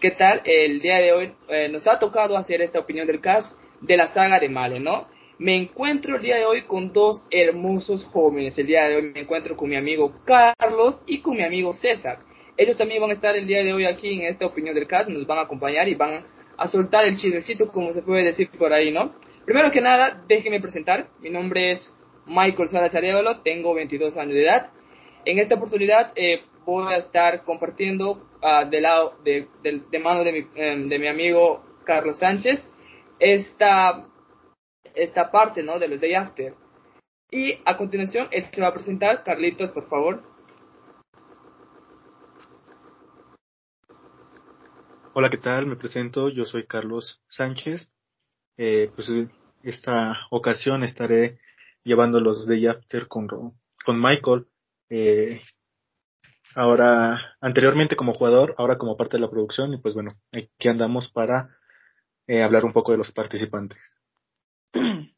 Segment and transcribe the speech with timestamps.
[0.00, 0.42] ¿qué tal?
[0.44, 4.08] El día de hoy eh, nos ha tocado hacer esta opinión del cast de la
[4.08, 5.06] saga de Male, ¿no?
[5.38, 8.58] Me encuentro el día de hoy con dos hermosos jóvenes.
[8.58, 12.18] El día de hoy me encuentro con mi amigo Carlos y con mi amigo César.
[12.56, 15.08] Ellos también van a estar el día de hoy aquí en esta opinión del cast,
[15.08, 16.24] nos van a acompañar y van
[16.56, 19.14] a soltar el chismecito, como se puede decir por ahí, ¿no?
[19.44, 21.08] Primero que nada, déjenme presentar.
[21.20, 21.92] Mi nombre es
[22.26, 24.70] Michael Salas Arevalo, tengo 22 años de edad.
[25.24, 30.22] En esta oportunidad eh, voy a estar compartiendo uh, de lado de, de, de mano
[30.22, 32.64] de mi, um, de mi, amigo Carlos Sánchez
[33.18, 34.06] esta,
[34.94, 35.78] esta parte ¿no?
[35.78, 36.54] de los Day After.
[37.30, 39.24] Y a continuación, él se va a presentar.
[39.24, 40.22] Carlitos, por favor.
[45.12, 45.66] Hola, ¿qué tal?
[45.66, 47.90] Me presento, yo soy Carlos Sánchez.
[48.58, 49.10] Eh, pues
[49.62, 51.38] esta ocasión estaré
[51.82, 54.46] llevando los Day After con, con Michael.
[54.88, 55.40] Eh,
[56.56, 61.12] ahora, anteriormente como jugador, ahora como parte de la producción, y pues bueno, aquí andamos
[61.12, 61.50] para
[62.26, 63.78] eh, hablar un poco de los participantes.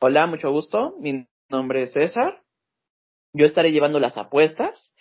[0.00, 0.96] Hola, mucho gusto.
[1.00, 2.42] Mi nombre es César.
[3.32, 4.92] Yo estaré llevando las apuestas.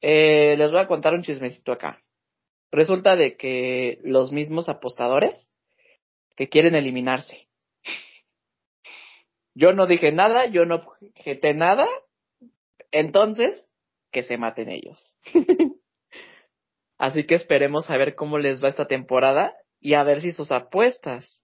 [0.00, 2.02] Eh, les voy a contar un chismecito acá.
[2.72, 5.50] Resulta de que los mismos apostadores
[6.36, 7.48] que quieren eliminarse.
[9.54, 11.86] Yo no dije nada, yo no objeté nada,
[12.92, 13.69] entonces
[14.10, 15.16] que se maten ellos.
[16.98, 20.52] Así que esperemos a ver cómo les va esta temporada y a ver si sus
[20.52, 21.42] apuestas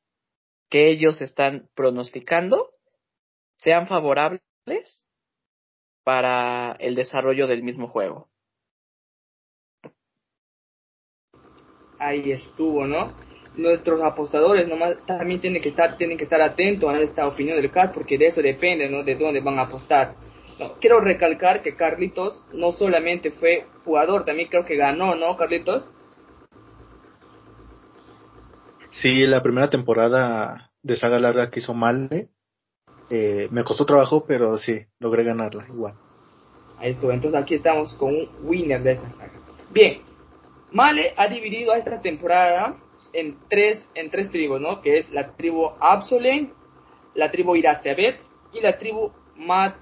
[0.69, 2.71] que ellos están pronosticando
[3.57, 4.43] sean favorables
[6.05, 8.29] para el desarrollo del mismo juego.
[11.99, 13.15] Ahí estuvo, ¿no?
[13.55, 17.71] Nuestros apostadores nomás también tienen que estar tienen que estar atentos a esta opinión del
[17.71, 19.03] CAT porque de eso depende, ¿no?
[19.03, 20.15] De dónde van a apostar.
[20.59, 25.85] No, quiero recalcar que Carlitos no solamente fue jugador, también creo que ganó, ¿no, Carlitos?
[28.91, 32.31] Sí, la primera temporada de Saga Larga que hizo Male,
[33.11, 35.95] eh, me costó trabajo, pero sí, logré ganarla igual.
[36.79, 39.33] Ahí estuvo, entonces aquí estamos con un winner de esta saga.
[39.71, 40.01] Bien,
[40.73, 42.77] Male ha dividido a esta temporada
[43.13, 44.81] en tres, en tres tribus, ¿no?
[44.81, 46.53] Que es la tribu Absolen,
[47.15, 48.19] la tribu Iracebet
[48.53, 49.75] y la tribu Mad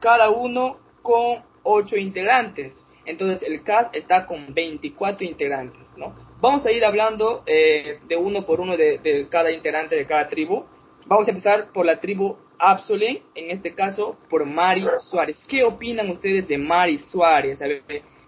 [0.00, 2.82] Cada uno con 8 integrantes.
[3.04, 6.14] Entonces el cast está con 24 integrantes, ¿no?
[6.40, 10.66] Vamos a ir hablando eh, de uno por uno de, cada integrante de cada tribu.
[11.06, 15.42] Vamos a empezar por la tribu Absolen, en este caso por Mari Suárez.
[15.48, 17.58] ¿Qué opinan ustedes de Mari Suárez?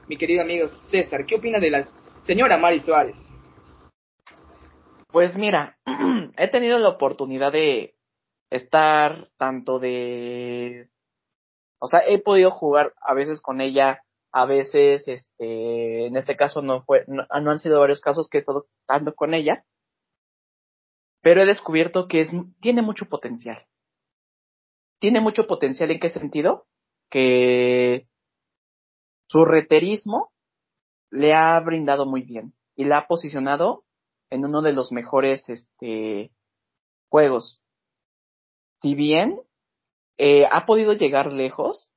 [0.09, 1.85] Mi querido amigo César, ¿qué opina de la
[2.23, 3.19] señora Mari Suárez?
[5.09, 5.77] Pues mira,
[6.37, 7.95] he tenido la oportunidad de
[8.51, 10.91] estar tanto de,
[11.79, 14.03] o sea, he podido jugar a veces con ella,
[14.33, 18.41] a veces, este, en este caso no fue, no, han sido varios casos que he
[18.41, 19.65] estado tanto con ella,
[21.23, 23.67] pero he descubierto que es, tiene mucho potencial.
[24.99, 26.67] Tiene mucho potencial en qué sentido?
[27.09, 28.07] Que
[29.29, 30.33] su reterismo
[31.11, 33.85] le ha brindado muy bien y la ha posicionado
[34.29, 36.31] en uno de los mejores este,
[37.09, 37.63] juegos
[38.81, 39.41] si bien
[40.19, 41.91] eh, ha podido llegar lejos,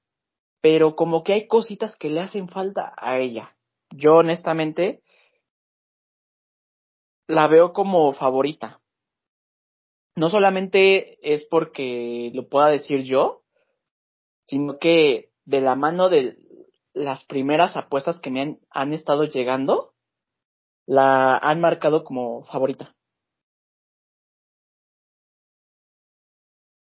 [0.62, 3.56] pero como que hay cositas que le hacen falta a ella.
[3.90, 5.04] Yo honestamente
[7.28, 8.82] la veo como favorita.
[10.16, 13.44] No solamente es porque lo pueda decir yo,
[14.48, 16.38] sino que de la mano de
[16.94, 19.94] las primeras apuestas que me han, han estado llegando,
[20.86, 22.96] la han marcado como favorita.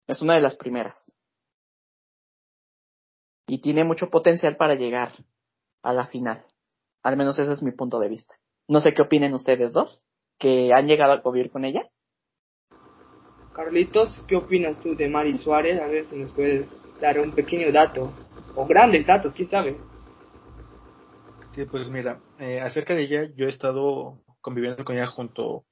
[0.06, 1.12] Es una de las primeras.
[3.46, 5.12] Y tiene mucho potencial para llegar
[5.82, 6.44] a la final.
[7.02, 8.34] Al menos ese es mi punto de vista.
[8.68, 10.02] No sé qué opinen ustedes dos,
[10.38, 11.88] que han llegado a convivir con ella.
[13.54, 15.80] Carlitos, ¿qué opinas tú de Mari Suárez?
[15.80, 16.68] A ver si nos puedes
[17.00, 18.12] dar un pequeño dato,
[18.54, 19.76] o grandes datos, quién sabe.
[21.54, 25.64] Sí, pues mira, eh, acerca de ella, yo he estado conviviendo con ella junto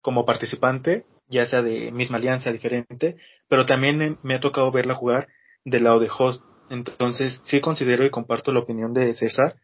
[0.00, 3.16] como participante ya sea de misma alianza, diferente,
[3.48, 5.28] pero también me ha tocado verla jugar
[5.64, 6.42] del lado de host.
[6.70, 9.56] Entonces, sí considero y comparto la opinión de César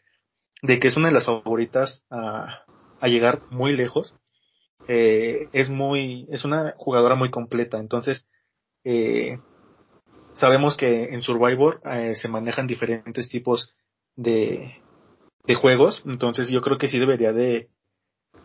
[0.62, 2.64] de que es una de las favoritas a,
[3.00, 4.14] a llegar muy lejos.
[4.88, 7.78] Eh, es muy, es una jugadora muy completa.
[7.78, 8.26] Entonces,
[8.84, 9.38] eh,
[10.36, 13.75] sabemos que en Survivor eh, se manejan diferentes tipos
[14.16, 14.82] de,
[15.46, 16.02] de juegos.
[16.06, 17.69] Entonces, yo creo que sí debería de,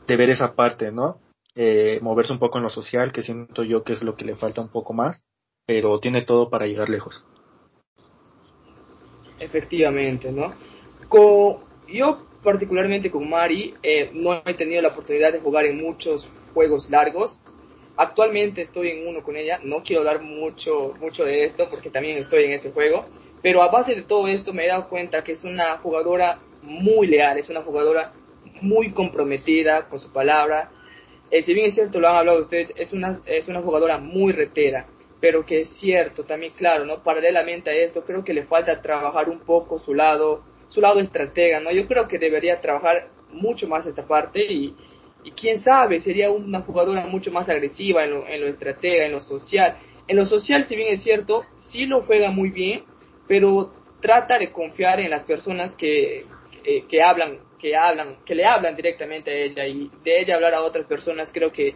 [0.07, 1.21] de ver esa parte, ¿no?
[1.55, 4.35] Eh, moverse un poco en lo social, que siento yo que es lo que le
[4.35, 5.23] falta un poco más,
[5.65, 7.25] pero tiene todo para llegar lejos.
[9.39, 10.53] Efectivamente, ¿no?
[11.87, 16.89] Yo particularmente con Mari, eh, no he tenido la oportunidad de jugar en muchos juegos
[16.89, 17.41] largos.
[17.97, 22.17] Actualmente estoy en uno con ella, no quiero hablar mucho, mucho de esto porque también
[22.17, 23.05] estoy en ese juego,
[23.41, 27.07] pero a base de todo esto me he dado cuenta que es una jugadora muy
[27.07, 28.13] leal, es una jugadora
[28.61, 30.71] muy comprometida con su palabra.
[31.31, 34.33] Eh, si bien es cierto, lo han hablado ustedes, es una, es una jugadora muy
[34.33, 34.87] retera,
[35.19, 37.03] pero que es cierto, también claro, ¿no?
[37.03, 41.59] Paralelamente a esto, creo que le falta trabajar un poco su lado, su lado estratega,
[41.59, 41.71] ¿no?
[41.71, 44.75] Yo creo que debería trabajar mucho más esta parte y,
[45.23, 49.11] y quién sabe, sería una jugadora mucho más agresiva en lo, en lo estratega, en
[49.11, 49.77] lo social.
[50.07, 52.83] En lo social, si bien es cierto, sí lo juega muy bien,
[53.27, 53.71] pero
[54.01, 56.25] trata de confiar en las personas que,
[56.63, 60.53] eh, que hablan, que hablan, que le hablan directamente a ella y de ella hablar
[60.55, 61.73] a otras personas, creo que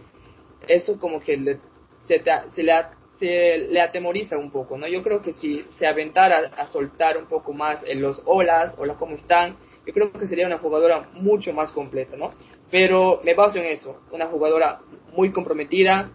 [0.68, 1.60] eso como que le,
[2.06, 2.74] se, se, le,
[3.20, 4.88] se le atemoriza un poco, ¿no?
[4.88, 8.96] Yo creo que si se aventara a soltar un poco más en los olas, hola,
[8.96, 9.58] ¿cómo están?
[9.86, 12.34] Yo creo que sería una jugadora mucho más completa, ¿no?
[12.72, 14.80] Pero me baso en eso, una jugadora
[15.12, 16.10] muy comprometida,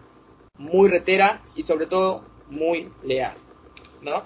[0.57, 3.35] muy retera y sobre todo muy leal,
[4.01, 4.23] ¿no?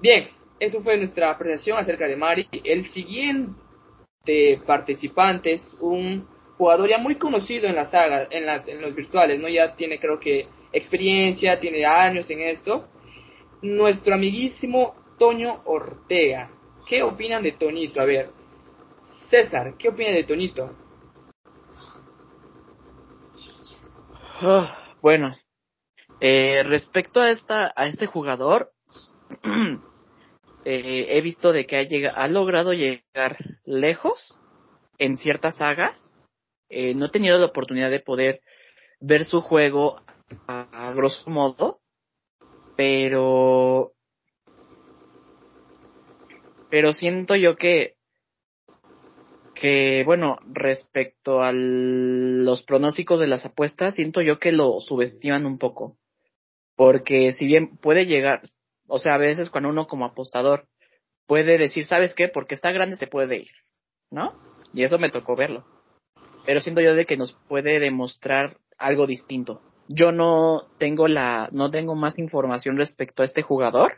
[0.00, 2.48] Bien, eso fue nuestra apreciación acerca de Mari.
[2.64, 3.61] El siguiente
[4.66, 6.26] participante es un
[6.56, 9.48] jugador ya muy conocido en la saga, en, las, en los virtuales, ¿no?
[9.48, 12.88] Ya tiene creo que experiencia, tiene años en esto.
[13.62, 16.50] Nuestro amiguísimo Toño Ortega.
[16.88, 18.00] ¿Qué opinan de Tonito?
[18.00, 18.30] A ver,
[19.30, 20.70] César, ¿qué opina de Tonito?
[24.40, 25.36] Ah, bueno,
[26.20, 28.72] eh, respecto a esta a este jugador,
[30.64, 34.40] eh, he visto de que ha, llegado, ha logrado llegar lejos
[34.98, 36.24] en ciertas sagas.
[36.68, 38.40] Eh, no he tenido la oportunidad de poder
[39.00, 40.00] ver su juego
[40.46, 41.80] a, a grosso modo,
[42.76, 43.92] pero
[46.70, 47.96] pero siento yo que
[49.54, 55.58] que bueno respecto a los pronósticos de las apuestas siento yo que lo subestiman un
[55.58, 55.98] poco
[56.74, 58.40] porque si bien puede llegar
[58.94, 60.66] o sea, a veces cuando uno como apostador
[61.26, 62.28] puede decir, ¿sabes qué?
[62.28, 63.52] Porque está grande se puede ir,
[64.10, 64.34] ¿no?
[64.74, 65.64] Y eso me tocó verlo.
[66.44, 69.62] Pero siento yo de que nos puede demostrar algo distinto.
[69.88, 73.94] Yo no tengo la, no tengo más información respecto a este jugador,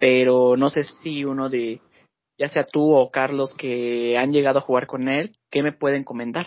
[0.00, 1.80] pero no sé si uno de,
[2.36, 6.02] ya sea tú o Carlos que han llegado a jugar con él, ¿qué me pueden
[6.02, 6.46] comentar?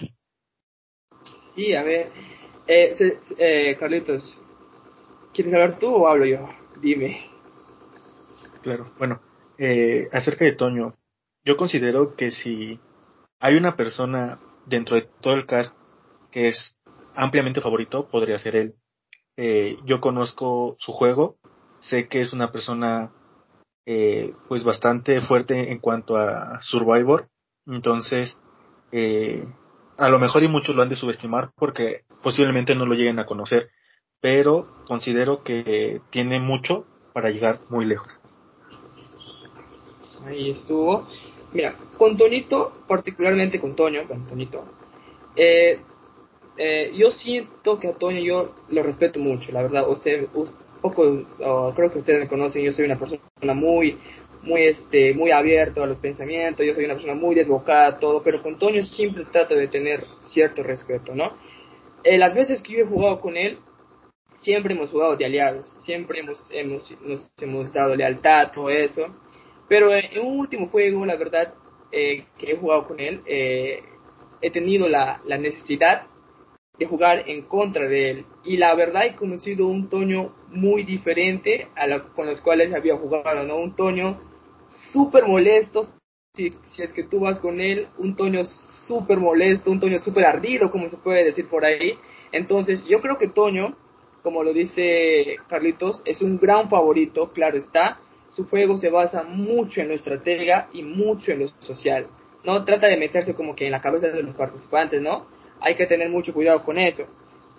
[1.56, 2.10] Sí, a ver,
[2.68, 2.94] eh,
[3.38, 4.38] eh, Carlitos,
[5.34, 6.50] ¿quieres hablar tú o hablo yo?
[6.82, 7.39] Dime.
[8.62, 9.22] Claro, bueno,
[9.58, 10.96] eh, acerca de Toño,
[11.46, 12.80] yo considero que si
[13.40, 15.74] hay una persona dentro de todo el cast
[16.32, 16.76] que es
[17.16, 18.76] ampliamente favorito, podría ser él.
[19.38, 21.38] Eh, yo conozco su juego,
[21.80, 23.12] sé que es una persona
[23.86, 27.30] eh, pues bastante fuerte en cuanto a Survivor,
[27.66, 28.38] entonces
[28.92, 29.46] eh,
[29.98, 33.26] a lo mejor y muchos lo han de subestimar porque posiblemente no lo lleguen a
[33.26, 33.70] conocer,
[34.22, 38.20] pero considero que tiene mucho para llegar muy lejos.
[40.26, 41.08] Ahí estuvo.
[41.54, 44.66] Mira, con Toñito, particularmente con Toño, con Toñito,
[45.36, 45.80] eh,
[46.58, 49.90] eh, yo siento que a Toño yo lo respeto mucho, la verdad.
[49.90, 50.50] Usted, un
[50.82, 53.22] poco, oh, creo que ustedes me conocen, yo soy una persona
[53.54, 53.98] muy,
[54.44, 58.44] muy, este, muy abierto a los pensamientos, yo soy una persona muy desbocada, todo, pero
[58.44, 61.34] con Toño siempre trato de tener cierto respeto, ¿no?
[62.04, 63.60] Eh, las veces que yo he jugado con él,
[64.38, 69.08] siempre hemos jugado de aliados, siempre hemos, hemos, nos hemos dado lealtad, todo eso.
[69.70, 71.54] Pero en un último juego, la verdad,
[71.92, 73.84] eh, que he jugado con él, eh,
[74.42, 76.08] he tenido la, la, necesidad
[76.78, 78.26] de jugar en contra de él.
[78.44, 82.98] Y la verdad he conocido un Toño muy diferente a la, con los cuales había
[82.98, 83.58] jugado, ¿no?
[83.58, 84.20] Un Toño
[84.92, 85.88] súper molesto,
[86.36, 88.44] si, si, es que tú vas con él, un Toño
[88.88, 91.94] súper molesto, un Toño súper ardido, como se puede decir por ahí.
[92.32, 93.78] Entonces, yo creo que Toño,
[94.24, 98.00] como lo dice Carlitos, es un gran favorito, claro está,
[98.30, 102.08] su juego se basa mucho en lo estratega y mucho en lo social.
[102.44, 105.28] No trata de meterse como que en la cabeza de los participantes, ¿no?
[105.62, 107.06] Hay que tener mucho cuidado con eso.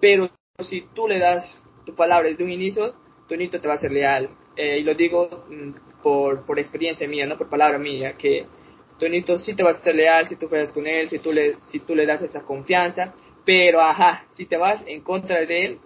[0.00, 2.94] Pero si tú le das tu palabra desde un inicio,
[3.28, 4.30] Tonito te va a ser leal.
[4.56, 8.46] Eh, y lo digo mm, por, por experiencia mía, no por palabra mía, que
[8.98, 11.56] Tonito sí te va a ser leal si tú juegas con él, si tú le,
[11.70, 13.14] si tú le das esa confianza.
[13.44, 15.78] Pero, ajá, si te vas en contra de él,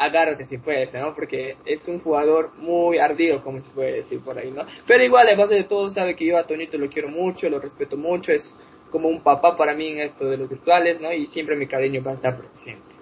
[0.00, 1.14] agárrate si puedes, ¿no?
[1.14, 4.64] Porque es un jugador muy ardido, como se puede decir por ahí, ¿no?
[4.86, 7.60] Pero igual, en base de todo, sabe que yo a Tonito lo quiero mucho, lo
[7.60, 8.58] respeto mucho, es
[8.90, 11.12] como un papá para mí en esto de los virtuales, ¿no?
[11.12, 12.94] Y siempre mi cariño va a estar presente,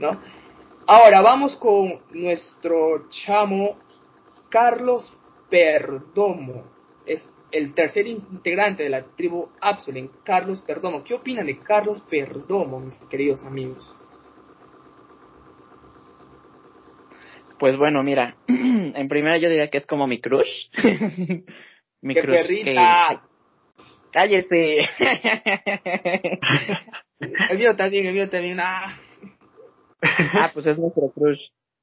[0.00, 0.20] ¿no?
[0.88, 3.76] Ahora vamos con nuestro chamo
[4.48, 5.16] Carlos
[5.48, 6.64] Perdomo.
[7.06, 11.04] Es el tercer integrante de la tribu Absolen, Carlos Perdomo.
[11.04, 13.94] ¿Qué opinan de Carlos Perdomo, mis queridos amigos?
[17.58, 20.68] Pues bueno, mira, en primera yo diría que es como mi crush.
[22.02, 23.22] mi ¡Qué crush perrita!
[24.12, 24.88] ¡Cállese!
[27.50, 28.60] el mío también, el mío también.
[28.60, 28.98] Ah.
[30.40, 31.40] ah, pues es nuestro crush.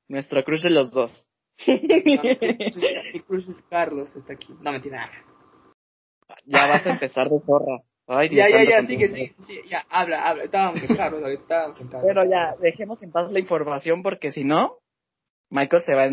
[0.08, 1.30] Nuestro crush de los dos.
[1.68, 4.54] mi crush es Carlos, está aquí.
[4.62, 5.10] No, mentira.
[6.46, 7.82] Ya vas a empezar de zorra.
[8.06, 10.44] Ay, Dios ya, ya, ya, que sí, sí, ya, habla, habla.
[10.44, 12.06] Estábamos en Carlos, estábamos en Carlos.
[12.06, 14.80] Pero ya, dejemos en paz la información porque si no,
[15.54, 16.10] Michael se va,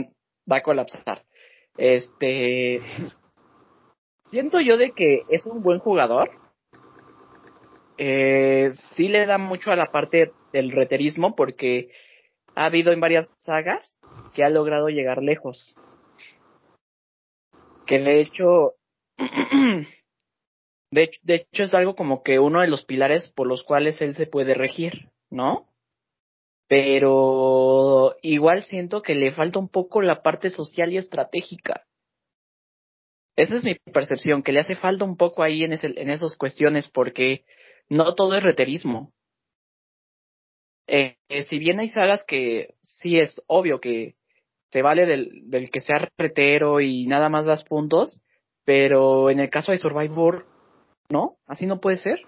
[0.50, 1.24] va a colapsar.
[1.78, 2.82] Este.
[4.30, 6.30] Siento yo de que es un buen jugador.
[7.96, 11.90] Eh, sí le da mucho a la parte del reterismo porque
[12.54, 13.96] ha habido en varias sagas
[14.34, 15.74] que ha logrado llegar lejos.
[17.86, 18.74] Que de hecho,
[20.90, 24.02] de hecho, de hecho es algo como que uno de los pilares por los cuales
[24.02, 25.69] él se puede regir, ¿no?
[26.70, 31.84] Pero igual siento que le falta un poco la parte social y estratégica.
[33.34, 36.36] Esa es mi percepción, que le hace falta un poco ahí en, ese, en esas
[36.36, 37.44] cuestiones, porque
[37.88, 39.12] no todo es reterismo.
[40.86, 44.14] Eh, eh, si bien hay sagas que sí es obvio que
[44.70, 48.22] se vale del, del que sea retero y nada más das puntos,
[48.64, 50.46] pero en el caso de Survivor,
[51.08, 51.36] ¿no?
[51.48, 52.20] Así no puede ser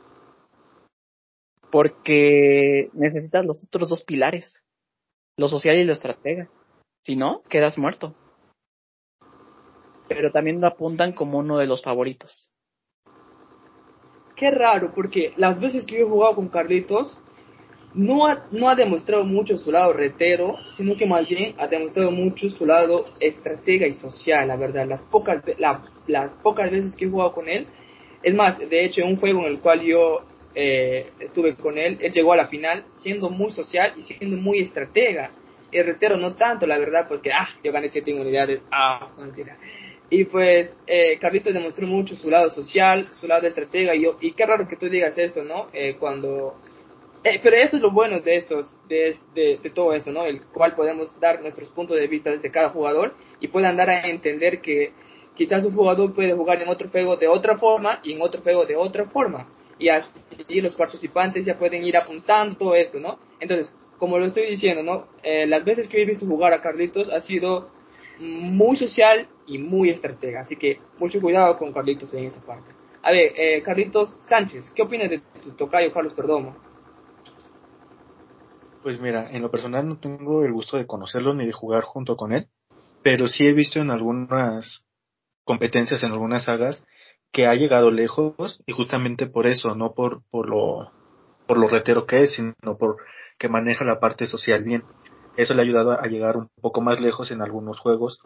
[1.73, 4.63] porque necesitas los otros dos pilares,
[5.39, 6.49] lo social y lo estratega.
[7.03, 8.15] Si no, quedas muerto.
[10.07, 12.51] Pero también lo apuntan como uno de los favoritos.
[14.37, 17.19] Qué raro, porque las veces que yo he jugado con Carlitos,
[17.95, 22.11] no ha, no ha demostrado mucho su lado retero, sino que más bien ha demostrado
[22.11, 24.87] mucho su lado estratega y social, la verdad.
[24.87, 27.67] Las pocas, las pocas veces que he jugado con él,
[28.23, 32.13] es más, de hecho, un juego en el cual yo eh, estuve con él, él
[32.13, 35.31] llegó a la final siendo muy social y siendo muy estratega.
[35.71, 39.57] El retero no tanto, la verdad, pues que, ah, yo gané siete unidades, ah, mentira.
[40.11, 44.17] Y pues eh, Carlitos demostró mucho su lado social, su lado de estratega, y, yo,
[44.21, 45.69] y qué raro que tú digas esto, ¿no?
[45.73, 46.55] Eh, cuando...
[47.25, 50.27] Eh, pero eso es lo bueno de estos, de, de, de, todo esto, ¿no?
[50.27, 54.09] El cual podemos dar nuestros puntos de vista desde cada jugador y puedan dar a
[54.09, 54.93] entender que
[55.35, 58.67] quizás un jugador puede jugar en otro juego de otra forma y en otro juego
[58.67, 59.47] de otra forma
[59.79, 63.19] y así los participantes ya pueden ir apuntando todo esto, ¿no?
[63.41, 65.07] Entonces, como lo estoy diciendo, ¿no?
[65.23, 67.71] Eh, las veces que he visto jugar a Carlitos ha sido
[68.19, 72.73] muy social y muy estratega, así que mucho cuidado con Carlitos en esa parte.
[73.03, 76.57] A ver, eh, Carlitos Sánchez, ¿qué opinas de tu tocayo Carlos Perdomo?
[78.83, 82.17] Pues mira, en lo personal no tengo el gusto de conocerlo ni de jugar junto
[82.17, 82.49] con él,
[83.03, 84.85] pero sí he visto en algunas
[85.45, 86.83] competencias, en algunas sagas,
[87.33, 90.91] que ha llegado lejos y justamente por eso, no por, por lo
[91.47, 92.99] por lo retero que es, sino por
[93.39, 94.85] que maneja la parte social bien.
[95.37, 98.19] Eso le ha ayudado a llegar un poco más lejos en algunos juegos.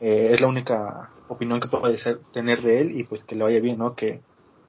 [0.00, 1.84] Eh, es la única opinión que puedo
[2.32, 3.94] tener de él y pues que le vaya bien, ¿no?
[3.94, 4.22] Que,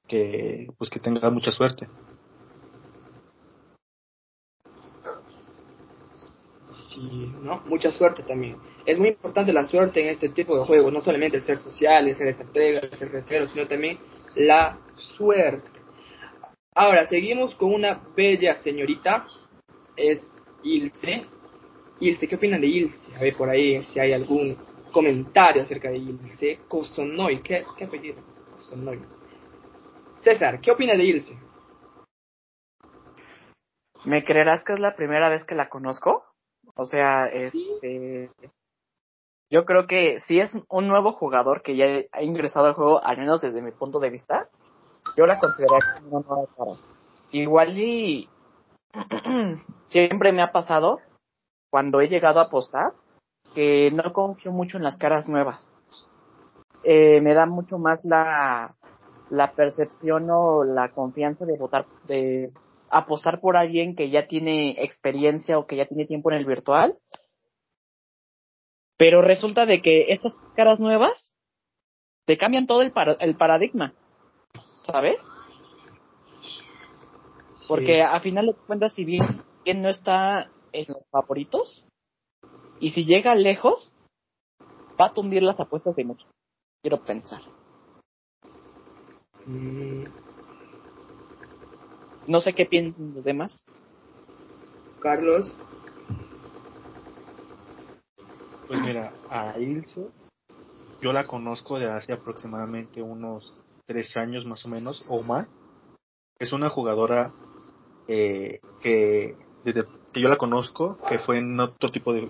[0.07, 1.88] que pues que tenga mucha suerte.
[7.00, 7.62] Sí, ¿no?
[7.65, 8.58] Mucha suerte también
[8.89, 12.08] es muy importante la suerte en este tipo de juegos, no solamente el ser social,
[12.08, 14.00] el ser estratega, el ser retero, sino también
[14.36, 15.79] la suerte.
[16.74, 19.27] Ahora, seguimos con una bella señorita,
[19.96, 20.22] es
[20.63, 21.25] Ilse.
[22.00, 23.15] Ilse, ¿qué opinan de Ilse?
[23.15, 24.56] A ver por ahí si hay algún
[24.91, 26.60] comentario acerca de Ilse.
[26.68, 28.24] Kosonoy, ¿qué, qué apellido?
[28.56, 29.00] Kosonoy.
[30.22, 31.38] César, ¿qué opina de Ilse?
[34.06, 36.28] ¿Me creerás que es la primera vez que la conozco?
[36.79, 38.31] O sea, este,
[39.50, 43.17] yo creo que si es un nuevo jugador que ya ha ingresado al juego, al
[43.17, 44.48] menos desde mi punto de vista,
[45.17, 46.71] yo la consideraría como una nueva cara.
[47.31, 48.29] Igual y
[49.89, 51.00] siempre me ha pasado
[51.69, 52.93] cuando he llegado a apostar
[53.53, 55.75] que no confío mucho en las caras nuevas.
[56.83, 58.74] Eh, me da mucho más la,
[59.29, 62.53] la percepción o la confianza de votar, de
[62.91, 66.98] apostar por alguien que ya tiene experiencia o que ya tiene tiempo en el virtual
[69.00, 71.34] pero resulta de que estas caras nuevas
[72.25, 72.91] te cambian todo el,
[73.22, 73.93] el paradigma,
[74.84, 75.17] ¿sabes?
[77.65, 79.24] Porque a final de cuentas, si bien,
[79.77, 81.88] no está en los favoritos,
[82.81, 83.98] y si llega lejos,
[85.00, 86.27] va a tundir las apuestas de mucho.
[86.81, 87.41] Quiero pensar.
[89.46, 90.28] Mm.
[92.28, 93.66] No sé qué piensan los demás.
[95.00, 95.56] Carlos.
[98.68, 100.08] Pues mira, a Ilse
[101.02, 103.54] yo la conozco de hace aproximadamente unos
[103.86, 105.48] tres años más o menos, o más.
[106.40, 107.32] Es una jugadora
[108.08, 112.30] eh, que desde que yo la conozco, que fue en otro tipo de,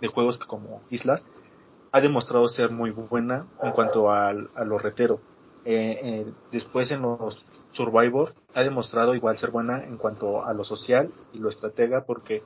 [0.00, 1.24] de, juegos como Islas,
[1.92, 5.20] ha demostrado ser muy buena en cuanto a, a lo retero.
[5.64, 7.36] Eh, eh, después en los
[7.72, 12.42] Survivor ha demostrado igual ser buena en cuanto a lo social y lo estratega porque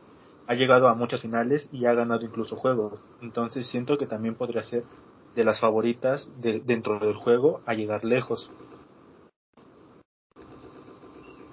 [0.47, 3.02] ha llegado a muchas finales y ha ganado incluso juegos.
[3.21, 4.85] Entonces siento que también podría ser
[5.35, 8.50] de las favoritas de, dentro del juego a llegar lejos.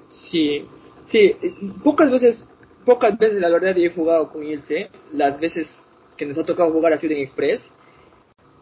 [0.10, 0.66] Sí,
[1.08, 1.36] sí,
[1.84, 2.48] pocas veces,
[2.86, 5.70] pocas veces la verdad he jugado con Ilse, las veces
[6.18, 7.72] que nos ha tocado jugar así en Express.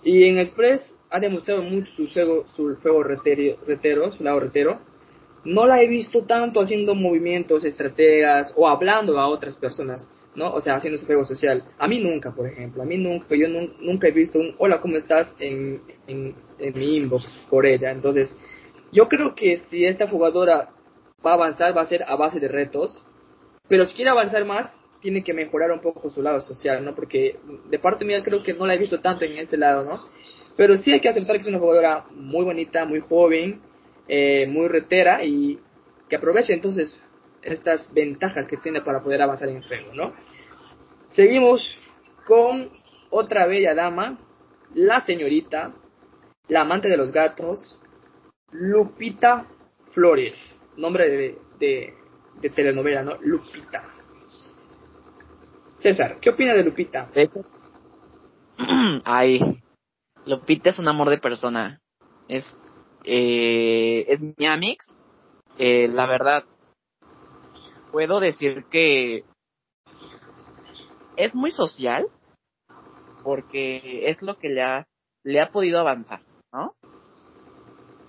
[0.04, 4.80] Y en Express ha demostrado mucho su juego, su retero, su lado retero.
[5.44, 10.10] No la he visto tanto haciendo movimientos, estrategas o hablando a otras personas.
[10.38, 10.54] ¿no?
[10.54, 11.64] O sea, haciendo su juego social.
[11.80, 14.96] A mí nunca, por ejemplo, a mí nunca, yo nunca he visto un hola, ¿cómo
[14.96, 15.34] estás?
[15.40, 16.36] En, en,
[16.76, 17.90] mi inbox por ella.
[17.90, 18.38] Entonces,
[18.92, 20.70] yo creo que si esta jugadora
[21.26, 23.04] va a avanzar, va a ser a base de retos,
[23.68, 26.94] pero si quiere avanzar más, tiene que mejorar un poco su lado social, ¿no?
[26.94, 27.40] Porque
[27.70, 30.08] de parte mía creo que no la he visto tanto en este lado, ¿no?
[30.56, 33.62] Pero sí hay que aceptar que es una jugadora muy bonita, muy joven,
[34.08, 35.60] eh, muy retera y
[36.10, 37.02] que aproveche entonces
[37.42, 40.14] estas ventajas que tiene para poder avanzar en el juego, ¿no?
[41.12, 41.62] Seguimos
[42.26, 42.70] con
[43.10, 44.20] otra bella dama,
[44.74, 45.74] la señorita,
[46.48, 47.80] la amante de los gatos,
[48.52, 49.48] Lupita
[49.92, 50.38] Flores,
[50.76, 51.38] nombre de,
[52.42, 53.18] de, telenovela, ¿no?
[53.22, 53.84] Lupita.
[55.80, 57.10] César, ¿qué opina de Lupita?
[59.06, 59.62] Ay,
[60.26, 61.80] Lupita es un amor de persona.
[62.28, 62.46] Es,
[63.08, 64.96] eh, es mi amix.
[65.58, 66.44] Eh, la verdad,
[67.92, 69.24] puedo decir que
[71.16, 72.08] es muy social
[73.24, 74.88] porque es lo que le ha,
[75.24, 76.22] le ha podido avanzar,
[76.54, 76.74] ¿no?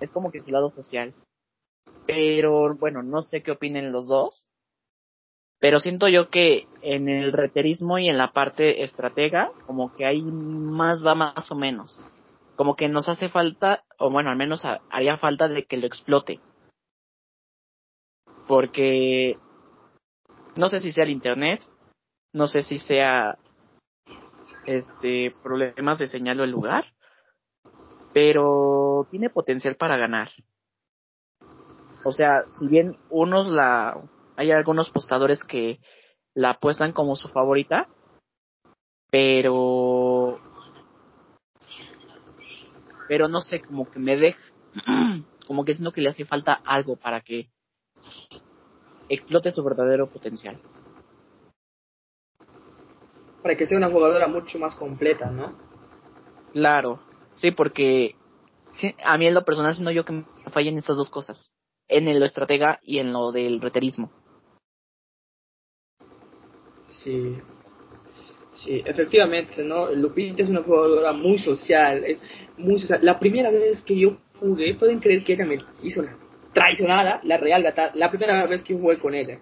[0.01, 1.15] Es como que su lado social.
[2.07, 4.49] Pero bueno, no sé qué opinen los dos.
[5.61, 10.23] Pero siento yo que en el reterismo y en la parte estratega, como que hay
[10.23, 12.01] más va más o menos.
[12.59, 16.41] Como que nos hace falta, o bueno, al menos haría falta de que lo explote.
[18.49, 19.39] Porque
[20.57, 21.63] no sé si sea el internet,
[22.33, 23.39] no sé si sea
[24.67, 26.87] este problemas de señal o el lugar,
[28.13, 30.29] pero tiene potencial para ganar.
[32.05, 34.03] O sea, si bien unos la
[34.35, 35.79] hay algunos postadores que
[36.35, 37.87] la apuestan como su favorita,
[39.13, 40.18] pero
[43.09, 44.39] pero no sé, como que me deja
[45.47, 47.49] como que siento que le hace falta algo para que
[49.09, 50.61] explote su verdadero potencial.
[53.43, 55.57] Para que sea una jugadora mucho más completa, ¿no?
[56.53, 57.01] Claro,
[57.35, 58.17] sí, porque
[59.05, 61.51] a mí en lo personal sino yo que me fallen estas dos cosas,
[61.89, 64.11] en lo estratega y en lo del reterismo.
[66.85, 67.41] Sí,
[68.65, 69.91] sí, efectivamente, ¿no?
[69.91, 72.23] Lupita es una jugadora muy social, es
[72.57, 73.01] muy social.
[73.03, 76.17] La primera vez que yo jugué, pueden creer que ella me hizo la
[76.53, 79.39] traicionada, la real gata, la primera vez que jugué con ella.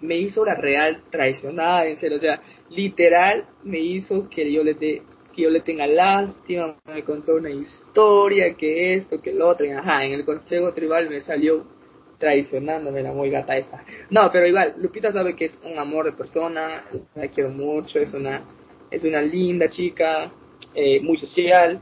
[0.00, 4.76] Me hizo la real traicionada, en serio, o sea, literal me hizo que yo le
[4.76, 9.70] que yo le tenga lástima, me contó una historia, que esto, que lo otro, y
[9.70, 11.64] ajá, en el consejo tribal me salió
[12.20, 13.82] traicionándome la muy gata esta.
[14.10, 18.12] No, pero igual, Lupita sabe que es un amor de persona, la quiero mucho, es
[18.12, 18.44] una,
[18.90, 20.30] es una linda chica,
[20.74, 21.80] eh, muy social,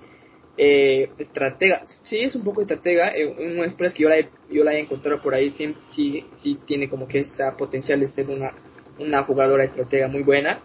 [0.56, 4.64] eh, estratega, sí es un poco estratega, eh, un express que yo la, he, yo
[4.64, 8.28] la he encontrado por ahí, sí, sí, sí tiene como que esa potencial de ser
[8.28, 8.52] una,
[8.98, 10.60] una jugadora estratega muy buena.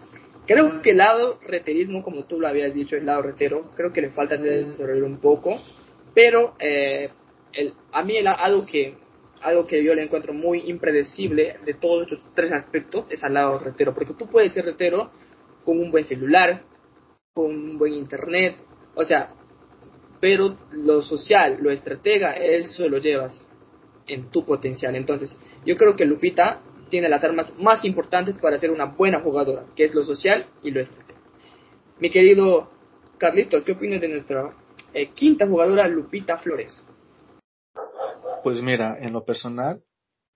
[0.46, 4.02] Creo que el lado reterismo, como tú lo habías dicho, el lado retero, creo que
[4.02, 5.58] le falta desarrollar un poco,
[6.14, 7.08] pero eh,
[7.52, 8.94] el, a mí el, algo que
[9.42, 13.58] algo que yo le encuentro muy impredecible de todos estos tres aspectos es al lado
[13.58, 15.10] retero, porque tú puedes ser retero
[15.64, 16.62] con un buen celular,
[17.32, 18.56] con un buen internet,
[18.94, 19.34] o sea,
[20.20, 23.46] pero lo social, lo estratega, eso lo llevas
[24.06, 24.94] en tu potencial.
[24.96, 29.66] Entonces, yo creo que Lupita tiene las armas más importantes para ser una buena jugadora,
[29.74, 31.18] que es lo social y lo estratega.
[31.98, 32.70] Mi querido
[33.18, 34.54] Carlitos, ¿qué opinas de nuestra
[34.92, 36.86] eh, quinta jugadora, Lupita Flores?
[38.44, 39.82] Pues mira, en lo personal,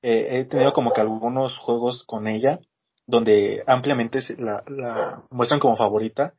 [0.02, 2.58] eh, he tenido como que algunos juegos con ella,
[3.06, 6.32] donde ampliamente la, la muestran como favorita,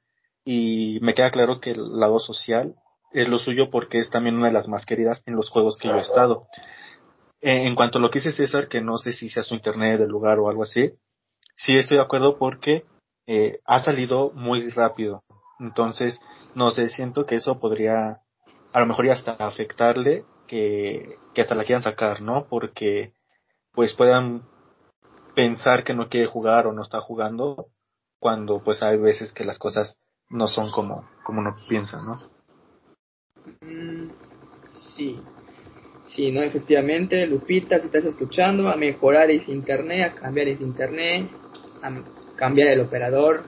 [0.44, 2.74] y me queda claro que el lado social
[3.12, 5.90] es lo suyo porque es también una de las más queridas en los juegos que
[5.90, 6.48] yo he estado.
[7.42, 10.00] Eh, en cuanto a lo que dice César, que no sé si sea su internet
[10.00, 10.94] del lugar o algo así,
[11.56, 12.84] sí estoy de acuerdo porque
[13.28, 15.24] eh, ha salido muy rápido.
[15.60, 16.20] Entonces,
[16.56, 18.22] no sé, siento que eso podría
[18.74, 22.48] a lo mejor ya hasta afectarle que, que hasta la quieran sacar, ¿no?
[22.50, 23.14] Porque
[23.72, 24.44] pues puedan
[25.36, 27.68] pensar que no quiere jugar o no está jugando
[28.20, 29.96] cuando pues hay veces que las cosas
[30.30, 32.16] no son como, como uno piensa, ¿no?
[33.62, 34.10] Mm,
[34.96, 35.22] sí,
[36.06, 36.42] sí, ¿no?
[36.42, 41.30] Efectivamente, Lupita, si estás escuchando, a mejorar ese internet, a cambiar ese internet,
[41.82, 41.92] a
[42.36, 43.44] cambiar el operador,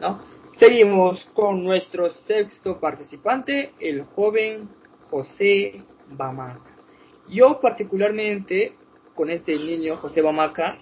[0.00, 0.22] ¿no?
[0.58, 4.68] Seguimos con nuestro sexto participante, el joven
[5.10, 5.82] José
[6.16, 6.76] Bamaca.
[7.28, 8.74] Yo particularmente
[9.14, 10.76] con este niño, José Bamaca,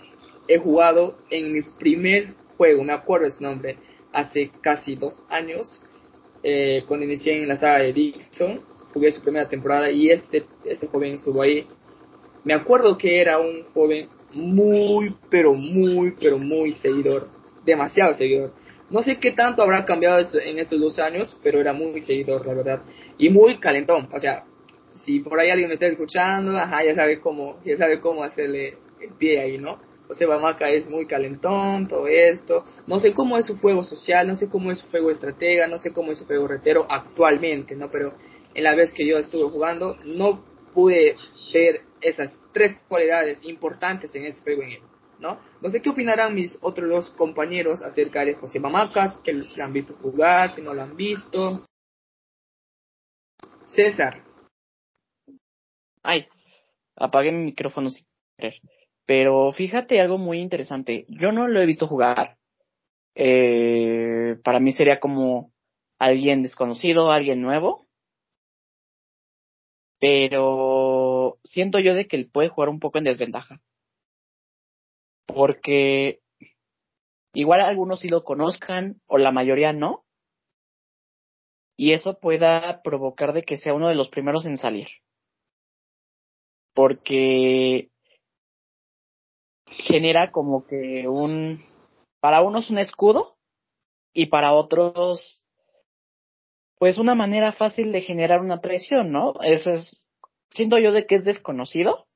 [0.49, 3.77] he jugado en mi primer juego, me acuerdo su nombre,
[4.13, 5.67] hace casi dos años,
[6.43, 8.61] eh, cuando inicié en la saga de Dixon,
[8.93, 11.67] jugué su primera temporada y este, este joven estuvo ahí.
[12.45, 17.29] Me acuerdo que era un joven muy, pero muy, pero muy seguidor,
[17.65, 18.53] demasiado seguidor.
[18.91, 22.55] No sé qué tanto habrá cambiado en estos dos años, pero era muy seguidor, la
[22.55, 22.83] verdad.
[23.17, 24.45] Y muy calentón, o sea,
[25.05, 28.79] si por ahí alguien me está escuchando, ajá, ya sabe cómo, ya sabe cómo hacerle
[29.01, 29.79] el pie ahí, ¿no?
[30.07, 32.65] José Bamaca es muy calentón, todo esto.
[32.87, 35.79] No sé cómo es su juego social, no sé cómo es su juego estratega, no
[35.79, 37.91] sé cómo es su juego retero actualmente, ¿no?
[37.91, 38.15] Pero
[38.55, 41.17] en la vez que yo estuve jugando, no pude
[41.55, 44.83] ver esas tres cualidades importantes en este juego en él,
[45.19, 45.41] ¿no?
[45.61, 49.73] No sé qué opinarán mis otros dos compañeros acerca de José Bamaca, que lo han
[49.73, 51.61] visto jugar, si no lo han visto.
[53.67, 54.32] César.
[56.03, 56.27] Ay,
[56.97, 58.61] apagué mi micrófono sin querer.
[59.07, 61.07] Pero fíjate algo muy interesante.
[61.09, 62.39] Yo no lo he visto jugar.
[63.15, 65.53] Eh, para mí sería como
[65.99, 67.87] alguien desconocido, alguien nuevo.
[70.01, 73.61] Pero siento yo de que él puede jugar un poco en desventaja.
[75.27, 76.21] Porque
[77.33, 80.05] igual algunos sí lo conozcan o la mayoría no.
[81.77, 84.89] Y eso pueda provocar de que sea uno de los primeros en salir
[86.75, 87.91] porque
[89.67, 91.65] genera como que un,
[92.21, 93.37] para unos un escudo
[94.13, 95.45] y para otros,
[96.79, 99.35] pues una manera fácil de generar una traición, ¿no?
[99.43, 100.07] Eso es,
[100.51, 102.07] siento yo de que es desconocido,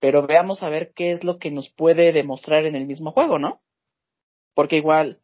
[0.00, 3.38] pero veamos a ver qué es lo que nos puede demostrar en el mismo juego,
[3.38, 3.60] ¿no?
[4.54, 5.20] Porque igual,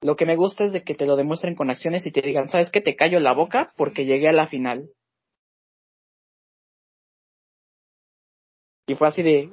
[0.00, 2.48] lo que me gusta es de que te lo demuestren con acciones y te digan,
[2.48, 2.80] ¿sabes qué?
[2.80, 4.90] Te callo la boca porque llegué a la final.
[8.86, 9.50] Y fue así de,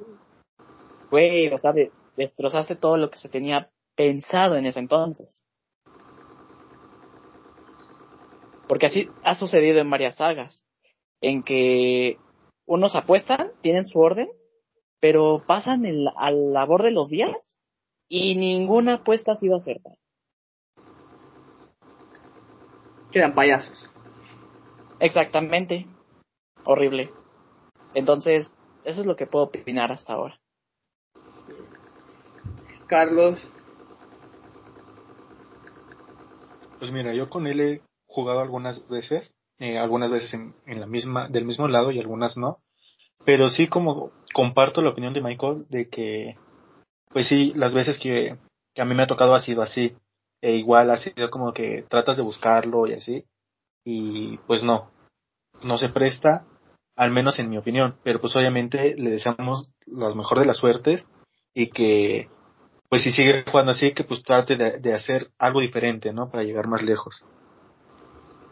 [1.10, 1.72] güey, o sea,
[2.16, 5.44] destrozaste todo lo que se tenía pensado en ese entonces.
[8.68, 10.64] Porque así ha sucedido en varias sagas,
[11.20, 12.18] en que
[12.66, 14.28] unos apuestan, tienen su orden,
[15.00, 17.58] pero pasan el, al labor de los días
[18.08, 19.96] y ninguna apuesta ha sido acertada.
[23.10, 23.90] Quedan payasos.
[25.00, 25.86] Exactamente.
[26.64, 27.10] Horrible.
[27.94, 30.38] Entonces, eso es lo que puedo opinar hasta ahora.
[32.86, 33.40] Carlos.
[36.78, 40.86] Pues mira, yo con él he jugado algunas veces, eh, algunas veces en, en, la
[40.86, 42.58] misma, del mismo lado y algunas no.
[43.24, 46.38] Pero sí como comparto la opinión de Michael de que,
[47.10, 48.38] pues sí, las veces que,
[48.74, 49.94] que a mí me ha tocado ha sido así.
[50.42, 53.24] E igual ha sido como que tratas de buscarlo y así.
[53.84, 54.90] Y pues no,
[55.62, 56.46] no se presta
[56.96, 57.96] al menos en mi opinión.
[58.02, 61.06] Pero pues obviamente le deseamos las mejor de las suertes
[61.54, 62.28] y que
[62.90, 66.28] pues si sigue jugando así, que pues trate de, hacer algo diferente, ¿no?
[66.28, 67.24] Para llegar más lejos.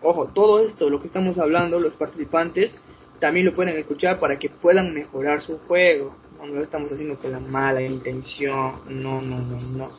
[0.01, 2.81] Ojo, todo esto, lo que estamos hablando, los participantes
[3.18, 6.16] también lo pueden escuchar para que puedan mejorar su juego.
[6.38, 9.90] No, lo estamos haciendo con la mala intención, no, no, no, no,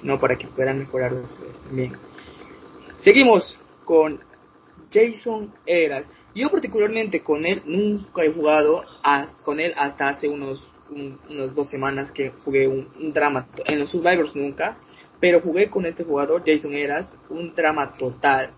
[0.00, 1.96] sino para que puedan mejorar ustedes también.
[2.98, 4.20] Seguimos con
[4.92, 6.06] Jason Eras.
[6.38, 8.84] Yo particularmente con él nunca he jugado
[9.44, 14.36] con él hasta hace unos, unas dos semanas que jugué un, drama, en los Survivors
[14.36, 14.78] nunca,
[15.18, 18.52] pero jugué con este jugador, Jason Eras, un drama total.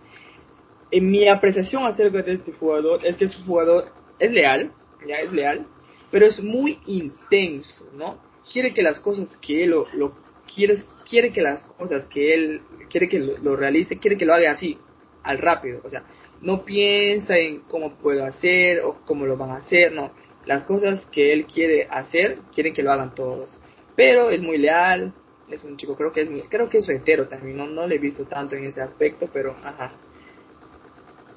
[0.90, 4.72] En mi apreciación acerca de este jugador es que su jugador es leal,
[5.08, 5.66] ya es leal,
[6.10, 8.18] pero es muy intenso, ¿no?
[8.52, 10.12] Quiere que las cosas que él lo, lo
[10.54, 14.76] quiere que las cosas que él quiere que lo realice, quiere que lo haga así,
[15.22, 16.04] al rápido, o sea,
[16.40, 20.12] no piensa en cómo puedo hacer o cómo lo van a hacer, no.
[20.46, 23.60] Las cosas que él quiere hacer, quieren que lo hagan todos.
[23.94, 25.12] Pero es muy leal,
[25.50, 27.98] es un chico, creo que es creo que es retero también, no, no le he
[27.98, 29.92] visto tanto en ese aspecto, pero ajá.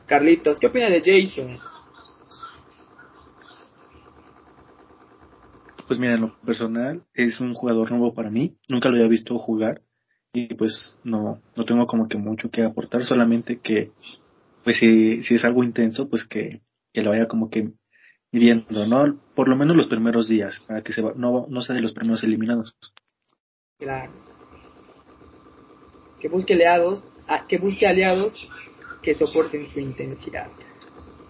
[0.06, 1.58] Carlitos, ¿qué opina de Jason?
[5.88, 9.38] Pues mira, en lo personal es un jugador nuevo para mí, nunca lo había visto
[9.38, 9.82] jugar
[10.32, 13.92] y pues no, no tengo como que mucho que aportar, solamente que
[14.64, 16.62] pues si, si es algo intenso, pues que,
[16.94, 17.72] que lo vaya como que
[18.32, 19.20] midiendo, ¿no?
[19.36, 22.24] Por lo menos los primeros días, para que se no, no sea de los primeros
[22.24, 22.76] eliminados.
[23.78, 24.12] Claro.
[26.20, 27.08] Que busque aliados,
[27.48, 28.50] que busque aliados
[29.02, 30.48] que soporten su intensidad.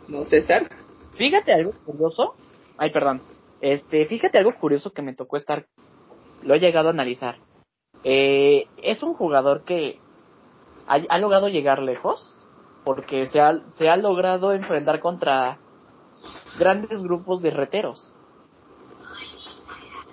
[0.07, 0.69] ¿No, César?
[1.15, 2.35] Fíjate algo curioso.
[2.77, 3.21] Ay, perdón.
[3.61, 5.65] Este, fíjate algo curioso que me tocó estar.
[6.43, 7.37] Lo he llegado a analizar.
[8.03, 9.99] Eh, es un jugador que
[10.87, 12.35] ha, ha, logrado llegar lejos
[12.83, 15.57] porque se ha, se ha logrado enfrentar contra
[16.57, 18.15] grandes grupos de reteros.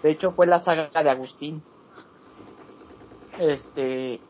[0.02, 1.62] De hecho, fue la saga de Agustín.
[3.38, 4.20] Este.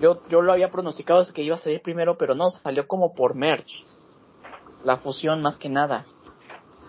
[0.00, 3.34] Yo, yo lo había pronosticado que iba a salir primero, pero no, salió como por
[3.34, 3.84] merch.
[4.84, 6.04] La fusión más que nada.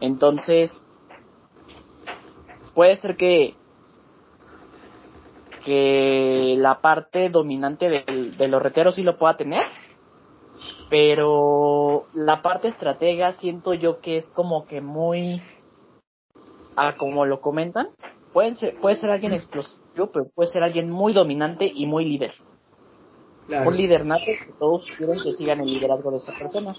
[0.01, 0.83] Entonces,
[2.75, 3.55] puede ser que
[5.63, 9.63] que la parte dominante de, de los reteros sí lo pueda tener,
[10.89, 15.41] pero la parte estratega siento yo que es como que muy,
[16.75, 17.89] ah, como lo comentan,
[18.33, 22.33] pueden ser, puede ser alguien explosivo, pero puede ser alguien muy dominante y muy líder.
[23.49, 26.75] Un líder nato que todos quieren que sigan el liderazgo de esta persona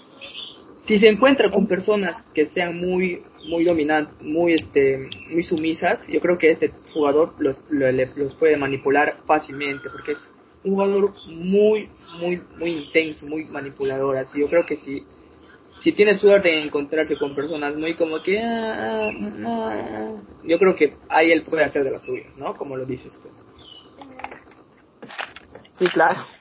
[0.89, 6.19] si se encuentra con personas que sean muy muy dominantes, muy este muy sumisas, yo
[6.19, 10.31] creo que este jugador los, los puede manipular fácilmente porque es
[10.63, 15.03] un jugador muy muy muy intenso, muy manipulador, así yo creo que si
[15.83, 20.75] si tiene suerte de encontrarse con personas muy como que ah, ah, ah, yo creo
[20.75, 22.57] que ahí él puede hacer de las suyas, ¿no?
[22.57, 23.29] Como lo dices tú.
[25.73, 26.38] Sí, claro.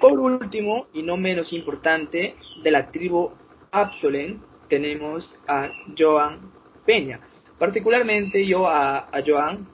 [0.00, 3.32] Por último, y no menos importante, de la tribu
[3.70, 6.50] Absolen tenemos a Joan
[6.86, 7.20] Peña.
[7.58, 9.68] Particularmente yo a, Joan,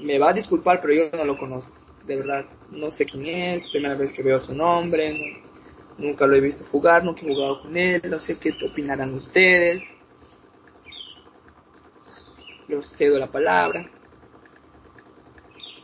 [0.00, 1.74] me va a disculpar, pero yo no lo conozco.
[2.06, 5.42] De verdad, no sé quién es, primera vez que veo su nombre,
[5.98, 9.82] nunca lo he visto jugar, nunca he jugado con él, no sé qué opinarán ustedes.
[12.68, 13.90] Los cedo la palabra.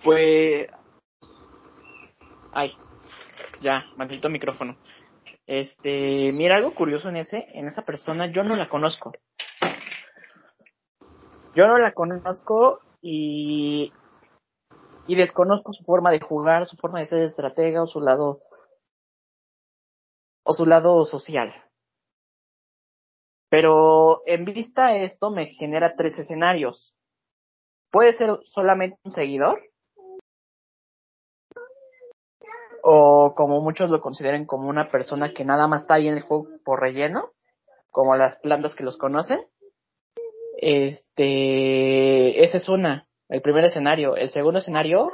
[0.03, 0.69] Pues...
[2.53, 2.73] Ay,
[3.63, 4.77] ya, maldito micrófono.
[5.47, 9.13] Este, mira algo curioso en ese, en esa persona, yo no la conozco.
[11.55, 13.93] Yo no la conozco y
[15.07, 18.41] y desconozco su forma de jugar, su forma de ser estratega o su lado
[20.45, 21.53] o su lado social.
[23.49, 26.97] Pero en vista esto me genera tres escenarios.
[27.91, 29.61] Puede ser solamente un seguidor,
[32.83, 36.23] o como muchos lo consideren como una persona que nada más está ahí en el
[36.23, 37.31] juego por relleno,
[37.91, 39.47] como las plantas que los conocen.
[40.59, 44.17] Este, es una, el primer escenario.
[44.17, 45.13] El segundo escenario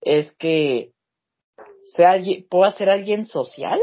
[0.00, 0.92] es que
[1.96, 2.16] sea
[2.48, 3.80] pueda ser alguien social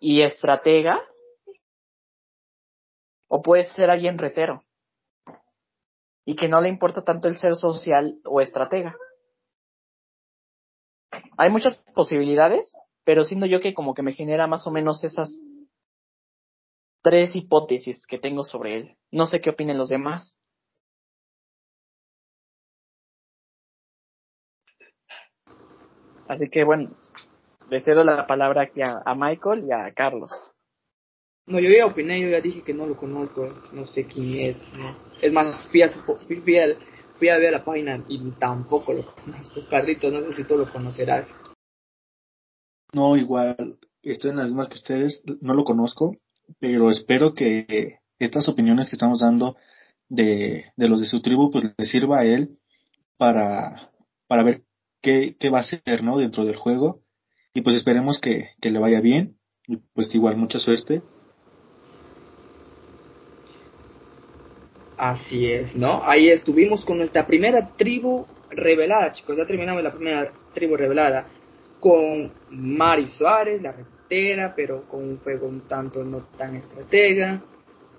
[0.00, 1.00] y estratega,
[3.28, 4.64] o puede ser alguien retero
[6.24, 8.96] y que no le importa tanto el ser social o estratega
[11.36, 12.72] hay muchas posibilidades,
[13.04, 15.34] pero siendo yo que como que me genera más o menos esas
[17.02, 18.96] tres hipótesis que tengo sobre él.
[19.10, 20.38] No sé qué opinen los demás.
[26.28, 26.96] Así que bueno,
[27.68, 30.32] le cedo la palabra aquí a, Michael y a Carlos.
[31.46, 34.56] No, yo ya opiné, yo ya dije que no lo conozco, no sé quién es.
[35.20, 36.40] Es más, fui a, su, fui,
[37.22, 39.60] fui a ver la página y tampoco lo conozco.
[39.70, 41.28] Carlitos, no sé si tú lo conocerás.
[42.92, 46.16] No, igual, estoy en las mismas que ustedes, no lo conozco,
[46.58, 49.56] pero espero que estas opiniones que estamos dando
[50.08, 52.58] de, de los de su tribu, pues le sirva a él
[53.18, 53.92] para,
[54.26, 54.64] para ver
[55.00, 56.18] qué, qué va a hacer, ¿no?
[56.18, 57.02] Dentro del juego.
[57.54, 59.38] Y pues esperemos que, que le vaya bien.
[59.68, 61.02] Y pues igual, mucha suerte.
[65.02, 66.00] Así es, ¿no?
[66.04, 69.36] Ahí estuvimos con nuestra primera tribu revelada, chicos.
[69.36, 71.26] Ya terminamos la primera tribu revelada
[71.80, 77.42] con Mari Suárez, la repetera, pero con un juego un tanto no tan estratega.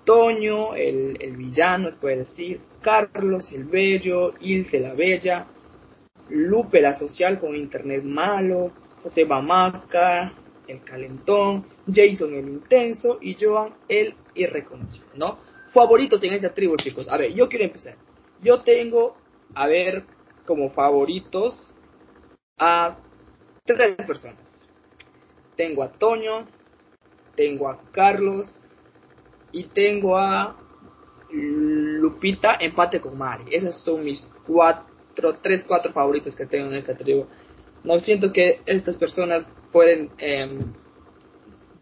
[0.06, 2.60] Toño, el, el villano, se puede decir.
[2.80, 4.32] Carlos, el bello.
[4.40, 5.46] Ilse, la bella.
[6.30, 8.72] Lupe, la social con internet malo.
[9.02, 10.32] José Bamaca,
[10.66, 11.66] el calentón.
[11.86, 13.18] Jason, el intenso.
[13.20, 15.52] Y Joan, el irreconocible, ¿no?
[15.74, 17.06] Favoritos en esta tribu, chicos.
[17.08, 17.96] A ver, yo quiero empezar.
[18.42, 19.16] Yo tengo,
[19.54, 20.04] a ver,
[20.46, 21.70] como favoritos
[22.58, 22.96] a
[23.64, 24.68] tres personas.
[25.56, 26.46] Tengo a Toño,
[27.36, 28.68] tengo a Carlos
[29.52, 30.56] y tengo a
[31.30, 33.44] Lupita empate con Mari.
[33.50, 37.26] Esos son mis cuatro, tres, cuatro favoritos que tengo en esta tribu.
[37.82, 40.72] No siento que estas personas pueden em,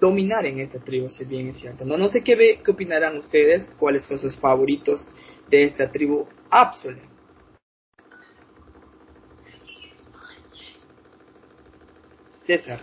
[0.02, 1.84] dominar en esta tribu, si bien es cierto.
[1.84, 5.08] No, no sé qué, ve, qué opinarán ustedes, cuáles son sus favoritos
[5.48, 7.06] de esta tribu Absolute.
[12.44, 12.80] César.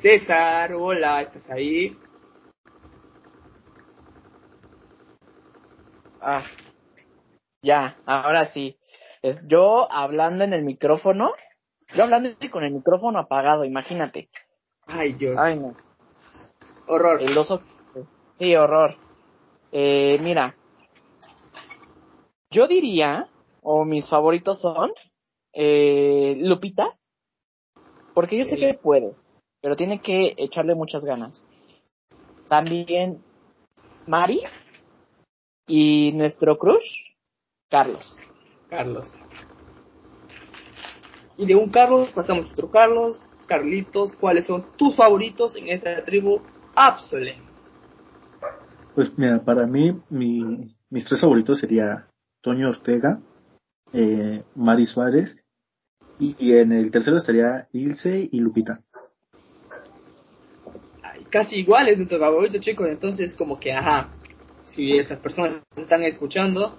[0.00, 1.98] César, hola, ¿estás ahí?
[6.20, 6.44] Ah,
[7.62, 8.79] ya, ahora sí.
[9.22, 11.32] Es yo hablando en el micrófono,
[11.94, 14.30] yo hablando con el micrófono apagado, imagínate.
[14.86, 15.36] Ay, Dios.
[15.38, 15.74] Ay, no.
[16.86, 17.22] Horror.
[17.22, 17.60] El oso.
[18.38, 18.96] Sí, horror.
[19.72, 20.56] Eh, mira,
[22.50, 23.28] yo diría,
[23.62, 24.90] o mis favoritos son,
[25.52, 26.96] eh, Lupita,
[28.14, 29.14] porque yo sé que puede,
[29.60, 31.48] pero tiene que echarle muchas ganas.
[32.48, 33.22] También
[34.06, 34.40] Mari
[35.66, 37.14] y nuestro crush,
[37.68, 38.18] Carlos.
[38.70, 39.06] Carlos.
[41.36, 43.26] Y de un Carlos pasamos a otro Carlos.
[43.46, 46.40] Carlitos, ¿cuáles son tus favoritos en esta tribu
[46.74, 47.36] Absole?
[48.94, 52.06] Pues mira, para mí mi, mis tres favoritos sería
[52.42, 53.20] Toño Ortega,
[53.92, 55.36] eh, Mari Suárez
[56.20, 58.82] y, y, en el tercero estaría Ilse y Lupita.
[61.02, 64.10] Ay, casi iguales nuestros favoritos chicos, entonces como que ajá,
[64.64, 66.78] si estas personas están escuchando,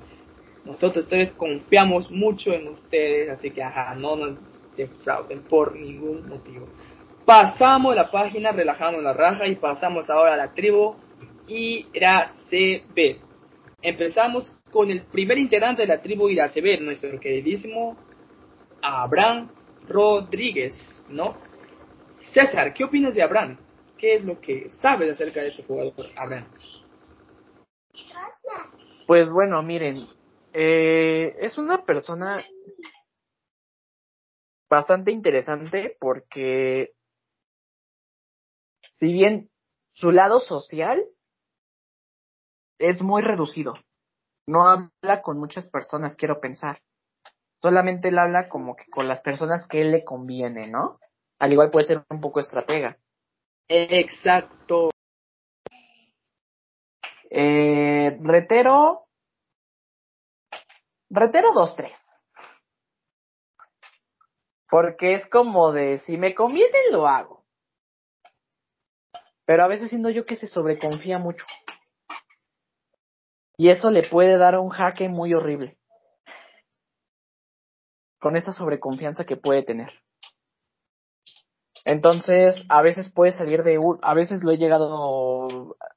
[0.65, 4.37] nosotros ustedes confiamos mucho en ustedes, así que ajá, no nos
[4.75, 6.67] defrauden por ningún motivo.
[7.25, 10.95] Pasamos la página, relajamos la raja y pasamos ahora a la tribu
[11.47, 13.17] IRACB.
[13.81, 17.97] Empezamos con el primer integrante de la tribu IRACB, nuestro queridísimo
[18.81, 19.49] Abraham
[19.87, 21.35] Rodríguez, ¿no?
[22.33, 23.57] César, ¿qué opinas de Abraham?
[23.97, 26.45] ¿Qué es lo que sabes acerca de este jugador, Abraham?
[29.05, 29.97] Pues bueno, miren,
[30.53, 32.43] eh, es una persona
[34.69, 36.93] bastante interesante porque
[38.93, 39.49] si bien
[39.93, 41.03] su lado social
[42.79, 43.73] es muy reducido,
[44.47, 46.81] no habla con muchas personas, quiero pensar.
[47.61, 50.99] Solamente él habla como que con las personas que él le conviene, ¿no?
[51.39, 52.97] Al igual puede ser un poco estratega.
[53.67, 54.89] Exacto.
[57.29, 59.07] Eh, retero.
[61.13, 61.91] Retero 2-3.
[64.69, 67.43] Porque es como de, si me conviene, lo hago.
[69.45, 71.45] Pero a veces siento yo que se sobreconfía mucho.
[73.57, 75.77] Y eso le puede dar un jaque muy horrible.
[78.21, 79.91] Con esa sobreconfianza que puede tener.
[81.83, 85.87] Entonces, a veces puede salir de a veces lo he llegado a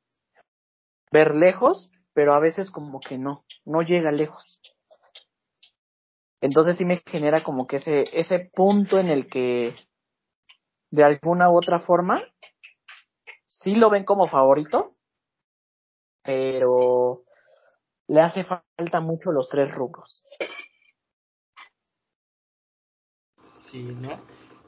[1.13, 4.61] ver lejos, pero a veces como que no, no llega lejos.
[6.45, 9.75] Entonces sí me genera como que ese, ese punto en el que
[10.91, 12.23] de alguna u otra forma
[13.47, 14.95] sí lo ven como favorito,
[16.23, 17.23] pero
[18.09, 20.23] le hace falta mucho los tres rubros.
[23.71, 24.21] Sí, ¿no?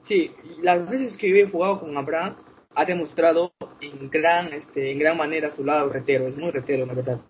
[0.05, 2.37] Sí, las veces que yo he jugado con Abraham
[2.75, 6.95] ha demostrado en gran, este, en gran manera su lado retero, es muy retero, la
[6.95, 7.21] verdad.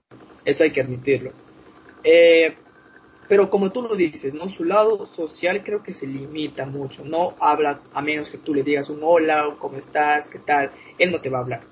[0.45, 1.33] Eso hay que admitirlo.
[2.05, 2.57] Eh,
[3.29, 4.49] pero como tú lo dices, ¿no?
[4.49, 7.05] Su lado social creo que se limita mucho.
[7.05, 10.71] No habla a menos que tú le digas un hola, cómo estás, qué tal.
[10.99, 11.63] Él no te va a hablar,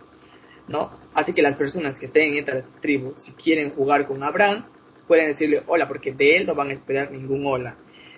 [0.68, 0.90] ¿no?
[1.14, 4.66] Así que las personas que estén en esta tribu, si quieren jugar con Abraham,
[5.06, 7.76] pueden decirle hola, porque de él no van a esperar ningún hola.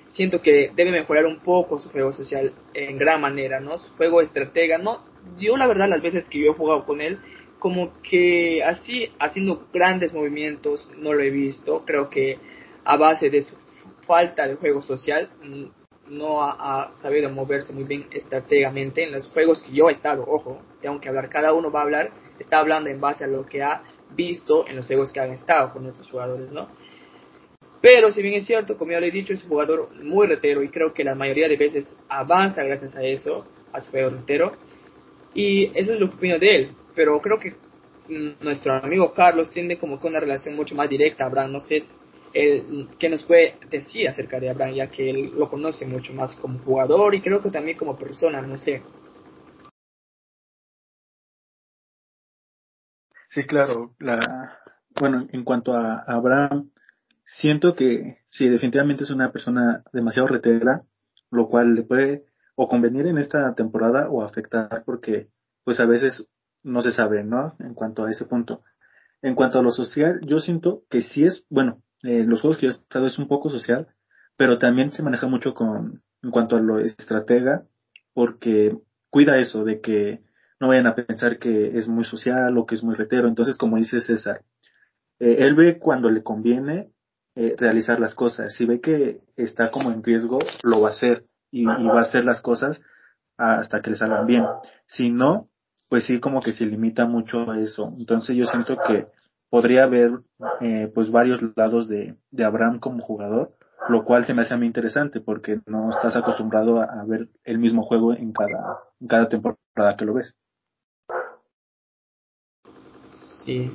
[0.09, 3.77] Siento que debe mejorar un poco su juego social en gran manera, ¿no?
[3.77, 5.05] Su juego estratega, ¿no?
[5.37, 7.18] Yo la verdad las veces que yo he jugado con él,
[7.59, 11.85] como que así, haciendo grandes movimientos, no lo he visto.
[11.85, 12.38] Creo que
[12.87, 13.57] a base de su
[14.07, 15.29] falta de juego social,
[16.09, 20.25] no ha, sabido moverse muy bien estratégamente en los juegos que yo he estado.
[20.27, 23.44] Ojo, tengo que hablar, cada uno va a hablar, está hablando en base a lo
[23.44, 23.83] que ha
[24.14, 26.69] visto en los juegos que han estado con nuestros jugadores, ¿no?
[27.83, 30.63] Pero si bien es cierto, como ya lo he dicho, es un jugador muy retero
[30.63, 34.52] y creo que la mayoría de veces avanza gracias a eso, a su juego retero.
[35.35, 36.71] Y eso es lo que opino de él.
[36.94, 37.54] Pero creo que
[38.40, 41.52] nuestro amigo Carlos tiene como que una relación mucho más directa Abraham.
[41.52, 41.85] No sé
[42.37, 46.37] él, qué nos puede decir acerca de Abraham, ya que él lo conoce mucho más
[46.37, 48.83] como jugador y creo que también como persona, no sé.
[53.31, 53.95] Sí, claro.
[53.99, 54.59] La,
[55.01, 56.71] bueno, en cuanto a Abraham,
[57.25, 60.83] siento que sí, definitivamente es una persona demasiado retera,
[61.31, 62.25] lo cual le puede
[62.55, 65.29] o convenir en esta temporada o afectar porque
[65.65, 66.29] pues a veces
[66.65, 67.57] no se sabe, ¿no?
[67.61, 68.63] En cuanto a ese punto.
[69.23, 72.67] En cuanto a lo social, yo siento que sí es, bueno, eh, los juegos que
[72.67, 73.88] yo he estado es un poco social,
[74.37, 77.65] pero también se maneja mucho con, en cuanto a lo estratega,
[78.13, 78.77] porque
[79.11, 80.23] cuida eso de que
[80.61, 83.29] no vayan a pensar que es muy social o que es muy retero.
[83.29, 84.42] Entonces, como dice César,
[85.19, 86.90] eh, él ve cuando le conviene
[87.35, 88.55] eh, realizar las cosas.
[88.55, 92.25] Si ve que está como en riesgo, lo va a hacer y, va a hacer
[92.25, 92.81] las cosas
[93.37, 94.44] hasta que le salgan bien.
[94.87, 95.47] Si no,
[95.88, 97.94] pues sí como que se limita mucho a eso.
[97.99, 99.07] Entonces yo siento que
[99.57, 100.21] podría haber
[100.61, 103.57] eh, pues varios lados de, de Abraham como jugador,
[103.88, 107.57] lo cual se me hace a mí interesante porque no estás acostumbrado a, ver el
[107.59, 110.35] mismo juego en cada, en cada temporada que lo ves.
[113.46, 113.75] Sí.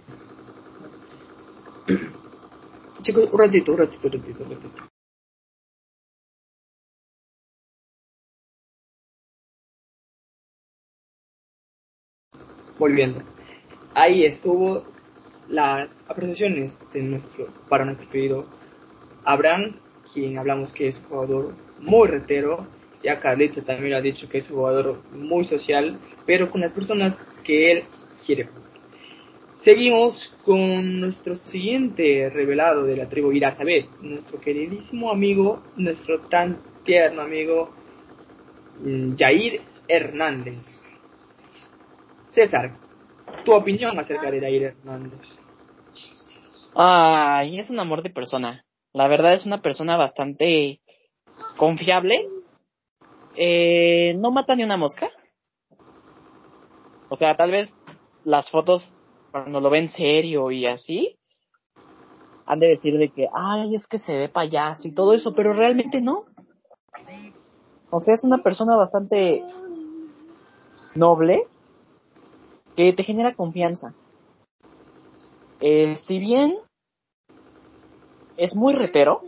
[3.02, 4.70] Chicos, un ratito, un ratito, un ratito, un ratito.
[12.78, 13.24] Volviendo.
[13.96, 14.91] Ahí estuvo
[15.52, 18.46] las apreciaciones de nuestro, para nuestro querido
[19.24, 19.76] Abraham,
[20.14, 22.66] quien hablamos que es jugador muy retero,
[23.04, 27.18] ya Carlito también ha dicho que es un jugador muy social, pero con las personas
[27.44, 27.84] que él
[28.26, 28.50] quiere.
[29.58, 37.22] Seguimos con nuestro siguiente revelado de la tribu Irazabet, nuestro queridísimo amigo, nuestro tan tierno
[37.22, 37.70] amigo
[38.80, 40.66] mm, Jair Hernández.
[42.30, 42.78] César,
[43.44, 45.41] tu opinión acerca de Jair Hernández.
[46.76, 48.66] Ay, es un amor de persona.
[48.94, 50.82] La verdad es una persona bastante
[51.58, 52.28] confiable.
[53.36, 55.10] Eh, no mata ni una mosca.
[57.10, 57.70] O sea, tal vez
[58.24, 58.94] las fotos
[59.32, 61.18] cuando lo ven serio y así,
[62.46, 65.54] han de decir de que, ay, es que se ve payaso y todo eso, pero
[65.54, 66.26] realmente no.
[67.90, 69.44] O sea, es una persona bastante
[70.96, 71.48] noble
[72.76, 73.94] que te genera confianza.
[75.64, 76.58] Eh, si bien
[78.36, 79.22] es muy retero,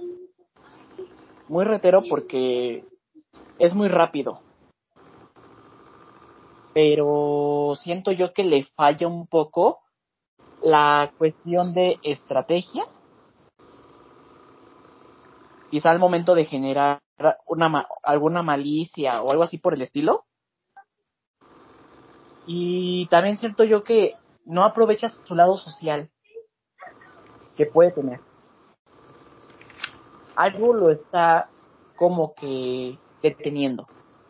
[1.48, 2.84] muy retero porque
[3.60, 4.42] es muy rápido.
[6.74, 9.82] Pero siento yo que le falla un poco
[10.64, 12.88] la cuestión de estrategia,
[15.70, 17.00] quizá al momento de generar
[17.46, 20.26] una, alguna malicia o algo así por el estilo.
[22.48, 24.16] Y también siento yo que
[24.46, 26.10] no aprovecha su lado social
[27.56, 28.20] que puede tener.
[30.36, 31.49] Algo lo está
[31.95, 33.88] como que deteniendo.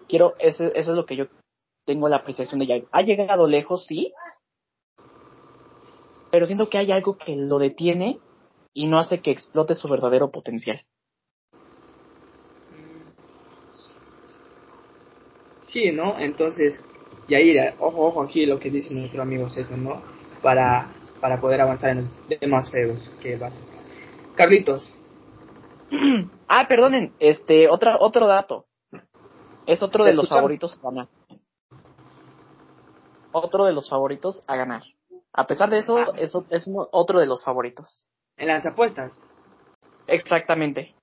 [0.07, 1.25] Quiero, eso, eso es lo que yo
[1.85, 2.85] tengo la apreciación de ella.
[2.91, 4.13] Ha llegado lejos, sí,
[6.31, 8.19] pero siento que hay algo que lo detiene
[8.73, 10.81] y no hace que explote su verdadero potencial.
[15.61, 16.17] Sí, ¿no?
[16.17, 16.83] Entonces,
[17.27, 20.01] Yair, ojo, ojo aquí lo que dice nuestro amigo César, ¿no?
[20.41, 20.91] Para,
[21.23, 23.51] para poder avanzar en los demás juegos que va a
[24.35, 24.93] Carlitos.
[26.49, 28.65] ah, perdonen, este, otra, otro dato.
[29.65, 31.07] Es otro de los favoritos a ganar.
[33.31, 34.81] Otro de los favoritos a ganar.
[35.31, 36.13] A pesar de eso, ah.
[36.17, 38.05] eso es otro de los favoritos.
[38.35, 39.13] ¿En las apuestas?
[40.07, 40.93] Exactamente.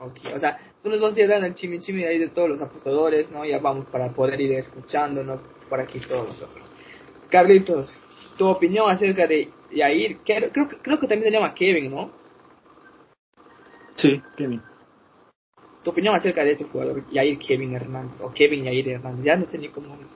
[0.00, 3.30] Ok, o sea, tú nos vas a dando el chimichimi ahí de todos los apostadores,
[3.30, 3.44] ¿no?
[3.44, 5.40] Ya vamos para poder ir escuchando, ¿no?
[5.68, 6.68] Por aquí todos nosotros.
[7.28, 7.96] Carlitos,
[8.36, 12.10] tu opinión acerca de Yair, creo, creo, creo que también se llama Kevin, ¿no?
[13.96, 14.62] Sí, Kevin.
[15.82, 19.46] Tu opinión acerca de este jugador, Yair Kevin Hernández, o Kevin Yair Hernández, ya no
[19.46, 20.10] sé ni cómo es.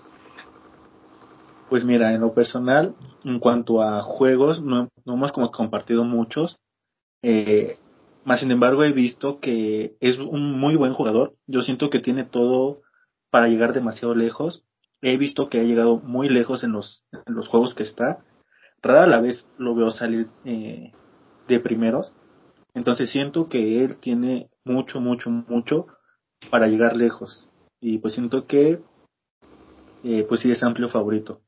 [1.68, 2.94] Pues mira, en lo personal,
[3.24, 6.60] en cuanto a juegos, no, no hemos como compartido muchos.
[7.22, 7.78] Eh,
[8.24, 11.34] más sin embargo, he visto que es un muy buen jugador.
[11.46, 12.82] Yo siento que tiene todo
[13.30, 14.64] para llegar demasiado lejos.
[15.02, 18.24] He visto que ha llegado muy lejos en los, los juegos que está.
[18.82, 20.92] Rara la vez lo veo salir eh,
[21.48, 22.14] de primeros.
[22.74, 25.86] Entonces siento que él tiene mucho, mucho, mucho
[26.50, 27.50] para llegar lejos.
[27.80, 28.80] Y pues siento que,
[30.04, 31.40] eh, pues sí es amplio favorito.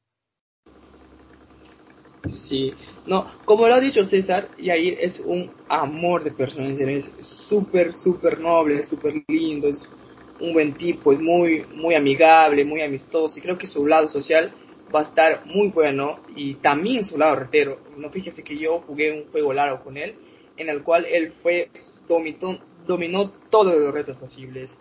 [2.48, 2.72] Sí,
[3.06, 7.10] no, como lo ha dicho César, Yair es un amor de persona, es
[7.48, 9.80] súper, súper noble, súper lindo, es
[10.40, 14.52] un buen tipo, es muy, muy amigable, muy amistoso y creo que su lado social
[14.94, 17.78] va a estar muy bueno y también su lado retero.
[17.96, 20.14] No fíjese que yo jugué un juego largo con él
[20.56, 21.70] en el cual él fue
[22.08, 24.78] dominó, dominó todos los retos posibles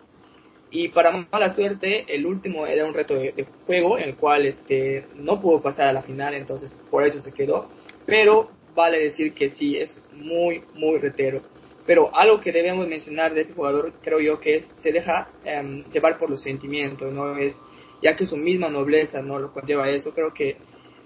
[0.70, 5.06] y para mala suerte, el último era un reto de, juego en el cual este,
[5.16, 7.70] no pudo pasar a la final, entonces por eso se quedó.
[8.04, 11.40] Pero vale decir que sí, es muy, muy retero.
[11.88, 15.84] Pero algo que debemos mencionar de este jugador, creo yo, que es, se deja em,
[15.90, 17.38] llevar por los sentimientos, ¿no?
[17.38, 17.58] Es,
[18.02, 20.58] ya que su misma nobleza no lo conlleva eso, creo que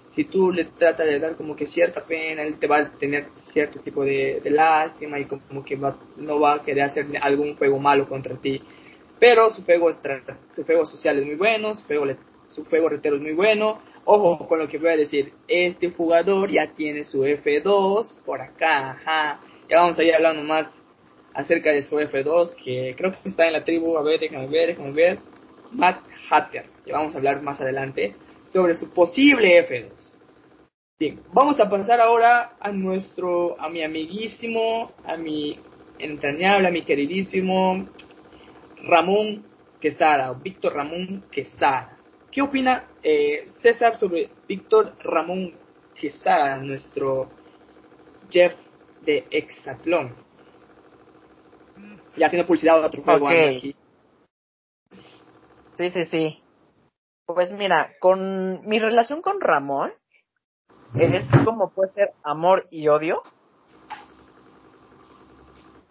[0.09, 3.27] si tú le tratas de dar como que cierta pena, él te va a tener
[3.53, 7.79] cierto tipo de, lástima y como que va, no va a querer hacer algún juego
[7.79, 8.61] malo contra ti.
[9.21, 9.89] Pero su juego,
[10.51, 12.07] su juego social es muy bueno, su juego,
[12.49, 13.79] su retero es muy bueno.
[14.03, 18.91] Ojo con lo que voy a decir, este jugador ya tiene su F2 por acá,
[18.91, 19.39] ajá.
[19.69, 20.67] Ya vamos a ir hablando más
[21.33, 24.67] acerca de su F2, que creo que está en la tribu, a ver, déjame ver,
[24.67, 25.19] déjame ver.
[25.71, 30.17] Matt Hatter, ya vamos a hablar más adelante sobre su posible F2.
[30.99, 35.59] Bien, vamos a pasar ahora a nuestro, a mi amiguísimo, a mi
[35.97, 37.87] entrañable, a mi queridísimo
[38.83, 39.45] Ramón
[39.81, 41.97] Quesada, o Víctor Ramón Quesada.
[42.31, 45.53] ¿Qué opina eh, César sobre Víctor Ramón
[45.95, 47.29] Quesada, nuestro
[48.29, 48.53] Jeff
[49.05, 50.15] de Exatlón?
[52.15, 53.75] Ya haciendo publicidad a otro juego aquí.
[55.77, 56.43] Sí, sí, sí.
[57.25, 59.91] Pues mira, con mi relación con Ramón
[60.95, 63.21] es como puede ser amor y odio.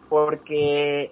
[0.09, 1.11] Porque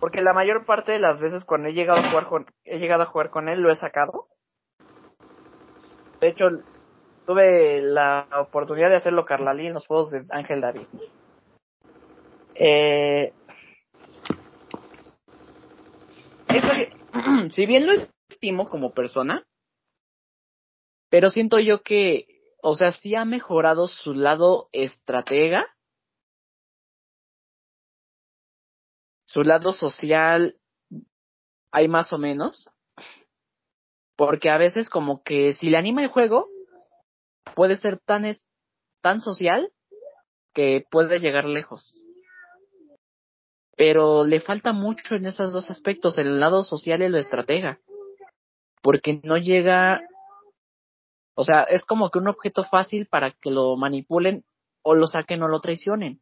[0.00, 3.02] porque la mayor parte de las veces cuando he llegado a jugar con, he llegado
[3.02, 4.28] a jugar con él lo he sacado.
[6.20, 6.46] De hecho,
[7.28, 10.86] tuve la oportunidad de hacerlo Carlalí en los juegos de Ángel David.
[12.54, 13.34] Eh,
[17.50, 17.92] si bien lo
[18.30, 19.46] estimo como persona,
[21.10, 25.66] pero siento yo que, o sea, sí ha mejorado su lado estratega,
[29.26, 30.56] su lado social,
[31.72, 32.70] hay más o menos,
[34.16, 36.48] porque a veces como que si le anima el juego,
[37.54, 38.46] puede ser tan, es,
[39.00, 39.72] tan social
[40.54, 41.96] que puede llegar lejos.
[43.76, 47.80] Pero le falta mucho en esos dos aspectos, el lado social y lo estratega
[48.82, 50.00] porque no llega,
[51.34, 54.44] o sea, es como que un objeto fácil para que lo manipulen
[54.82, 56.20] o lo saquen o lo traicionen.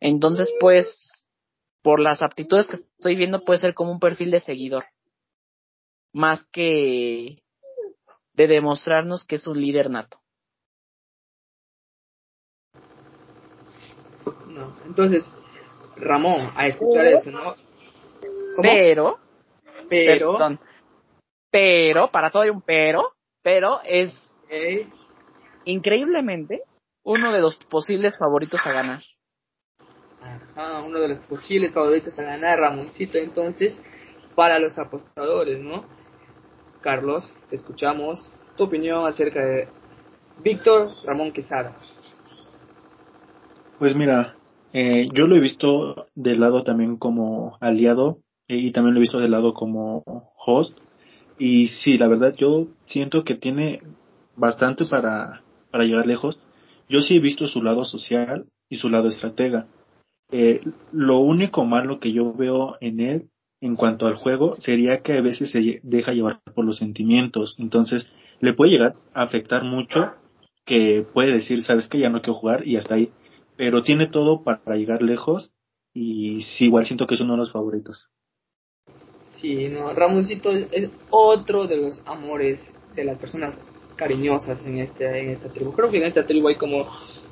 [0.00, 1.26] Entonces, pues,
[1.82, 4.84] por las aptitudes que estoy viendo, puede ser como un perfil de seguidor,
[6.12, 7.41] más que
[8.34, 10.18] de demostrarnos que es un líder nato.
[14.46, 15.24] No, entonces,
[15.96, 17.54] Ramón, a escuchar esto, ¿no?
[18.60, 19.18] Pero,
[19.88, 20.38] pero,
[21.50, 23.12] pero, para todo hay un pero,
[23.42, 24.14] pero es
[25.64, 26.62] increíblemente
[27.04, 29.02] uno de los posibles favoritos a ganar.
[30.20, 33.82] Ajá, uno de los posibles favoritos a ganar, Ramoncito, entonces,
[34.34, 35.84] para los apostadores, ¿no?
[36.82, 38.20] Carlos, te escuchamos.
[38.56, 39.68] Tu opinión acerca de
[40.42, 41.76] Víctor Ramón Quesada.
[43.78, 44.36] Pues mira,
[44.72, 49.18] eh, yo lo he visto del lado también como aliado y también lo he visto
[49.18, 50.02] de lado como
[50.44, 50.76] host.
[51.38, 53.80] Y sí, la verdad yo siento que tiene
[54.36, 56.40] bastante para, para llegar lejos.
[56.88, 59.66] Yo sí he visto su lado social y su lado estratega.
[60.30, 60.60] Eh,
[60.92, 63.28] lo único malo que yo veo en él
[63.62, 67.56] en cuanto al juego sería que a veces se deja llevar por los sentimientos.
[67.58, 70.12] Entonces le puede llegar a afectar mucho
[70.66, 73.12] que puede decir, sabes que ya no quiero jugar y hasta ahí.
[73.56, 75.52] Pero tiene todo para llegar lejos
[75.94, 78.08] y sí, igual siento que es uno de los favoritos.
[79.26, 82.60] Sí, no, Ramoncito es otro de los amores
[82.96, 83.58] de las personas
[83.94, 85.72] cariñosas en, este, en esta tribu.
[85.72, 86.88] Creo que en esta tribu hay como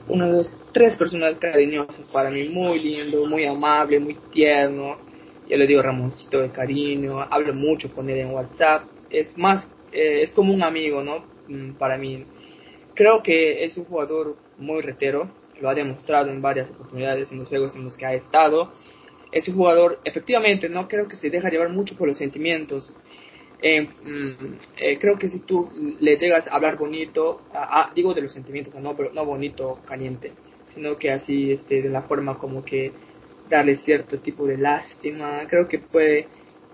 [0.09, 5.10] una, dos, tres personas cariñosas para mí, muy lindo, muy amable, muy tierno.
[5.51, 8.85] Yo le digo Ramoncito de cariño, hablo mucho con él en WhatsApp.
[9.11, 11.25] Es más, eh, es como un amigo, ¿no?
[11.49, 12.25] Mm, para mí.
[12.95, 15.29] Creo que es un jugador muy retero,
[15.61, 18.73] lo ha demostrado en varias oportunidades en los juegos en los que ha estado
[19.33, 22.93] ese jugador efectivamente no creo que se deja llevar mucho por los sentimientos.
[23.63, 25.71] Eh, mm, eh, creo que si tú
[26.01, 27.43] le llegas a hablar bonito,
[27.95, 30.33] digo de los sentimientos, no, no bonito, caliente,
[30.69, 32.93] sino que así este, de la forma como que
[33.51, 36.29] darle cierto tipo de lástima, creo que puede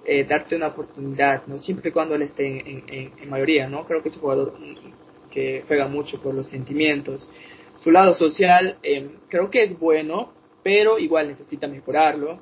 [0.05, 1.59] eh, darte una oportunidad, ¿no?
[1.59, 3.87] siempre y cuando él esté en, en, mayoría, ¿no?
[3.87, 7.29] Creo que es un jugador mm, que juega mucho por los sentimientos.
[7.77, 8.79] Su lado social
[9.29, 12.41] creo que es bueno, pero igual necesita mejorarlo.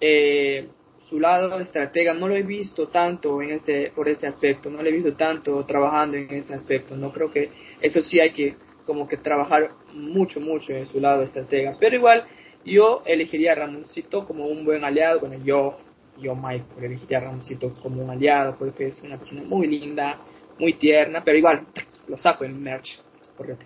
[0.00, 0.68] Eh,
[1.08, 4.88] su lado estratega no lo he visto tanto en este por este aspecto, no lo
[4.88, 6.96] he visto tanto trabajando en este aspecto.
[6.96, 11.22] No creo que eso sí hay que como que trabajar mucho mucho en su lado
[11.22, 12.24] estratega, pero igual
[12.64, 15.20] yo elegiría a Ramoncito como un buen aliado.
[15.20, 15.78] Bueno, yo
[16.18, 20.18] yo Michael elegiría a Ramoncito como un aliado porque es una persona muy linda,
[20.58, 21.66] muy tierna, pero igual
[22.08, 23.00] lo saco en merch
[23.36, 23.56] porque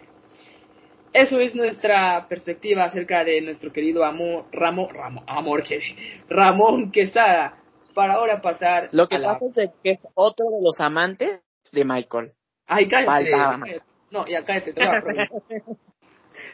[1.13, 5.81] eso es nuestra perspectiva acerca de nuestro querido amor, Ramón, Ramón, amor, que,
[6.29, 7.63] Ramón Quesada.
[7.95, 8.91] Para ahora pasar.
[8.93, 11.41] Lo que pasa es que es otro de los amantes
[11.73, 12.33] de Michael.
[12.67, 13.31] Ay, cállate.
[13.31, 13.65] Faltaba.
[14.11, 15.03] No, ya cállate, te voy a.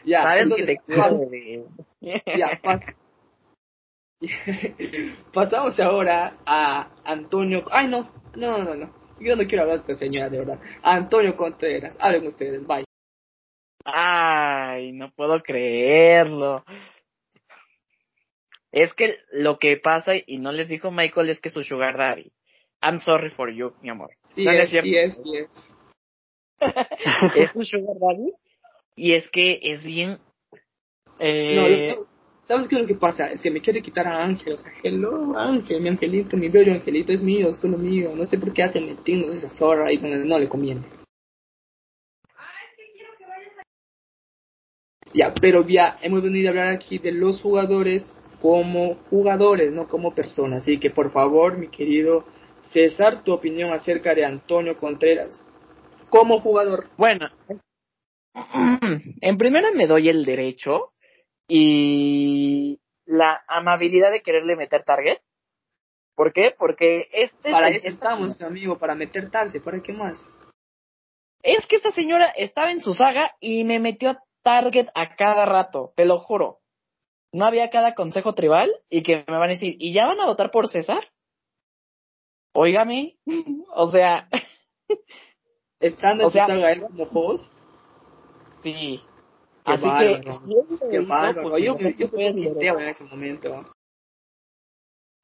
[0.03, 1.65] Ya, ¿Sabes que te bebé?
[2.01, 2.95] Ya, pas-
[5.33, 7.65] pasamos ahora a Antonio.
[7.71, 8.93] Ay, no, no, no, no.
[9.19, 10.59] Yo no quiero hablar con señora, de verdad.
[10.81, 11.97] Antonio Contreras.
[12.01, 12.83] Hablen ustedes, bye.
[13.85, 16.63] Ay, no puedo creerlo.
[18.71, 22.31] Es que lo que pasa, y no les dijo Michael, es que su sugar daddy.
[22.81, 24.11] I'm sorry for you, mi amor.
[24.35, 25.49] Sí, No, es sí, es, sí, es.
[27.35, 28.33] es su sugar daddy.
[28.95, 30.19] Y es que es bien...
[31.19, 32.05] Eh, No,
[32.47, 33.27] ¿sabes qué es lo que pasa?
[33.31, 34.53] Es que me quiere quitar a Ángel.
[34.53, 38.13] O sea, hello, Ángel, mi angelito, mi bello angelito es mío, solo mío.
[38.15, 40.81] No sé por qué hacen metiendo esa zorra ahí donde no le conviene.
[45.13, 50.15] Ya, pero ya hemos venido a hablar aquí de los jugadores como jugadores, no como
[50.15, 50.63] personas.
[50.63, 52.25] Así que por favor, mi querido
[52.71, 55.45] César, tu opinión acerca de Antonio Contreras
[56.09, 56.87] como jugador.
[56.97, 57.27] Bueno,
[59.21, 60.93] en primera me doy el derecho
[61.47, 65.19] y la amabilidad de quererle meter target.
[66.15, 66.53] ¿Por qué?
[66.57, 70.19] Porque este Para eso esta- estamos, amigo, para meter tarde, ¿para qué más?
[71.41, 75.91] Es que esta señora estaba en su saga y me metió target a cada rato,
[75.95, 76.59] te lo juro.
[77.33, 80.25] No había cada consejo tribal y que me van a decir, ¿y ya van a
[80.25, 81.03] votar por César?
[82.53, 83.17] Óigame,
[83.75, 84.29] o sea,
[85.79, 87.51] Estando O en su sea- saga él como host,
[88.63, 89.01] sí.
[89.65, 90.23] Qué Así bárbaro.
[90.23, 91.49] que, si qué hizo, bárbaro.
[91.49, 93.63] pues, yo, yo, yo en ese momento.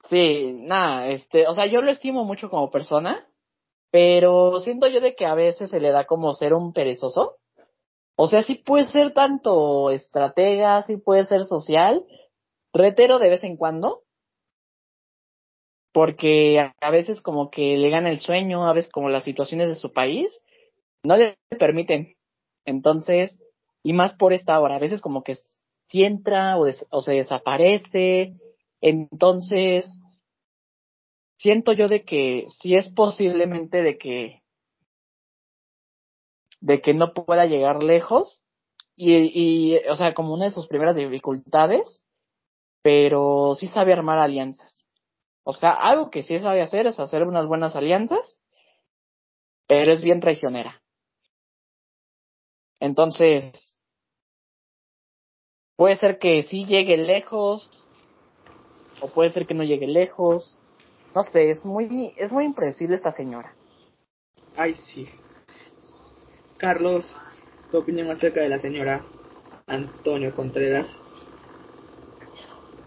[0.03, 3.27] Sí, nada, este, o sea, yo lo estimo mucho como persona,
[3.91, 7.35] pero siento yo de que a veces se le da como ser un perezoso.
[8.15, 12.05] O sea, sí puede ser tanto estratega, sí puede ser social,
[12.73, 14.03] retero de vez en cuando,
[15.93, 19.75] porque a veces como que le gana el sueño, a veces como las situaciones de
[19.75, 20.41] su país
[21.03, 22.15] no le permiten.
[22.65, 23.39] Entonces,
[23.83, 25.37] y más por esta hora, a veces como que
[25.87, 28.35] si entra o, se desaparece,
[28.81, 29.85] entonces
[31.37, 34.43] siento yo de que sí es posiblemente de que
[36.61, 38.41] de que no pueda llegar lejos
[38.95, 42.01] y, y o sea como una de sus primeras dificultades
[42.81, 44.85] pero sí sabe armar alianzas.
[45.43, 48.37] O sea algo que sí sabe hacer es hacer unas buenas alianzas
[49.67, 50.81] pero es bien traicionera
[52.79, 53.75] entonces
[55.75, 57.69] puede ser que sí llegue lejos
[59.01, 60.57] o puede ser que no llegue lejos
[61.15, 63.55] no sé es muy es muy impredecible esta señora
[64.59, 65.07] Ay, sí.
[66.57, 67.17] Carlos,
[67.71, 69.01] tu opinión acerca de la señora
[69.67, 70.85] Antonio Contreras.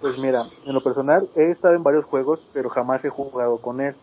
[0.02, 3.80] Pues mira, en lo personal he estado en varios juegos, pero jamás he jugado con
[3.80, 3.94] él.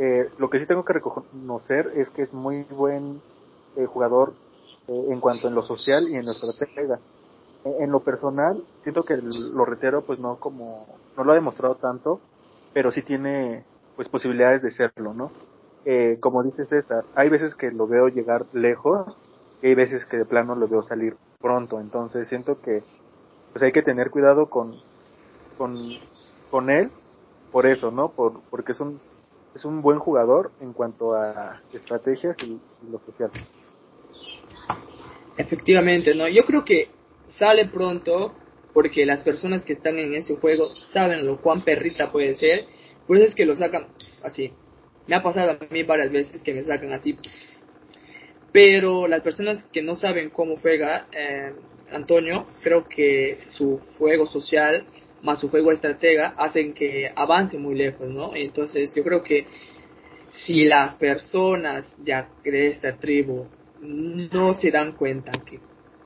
[0.00, 3.20] Eh, lo que sí tengo que reconocer es que es muy buen
[3.76, 4.32] eh, jugador
[4.88, 6.98] eh, en cuanto en lo social y en lo estratega.
[7.64, 10.86] Eh, en lo personal, siento que lo retero pues no como,
[11.16, 12.20] no lo ha demostrado tanto,
[12.72, 13.64] pero sí tiene
[13.96, 15.30] pues posibilidades de serlo, ¿no?
[15.84, 19.16] Eh, como dice César, hay veces que lo veo llegar lejos
[19.62, 22.82] y hay veces que de plano lo veo salir pronto, entonces siento que
[23.52, 24.74] pues hay que tener cuidado con,
[25.56, 25.74] con,
[26.50, 26.90] con él
[27.50, 28.12] por eso, ¿no?
[28.12, 29.00] Por, porque es un,
[29.54, 32.60] es un buen jugador en cuanto a estrategias y
[32.90, 33.30] lo social.
[35.38, 36.28] Efectivamente, ¿no?
[36.28, 36.88] Yo creo que
[37.28, 38.34] sale pronto
[38.74, 42.66] porque las personas que están en ese juego saben lo cuán perrita puede ser.
[43.06, 43.86] Por eso es que lo sacan
[44.22, 44.52] así.
[45.06, 47.16] Me ha pasado a mí varias veces que me sacan así.
[48.52, 51.52] Pero las personas que no saben cómo juega eh,
[51.92, 54.84] Antonio, creo que su juego social
[55.22, 58.34] más su juego estratega hacen que avance muy lejos, ¿no?
[58.34, 59.46] Entonces yo creo que
[60.30, 63.46] si las personas de, de esta tribu
[63.80, 65.60] no se dan cuenta que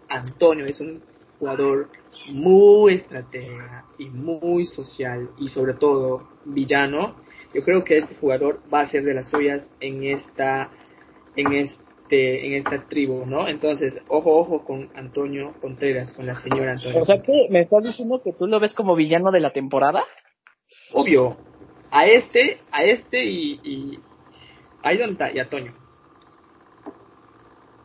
[0.09, 1.03] Antonio es un
[1.39, 1.89] jugador
[2.31, 7.17] muy estratega y muy social y sobre todo villano,
[7.53, 10.71] yo creo que este jugador va a ser de las suyas en esta
[11.35, 13.49] en este en esta tribu, ¿no?
[13.49, 17.01] Entonces, ojo ojo con Antonio Contreras, con la señora Antonio.
[17.01, 20.05] O sea que me estás diciendo que tú lo ves como villano de la temporada.
[20.93, 21.39] obvio,
[21.91, 23.99] a este, a este y, y
[24.83, 25.82] ahí donde está, y a Toño.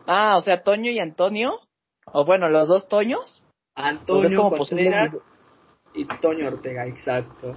[0.07, 1.59] Ah, o sea, Toño y Antonio.
[2.05, 3.43] O bueno, los dos Toños.
[3.75, 5.17] ¿Lo ves Antonio Contreras
[5.93, 7.55] y Toño Ortega, exacto.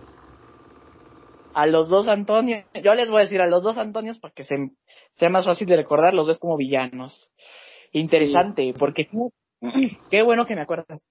[1.55, 2.65] a los dos Antonio.
[2.83, 4.57] Yo les voy a decir a los dos Antonios para que se,
[5.15, 7.31] sea más fácil de recordar, los ves como villanos.
[7.93, 9.09] Interesante, porque
[10.11, 11.09] qué bueno que me acuerdas.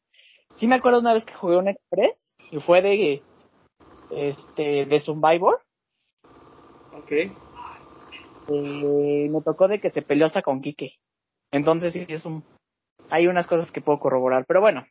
[0.55, 3.23] Sí me acuerdo una vez que jugué un Express y fue de
[4.11, 5.61] este de Survivor
[6.93, 7.11] Ok.
[7.11, 7.35] este,
[9.29, 10.98] me tocó de que se peleó hasta con Quique.
[11.51, 12.43] Entonces sí es un,
[13.09, 14.85] hay unas cosas que puedo corroborar, pero bueno.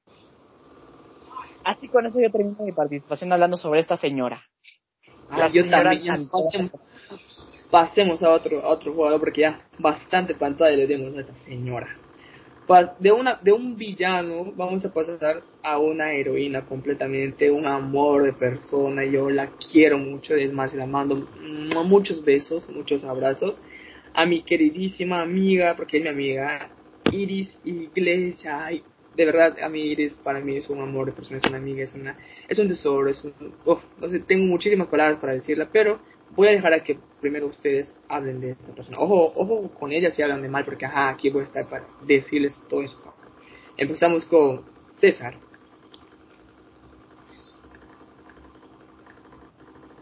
[1.65, 4.43] Así con eso yo termino mi participación hablando sobre esta señora.
[5.31, 6.29] Ah, yo también.
[6.29, 6.73] Pasemos,
[7.71, 11.89] pasemos, a otro a otro jugador porque ya bastante pantalla le dimos a esta señora.
[12.99, 18.35] De, una, de un villano vamos a pasar a una heroína completamente, un amor de
[18.35, 19.07] persona.
[19.07, 21.27] Yo la quiero mucho, es más, la mando
[21.87, 23.59] muchos besos, muchos abrazos.
[24.15, 26.71] A mi queridísima amiga, porque es mi amiga,
[27.13, 28.71] Iris Iglesia
[29.19, 31.83] de verdad, a mí Iris para mí es un amor de persona, es una amiga,
[31.83, 33.35] es una es un tesoro, es un...
[33.67, 35.99] no sé, tengo muchísimas palabras para decirla, pero
[36.37, 38.97] voy a dejar a que primero ustedes hablen de esta persona.
[39.01, 41.89] Ojo, ojo con ella si hablan de mal, porque ajá, aquí voy a estar para
[42.07, 42.97] decirles todo eso.
[43.77, 44.67] Empezamos con
[45.01, 45.35] César.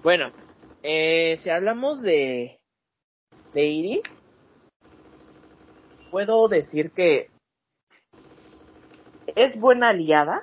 [0.03, 0.31] Bueno,
[0.83, 2.56] eh, si hablamos de,
[3.57, 4.03] de Iris,
[6.11, 7.31] puedo decir que
[9.35, 10.43] es buena aliada.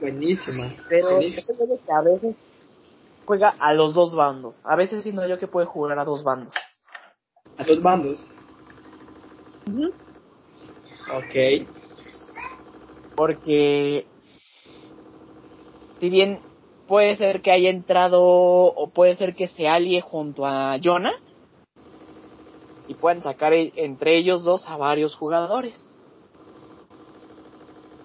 [0.00, 0.74] Buenísima.
[0.88, 2.36] Pero que a veces
[3.26, 4.64] juega a los dos bandos.
[4.64, 6.54] A veces siento yo que puede jugar a dos bandos.
[7.58, 8.18] ¿A dos bandos?
[11.12, 11.68] Ok.
[13.14, 14.06] Porque
[16.00, 16.40] si bien
[16.86, 21.14] puede ser que haya entrado o puede ser que se alie junto a Jonah
[22.88, 25.78] y puedan sacar entre ellos dos a varios jugadores.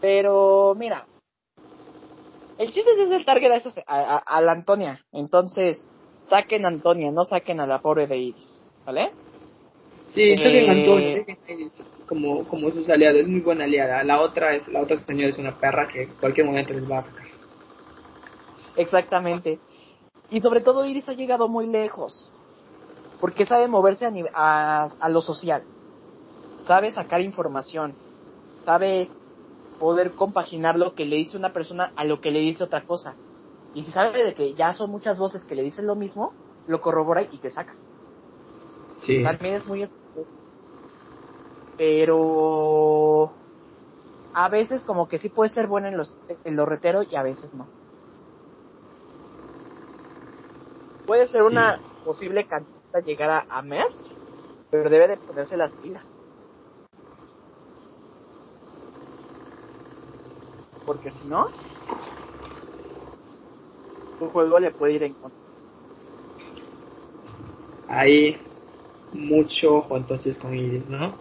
[0.01, 1.07] Pero mira,
[2.57, 3.51] el chiste es el target
[3.88, 4.99] a, a, la Antonia.
[5.13, 5.89] Entonces,
[6.25, 8.63] saquen a Antonia, no saquen a la pobre de Iris.
[8.86, 9.11] ¿Vale?
[10.09, 11.25] Sí, saquen a Antonia,
[12.05, 13.21] como, como sus aliados.
[13.21, 14.03] Es muy buena aliada.
[14.03, 16.97] La otra es la otra señora es una perra que en cualquier momento les va
[16.99, 17.27] a sacar.
[18.75, 19.59] Exactamente.
[20.29, 22.29] Y sobre todo Iris ha llegado muy lejos.
[23.24, 25.63] Porque sabe moverse a, a, a lo social.
[26.65, 27.95] Sabe sacar información.
[28.65, 29.07] Sabe
[29.80, 33.15] poder compaginar lo que le dice una persona a lo que le dice otra cosa.
[33.74, 36.34] Y si sabe de que ya son muchas voces que le dicen lo mismo,
[36.67, 37.74] lo corrobora y te saca.
[38.95, 39.24] Sí.
[39.24, 39.88] También es muy...
[41.78, 43.32] Pero...
[44.34, 47.24] A veces como que sí puede ser bueno en los, en los reteros y a
[47.24, 47.67] veces no.
[51.07, 52.45] Puede ser una posible
[53.01, 53.95] llegar a, a Merch,
[54.69, 56.05] pero debe de ponerse las pilas.
[60.85, 61.47] porque si no,
[64.19, 65.39] tu juego le puede ir en contra.
[67.87, 68.37] Hay
[69.13, 71.13] mucho ojo entonces con Iris, ¿no?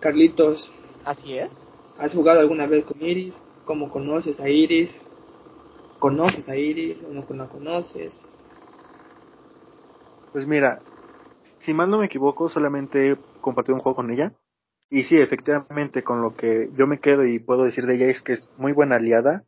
[0.00, 0.70] Carlitos.
[1.04, 1.66] Así es.
[1.98, 3.40] ¿Has jugado alguna vez con Iris?
[3.64, 4.90] ¿Cómo conoces a Iris?
[5.98, 8.14] ¿Conoces a Iris o no la conoces?
[10.32, 10.80] Pues mira,
[11.58, 14.32] si mal no me equivoco, solamente compartí un juego con ella.
[14.90, 18.22] Y sí, efectivamente, con lo que yo me quedo y puedo decir de ella es
[18.22, 19.44] que es muy buena aliada.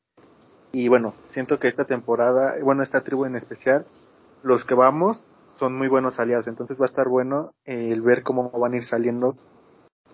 [0.73, 3.87] Y bueno, siento que esta temporada, bueno, esta tribu en especial,
[4.43, 6.47] los que vamos son muy buenos aliados.
[6.47, 9.37] Entonces va a estar bueno el ver cómo van a ir saliendo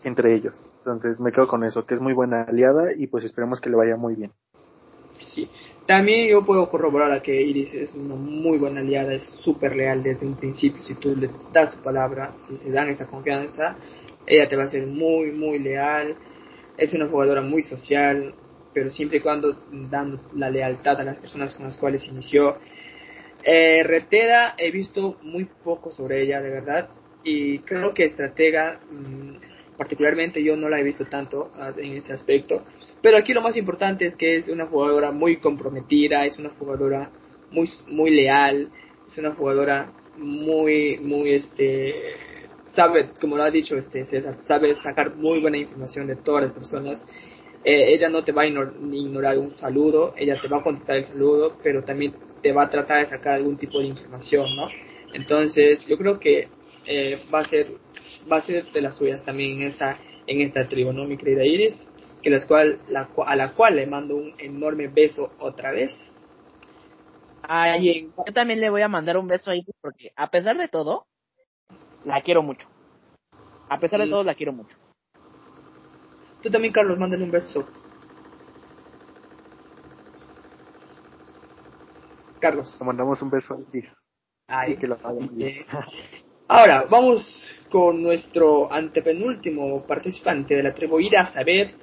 [0.05, 0.67] entre ellos.
[0.79, 3.77] Entonces me quedo con eso, que es muy buena aliada y pues esperemos que le
[3.77, 4.33] vaya muy bien.
[5.19, 5.49] Sí,
[5.87, 10.27] también yo puedo corroborar que Iris es una muy buena aliada, es súper leal desde
[10.27, 10.83] un principio.
[10.83, 13.77] Si tú le das tu palabra, si se dan esa confianza,
[14.27, 16.17] ella te va a ser muy, muy leal.
[16.77, 18.35] Es una jugadora muy social,
[18.75, 22.57] pero siempre y cuando dando la lealtad a las personas con las cuales inició.
[23.43, 26.89] Eh, Reteda he visto muy poco sobre ella, de verdad,
[27.23, 29.37] y creo que estratega, mm,
[29.77, 32.63] particularmente yo no la he visto tanto ah, en ese aspecto,
[33.03, 37.11] pero aquí lo más importante es que es una jugadora muy comprometida, es una jugadora
[37.51, 38.71] muy, muy leal,
[39.07, 41.95] es una jugadora muy, muy, este,
[42.73, 46.53] sabe, como lo ha dicho este César, sabe sacar muy buena información de todas las
[46.53, 47.05] personas.
[47.65, 51.05] Eh, ella no te va a ignorar un saludo, ella te va a contestar el
[51.05, 54.69] saludo, pero también te va a tratar de sacar algún tipo de información, ¿no?
[55.13, 56.49] Entonces, yo creo que
[56.87, 57.73] eh, va a ser
[58.31, 61.05] va a ser de las suyas también en esta en esta tribu, ¿no?
[61.05, 61.89] Mi querida Iris,
[62.23, 65.93] que la cual, la, a la cual le mando un enorme beso otra vez.
[67.43, 70.69] Ay, yo también le voy a mandar un beso a Iris porque a pesar de
[70.69, 71.07] todo,
[72.05, 72.69] la quiero mucho.
[73.69, 74.77] A pesar de todo, la quiero mucho.
[76.43, 77.67] Tú también, Carlos, mándale un beso.
[82.41, 82.77] Carlos.
[82.79, 83.93] Le mandamos un beso a Liz.
[84.47, 84.97] Ay, que lo
[86.49, 87.27] Ahora, vamos
[87.71, 91.75] con nuestro antepenúltimo participante de la tribu Ir a saber,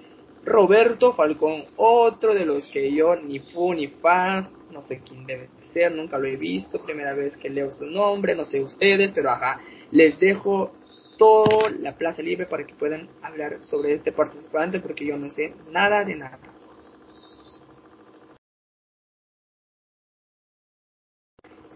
[0.46, 5.48] Roberto Falcón, otro de los que yo ni fu ni fan, no sé quién debe
[5.48, 9.32] conocer, nunca lo he visto, primera vez que leo su nombre, no sé ustedes, pero
[9.32, 9.60] ajá,
[9.92, 10.72] les dejo
[11.18, 15.54] toda la plaza libre para que puedan hablar sobre este participante porque yo no sé
[15.72, 16.40] nada de nada.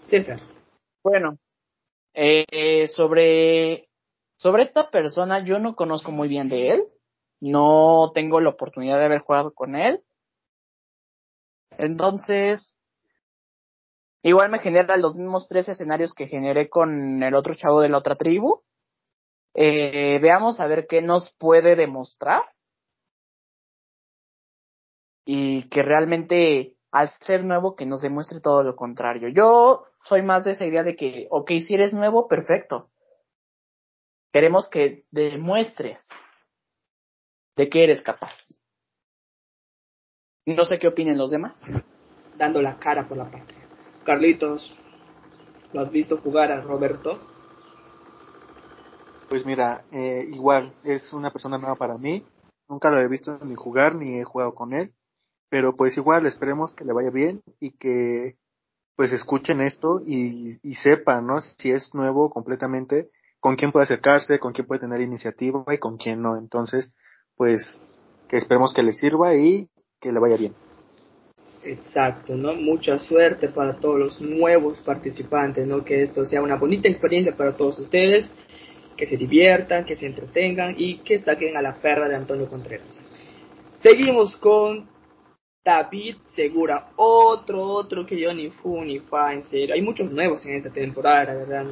[0.09, 0.39] César.
[1.03, 1.37] Bueno,
[2.19, 3.89] eh, sobre,
[4.37, 6.83] sobre esta persona yo no conozco muy bien de él,
[7.39, 10.03] no tengo la oportunidad de haber jugado con él,
[11.77, 12.75] entonces,
[14.23, 17.99] igual me genera los mismos tres escenarios que generé con el otro chavo de la
[17.99, 18.61] otra tribu.
[19.53, 22.43] Eh, veamos a ver qué nos puede demostrar.
[25.25, 29.29] Y que realmente, al ser nuevo, que nos demuestre todo lo contrario.
[29.29, 32.89] Yo soy más de esa idea de que, ok, si eres nuevo, perfecto.
[34.31, 36.07] Queremos que demuestres
[37.55, 38.33] de que eres capaz.
[40.45, 41.61] No sé qué opinen los demás.
[42.37, 43.67] Dando la cara por la patria.
[44.05, 44.73] Carlitos,
[45.73, 47.19] ¿lo has visto jugar a Roberto?
[49.27, 52.25] Pues mira, eh, igual, es una persona nueva para mí.
[52.69, 54.93] Nunca lo he visto ni jugar ni he jugado con él.
[55.49, 58.37] Pero pues igual, esperemos que le vaya bien y que
[58.97, 61.39] pues escuchen esto y, y sepan, ¿no?
[61.39, 65.97] Si es nuevo completamente, con quién puede acercarse, con quién puede tener iniciativa y con
[65.97, 66.35] quién no.
[66.35, 66.91] Entonces,
[67.35, 67.79] pues
[68.27, 69.69] que esperemos que le sirva y
[70.01, 70.53] que le vaya bien.
[71.63, 72.55] Exacto, ¿no?
[72.55, 75.85] Mucha suerte para todos los nuevos participantes, ¿no?
[75.85, 78.33] Que esto sea una bonita experiencia para todos ustedes,
[78.95, 83.05] que se diviertan, que se entretengan y que saquen a la perra de Antonio Contreras.
[83.75, 84.89] Seguimos con
[85.67, 89.75] David Segura, otro, otro que yo ni fu ni fa, en serio.
[89.75, 91.65] Hay muchos nuevos en esta temporada, la verdad.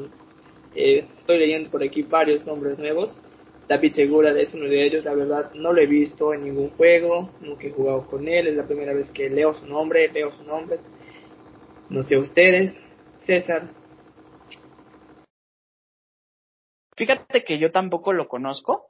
[0.76, 3.24] Eh, estoy leyendo por aquí varios nombres nuevos.
[3.70, 7.30] David Segura es uno de ellos, la verdad no lo he visto en ningún juego,
[7.40, 10.44] nunca he jugado con él, es la primera vez que leo su nombre, leo su
[10.44, 10.78] nombre.
[11.90, 12.78] No sé ustedes,
[13.22, 13.70] César.
[16.98, 18.90] Fíjate que yo tampoco lo conozco.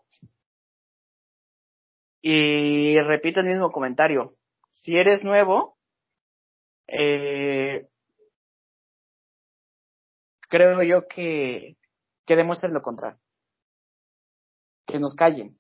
[2.23, 4.33] Y repito el mismo comentario.
[4.85, 5.77] Si eres nuevo,
[6.87, 7.87] eh,
[10.47, 11.75] creo yo que,
[12.27, 13.19] que lo contrario
[14.85, 15.57] que nos callen.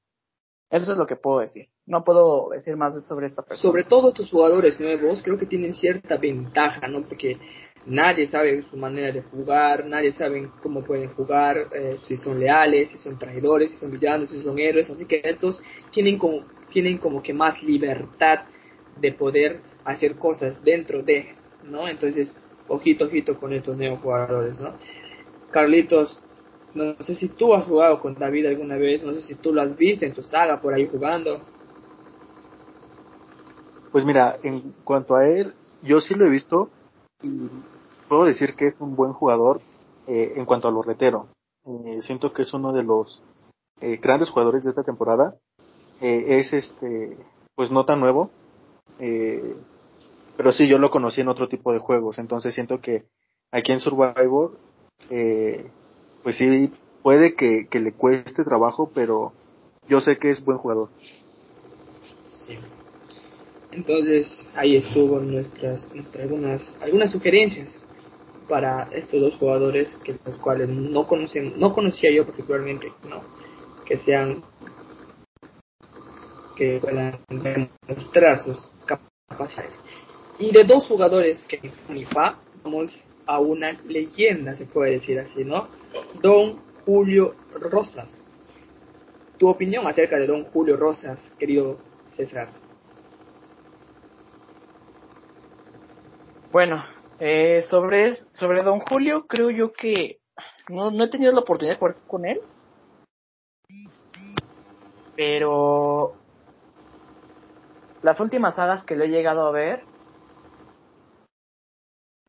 [0.69, 1.69] Eso es lo que puedo decir.
[1.87, 3.63] No puedo decir más sobre esta persona.
[3.63, 7.01] Sobre todo tus jugadores nuevos, creo que tienen cierta ventaja, ¿no?
[7.01, 7.39] Porque
[7.87, 12.91] nadie sabe su manera de jugar, nadie sabe cómo pueden jugar, eh, si son leales,
[12.91, 14.87] si son traidores, si son villanos, si son héroes.
[14.87, 15.59] Así que estos
[15.91, 18.45] tienen como, tienen como que más libertad
[18.97, 21.87] de poder hacer cosas dentro de, ¿no?
[21.87, 22.35] Entonces,
[22.67, 24.73] ojito, ojito con estos nuevos jugadores, ¿no?
[25.51, 26.21] Carlitos,
[26.73, 29.61] no sé si tú has jugado con David alguna vez, no sé si tú lo
[29.61, 31.39] has visto en tu saga por ahí jugando.
[33.91, 36.69] Pues mira, en cuanto a él, yo sí lo he visto
[37.23, 37.47] y
[38.09, 39.61] puedo decir que es un buen jugador
[40.07, 41.27] eh, en cuanto a lo retero.
[41.65, 43.23] Eh, siento que es uno de los
[43.79, 45.35] eh, grandes jugadores de esta temporada.
[46.01, 47.17] es este,
[47.55, 48.31] pues no tan nuevo,
[48.97, 52.17] pero sí yo lo conocí en otro tipo de juegos.
[52.17, 53.05] Entonces siento que
[53.51, 54.57] aquí en Survivor
[56.25, 56.71] pues sí,
[57.03, 59.31] puede que, le cueste trabajo, pero
[59.87, 60.89] yo sé que es buen jugador.
[62.47, 62.57] Sí.
[63.71, 67.79] Entonces, ahí estuvo nuestras, nuestras algunas, algunas sugerencias
[68.49, 73.21] para estos dos jugadores que los cuales no conocen, no conocía yo particularmente, no,
[73.85, 74.43] que sean
[76.55, 79.77] que puedan demostrar sus capacidades.
[80.37, 82.91] Y de dos jugadores que ni fa, vamos
[83.25, 85.67] a una leyenda, se puede decir así, ¿no?
[86.21, 88.21] Don Julio Rosas.
[89.37, 91.77] Tu opinión acerca de Don Julio Rosas, querido
[92.09, 92.49] César.
[96.51, 96.83] Bueno,
[97.19, 100.19] eh, sobre, sobre Don Julio, creo yo que
[100.69, 102.41] no, no he tenido la oportunidad de jugar con él.
[105.15, 106.15] Pero
[108.05, 109.83] las últimas sagas que lo he llegado a ver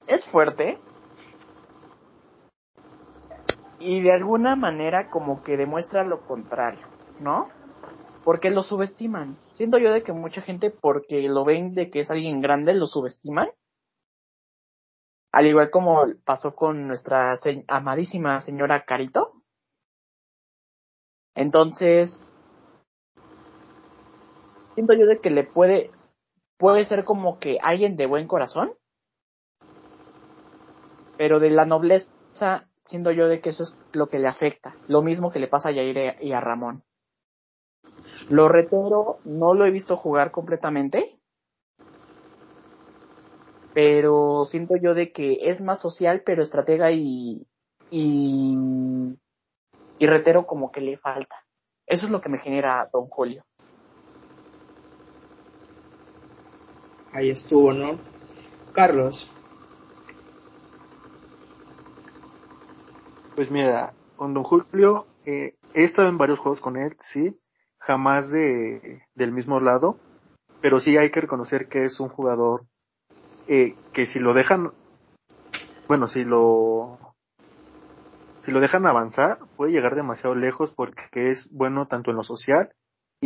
[0.06, 0.78] es fuerte,
[3.78, 6.86] y de alguna manera como que demuestra lo contrario,
[7.20, 7.50] ¿no?
[8.24, 9.36] Porque lo subestiman.
[9.52, 12.86] Siento yo de que mucha gente, porque lo ven de que es alguien grande, lo
[12.86, 13.50] subestiman.
[15.30, 17.36] Al igual como pasó con nuestra
[17.68, 19.42] amadísima señora Carito.
[21.34, 22.26] Entonces,
[24.76, 25.90] siento yo de que le puede,
[26.56, 28.74] puede ser como que alguien de buen corazón,
[31.18, 34.76] pero de la nobleza siendo yo de que eso es lo que le afecta.
[34.86, 36.84] Lo mismo que le pasa a Yair y a Ramón.
[38.28, 41.18] Lo retero, no lo he visto jugar completamente.
[43.76, 47.46] pero siento yo de que es más social, pero estratega y,
[47.90, 48.56] y,
[49.98, 51.36] y retero como que le falta.
[51.86, 53.44] Eso es lo que me genera Don Julio.
[57.16, 57.98] Ahí estuvo, ¿no?
[58.74, 59.26] Carlos.
[63.34, 67.34] Pues mira, con Don Julio eh, he estado en varios juegos con él, sí,
[67.78, 69.96] jamás de del mismo lado,
[70.60, 72.66] pero sí hay que reconocer que es un jugador
[73.48, 74.72] eh, que si lo dejan,
[75.88, 76.98] bueno, si lo
[78.42, 82.74] si lo dejan avanzar, puede llegar demasiado lejos porque es bueno tanto en lo social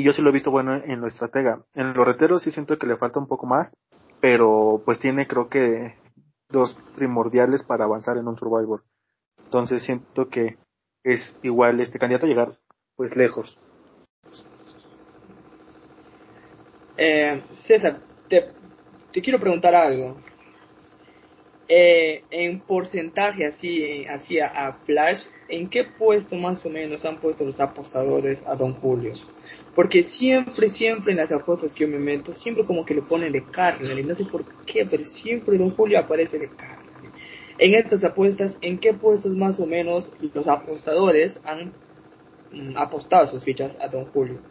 [0.01, 1.61] y yo sí lo he visto bueno en lo estratega.
[1.75, 3.71] En lo retero sí siento que le falta un poco más,
[4.19, 5.95] pero pues tiene creo que
[6.49, 8.83] dos primordiales para avanzar en un Survivor.
[9.45, 10.57] Entonces siento que
[11.05, 12.53] es igual este candidato a llegar
[12.97, 13.59] pues lejos.
[16.97, 18.53] Eh, César, te,
[19.13, 20.17] te quiero preguntar algo.
[21.73, 27.21] Eh, en porcentaje así, así a, a, Flash, ¿en qué puesto más o menos han
[27.21, 29.13] puesto los apostadores a Don Julio?
[29.81, 33.33] Porque siempre, siempre en las apuestas que yo me meto, siempre como que lo ponen
[33.33, 37.15] de Carnal, y no sé por qué, pero siempre Don Julio aparece de Carnal.
[37.57, 41.73] En estas apuestas, ¿en qué puestos más o menos los apostadores han
[42.53, 44.43] mm, apostado sus fichas a Don Julio?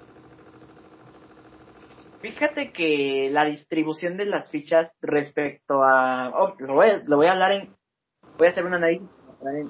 [2.22, 6.32] Fíjate que la distribución de las fichas respecto a...
[6.34, 7.76] Oh, lo, voy lo voy a hablar en...
[8.40, 9.08] Voy a hacer un análisis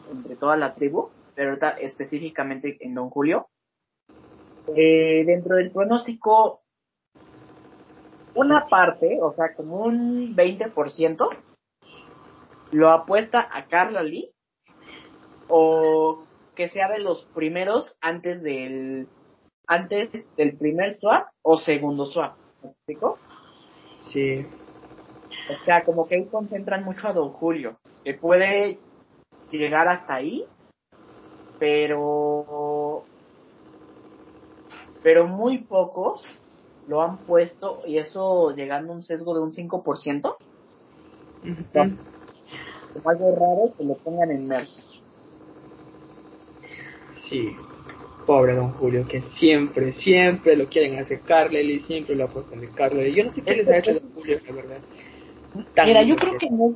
[0.10, 3.50] entre toda la tribu, pero ahorita específicamente en Don Julio.
[4.76, 6.62] Eh, dentro del pronóstico,
[8.36, 11.30] una parte, o sea, como un 20%,
[12.72, 14.32] lo apuesta a Carla Lee
[15.48, 16.24] o
[16.56, 19.08] que sea de los primeros antes del
[19.68, 22.36] antes del primer swap o segundo swap.
[22.64, 23.18] ¿Me explico?
[24.02, 24.46] Sí.
[25.50, 28.80] O sea, como que ahí concentran mucho a Don Julio, que puede
[29.52, 30.46] llegar hasta ahí,
[31.60, 32.69] pero
[35.04, 36.26] pero muy pocos
[36.88, 40.36] lo han puesto y eso llegando a un sesgo de un 5%.
[41.44, 41.98] Uh -huh.
[42.94, 44.70] Como algo raro que lo pongan en merch.
[47.30, 47.56] Sí,
[48.26, 52.70] pobre don Julio, que siempre, siempre lo quieren hacer Carlel y siempre lo apuestan de
[52.70, 53.14] Carlel.
[53.14, 54.78] Yo no sé qué les ha hecho don Julio, la verdad.
[55.76, 56.74] Tan Mira, yo creo que no,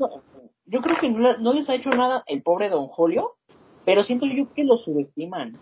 [0.66, 3.34] yo creo que no, no, les ha hecho nada el pobre don Julio,
[3.86, 5.60] pero siento yo que lo subestiman.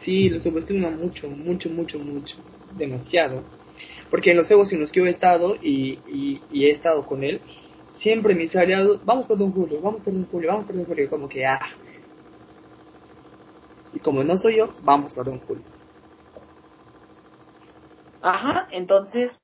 [0.00, 2.36] Sí, lo subestiman mucho, mucho, mucho, mucho,
[2.76, 3.42] demasiado.
[4.10, 7.06] Porque en los juegos en los que yo he estado y, y, y he estado
[7.06, 7.40] con él,
[7.92, 11.10] siempre mis aliados, vamos por Don Julio, vamos por Don Julio, vamos por Don Julio,
[11.10, 11.60] como que, ah.
[13.92, 15.64] Y como no soy yo, vamos por Don Julio.
[18.22, 19.38] Ajá, entonces,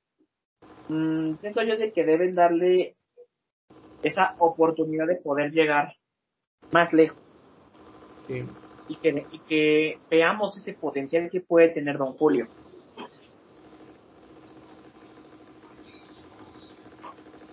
[0.87, 2.95] mmm, siento yo de que deben darle
[4.03, 5.93] esa oportunidad de poder llegar
[6.71, 7.17] más lejos.
[8.27, 8.43] Sí.
[8.89, 12.47] Y que, y que veamos ese potencial que puede tener Don Julio.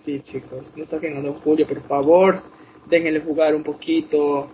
[0.03, 2.41] Sí, chicos, no saquen a Don Julio, por favor.
[2.87, 4.51] Déjenle jugar un poquito.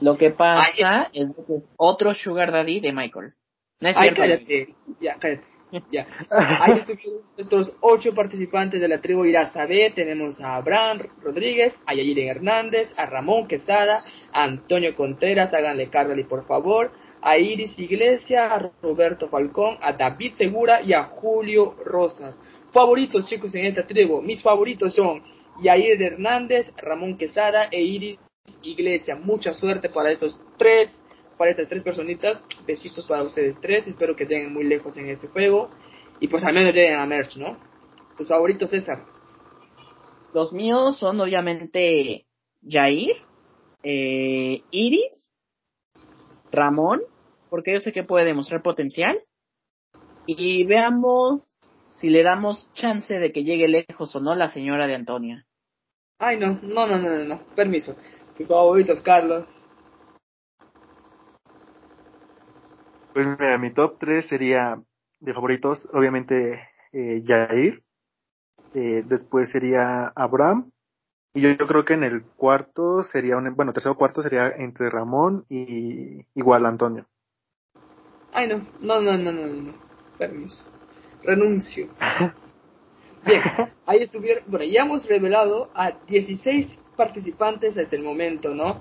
[0.00, 3.32] Lo que pasa Ay, es que es otro Sugar Daddy de Michael.
[3.80, 4.20] No es Ay, cierto.
[4.20, 4.74] cállate.
[5.00, 5.44] Ya, cállate.
[5.92, 6.06] Ya.
[6.30, 9.90] Ahí estuvieron nuestros ocho participantes de la tribu Irazabé.
[9.90, 14.00] Tenemos a Abraham Rodríguez, a Yayiren Hernández, a Ramón Quesada,
[14.32, 16.90] a Antonio Contreras, háganle Carly por favor,
[17.20, 22.38] a Iris Iglesia, a Roberto Falcón, a David Segura y a Julio Rosas
[22.72, 24.22] favoritos, chicos, en esta tribu.
[24.22, 25.22] Mis favoritos son
[25.62, 28.18] Yair Hernández, Ramón Quesada e Iris
[28.62, 29.16] Iglesia.
[29.16, 30.90] Mucha suerte para estos tres,
[31.38, 32.42] para estas tres personitas.
[32.66, 33.86] Besitos para ustedes tres.
[33.86, 35.70] Espero que lleguen muy lejos en este juego.
[36.20, 37.56] Y pues al menos lleguen a Merch, ¿no?
[38.16, 39.04] ¿Tus favoritos, César?
[40.34, 42.26] Los míos son obviamente
[42.60, 43.16] Yair,
[43.82, 45.30] eh, Iris,
[46.50, 47.00] Ramón,
[47.48, 49.20] porque yo sé que puede demostrar potencial.
[50.26, 51.56] Y veamos
[51.88, 55.46] si le damos chance de que llegue lejos o no la señora de Antonia.
[56.18, 57.96] Ay, no, no, no, no, no, permiso.
[58.36, 59.46] Tus favoritos, Carlos.
[63.18, 64.80] Pues mira, mi top 3 sería
[65.18, 67.82] de favoritos, obviamente eh, Jair,
[68.74, 70.70] eh, después sería Abraham,
[71.34, 74.88] y yo, yo, creo que en el cuarto sería, un, bueno, tercero cuarto sería entre
[74.88, 77.06] Ramón y igual Antonio.
[78.32, 79.74] Ay, no, no, no, no, no, no,
[80.16, 80.62] permiso
[81.24, 81.88] renuncio.
[83.26, 83.42] Bien,
[83.84, 88.80] ahí estuvieron, bueno, ya hemos revelado a 16 participantes hasta el momento, ¿no?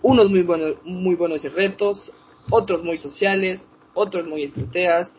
[0.00, 2.12] Unos muy buenos, muy buenos retos,
[2.50, 5.10] otros muy sociales, otros muy estrategas,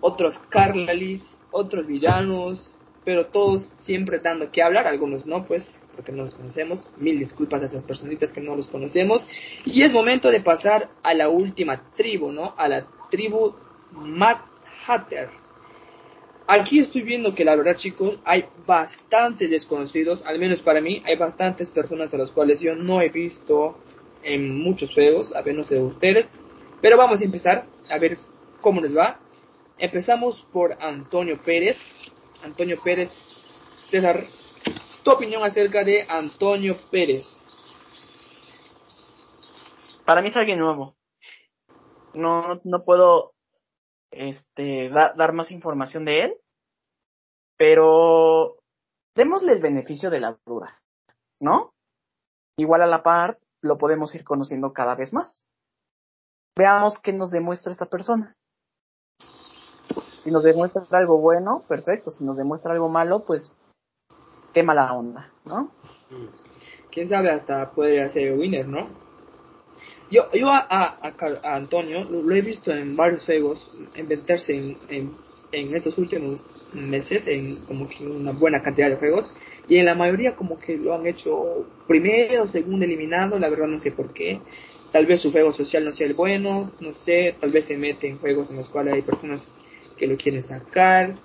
[0.00, 6.24] otros carlalis, otros villanos, pero todos siempre dando que hablar, algunos no, pues, porque no
[6.24, 6.88] los conocemos.
[6.96, 9.26] Mil disculpas a esas personitas que no los conocemos.
[9.64, 12.54] Y es momento de pasar a la última tribu, ¿no?
[12.56, 13.54] A la tribu
[13.92, 14.38] Mad
[14.86, 15.30] Hatter.
[16.46, 21.16] Aquí estoy viendo que la verdad, chicos, hay bastantes desconocidos, al menos para mí, hay
[21.16, 23.78] bastantes personas a las cuales yo no he visto
[24.22, 26.28] en muchos juegos, a ver, no sé de ustedes,
[26.82, 28.18] pero vamos a empezar a ver
[28.60, 29.20] cómo nos va.
[29.78, 31.78] Empezamos por Antonio Pérez.
[32.42, 33.08] Antonio Pérez,
[33.88, 34.24] César,
[35.04, 37.24] tu opinión acerca de Antonio Pérez.
[40.04, 40.96] Para mí es alguien nuevo.
[42.14, 43.32] No, no puedo
[44.10, 46.34] este, dar más información de él,
[47.56, 48.56] pero
[49.14, 50.82] démosle el beneficio de la duda,
[51.40, 51.74] ¿no?
[52.56, 55.46] Igual a la par, lo podemos ir conociendo cada vez más.
[56.56, 58.34] Veamos qué nos demuestra esta persona.
[60.22, 62.10] Si nos demuestra algo bueno, perfecto.
[62.10, 63.52] Si nos demuestra algo malo, pues
[64.52, 65.72] qué mala onda, ¿no?
[66.90, 68.88] Quién sabe, hasta puede ser winner, ¿no?
[70.10, 75.12] Yo, yo a, a, Antonio lo, he visto en varios juegos inventarse en, en,
[75.52, 76.38] en, estos últimos
[76.74, 79.32] meses, en como que una buena cantidad de juegos,
[79.68, 83.78] y en la mayoría como que lo han hecho primero, segundo eliminado, la verdad no
[83.78, 84.40] sé por qué.
[84.92, 88.06] Tal vez su juego social no sea el bueno, no sé, tal vez se mete
[88.08, 89.50] en juegos en los cuales hay personas
[89.96, 91.18] que lo quieren sacar,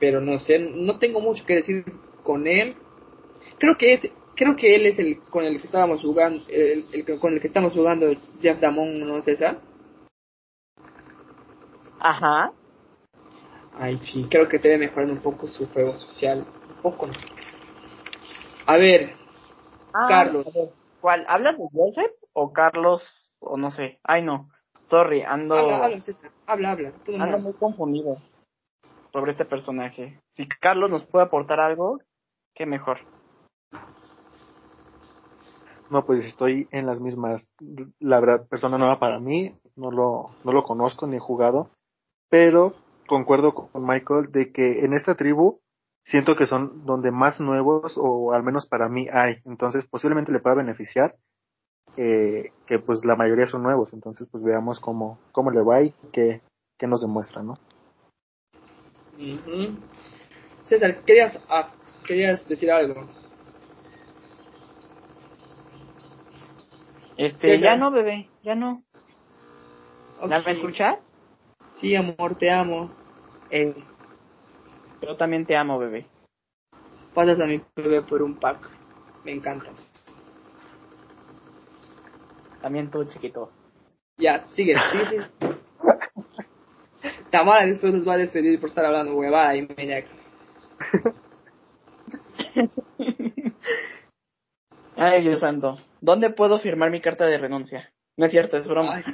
[0.00, 1.84] pero no sé, no tengo mucho que decir
[2.24, 2.74] con él.
[3.58, 4.00] Creo que es,
[4.34, 7.46] creo que él es el con el que estábamos jugando, el, el con el que
[7.46, 9.60] estamos jugando Jeff Damon, ¿no, César?
[12.00, 12.52] Ajá.
[13.78, 16.44] Ay, sí, creo que debe mejorar un poco su juego social.
[16.76, 17.08] Un poco.
[18.66, 19.12] A ver,
[19.94, 20.46] ah, Carlos.
[21.00, 21.24] ¿Cuál?
[21.28, 23.02] ¿Hablas de Joseph o Carlos
[23.38, 23.98] o no sé?
[24.04, 24.50] Ay, no.
[24.90, 25.56] Sorry, ando.
[25.56, 26.30] Habla, habla, César.
[26.46, 26.92] Habla, habla.
[27.18, 28.18] ando muy confundido
[29.12, 30.20] sobre este personaje.
[30.32, 31.98] Si Carlos nos puede aportar algo,
[32.54, 32.98] qué mejor.
[35.88, 37.54] No, pues estoy en las mismas.
[38.00, 41.70] La verdad, persona nueva para mí, no lo, no lo conozco ni he jugado,
[42.28, 42.74] pero
[43.06, 45.60] concuerdo con Michael de que en esta tribu
[46.04, 49.38] siento que son donde más nuevos, o al menos para mí hay.
[49.46, 51.16] Entonces, posiblemente le pueda beneficiar
[51.96, 55.94] eh, que pues la mayoría son nuevos, entonces pues veamos cómo, cómo le va y
[56.12, 56.40] qué,
[56.78, 57.54] qué nos demuestra, ¿no?
[60.66, 61.70] César, ¿querías, ah,
[62.06, 63.08] querías decir algo.
[67.16, 68.82] Este, ya no, bebé, ya no.
[70.26, 71.02] ¿Me escuchas?
[71.76, 72.90] Sí, amor, te amo.
[73.50, 73.74] Eh,
[75.02, 76.06] yo también te amo, bebé.
[77.14, 78.70] Pasas a mi bebé por un pack.
[79.24, 80.05] Me encantas.
[82.66, 83.52] También tú, chiquito.
[84.18, 85.24] Ya, sigue, sigue.
[87.30, 90.04] Tamara después nos va a despedir por estar hablando huevada y media.
[94.96, 95.78] Ay, Dios santo.
[96.00, 97.92] ¿Dónde puedo firmar mi carta de renuncia?
[98.16, 99.04] No es cierto, es broma.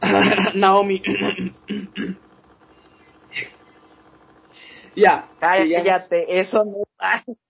[0.54, 1.02] Naomi.
[4.96, 5.28] ya.
[5.38, 6.84] Cállate, eso no.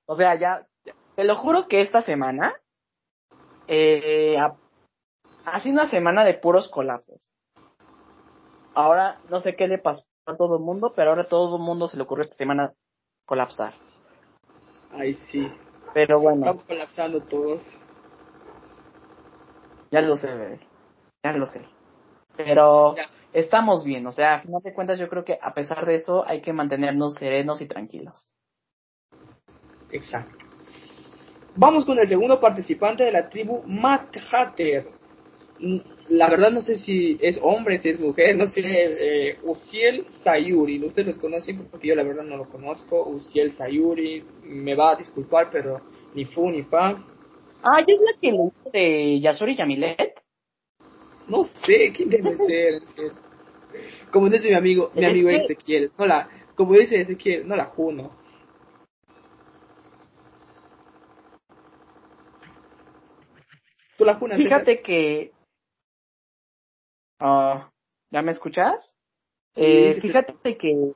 [0.06, 0.66] O sea, ya.
[1.14, 2.52] Te lo juro que esta semana
[3.68, 4.36] eh,
[5.44, 7.32] ha sido una semana de puros colapsos.
[8.74, 11.62] Ahora no sé qué le pasó a todo el mundo, pero ahora a todo el
[11.62, 12.74] mundo se le ocurrió esta semana
[13.24, 13.74] colapsar.
[14.92, 15.50] Ay, sí.
[15.94, 16.40] Pero bueno.
[16.40, 17.62] Estamos colapsando todos.
[19.90, 20.60] Ya lo sé,
[21.24, 21.62] Ya lo sé.
[22.36, 22.94] Pero
[23.32, 26.24] estamos bien, o sea, a final de cuentas yo creo que a pesar de eso
[26.26, 28.34] hay que mantenernos serenos y tranquilos.
[29.90, 30.47] Exacto.
[31.60, 34.86] Vamos con el segundo participante de la tribu Matt Hatter.
[36.06, 40.80] La verdad no sé si es hombre, si es mujer, no sé, eh, Uciel Sayuri.
[40.84, 41.66] ¿Ustedes los conocen?
[41.68, 43.08] Porque yo la verdad no lo conozco.
[43.08, 45.80] Uciel Sayuri, me va a disculpar, pero
[46.14, 47.04] ni fu ni pa.
[47.64, 50.14] Ah, ¿es la que le de Yasuri Yamilet?
[51.26, 52.82] No sé, ¿quién debe ser?
[54.12, 58.12] Como dice mi amigo, mi amigo Ezequiel, no la, como dice Ezequiel, no la juno.
[64.16, 65.32] Fíjate que...
[67.20, 67.70] Ah,
[68.10, 68.96] ¿Ya me escuchas?
[69.54, 70.92] Eh, fíjate que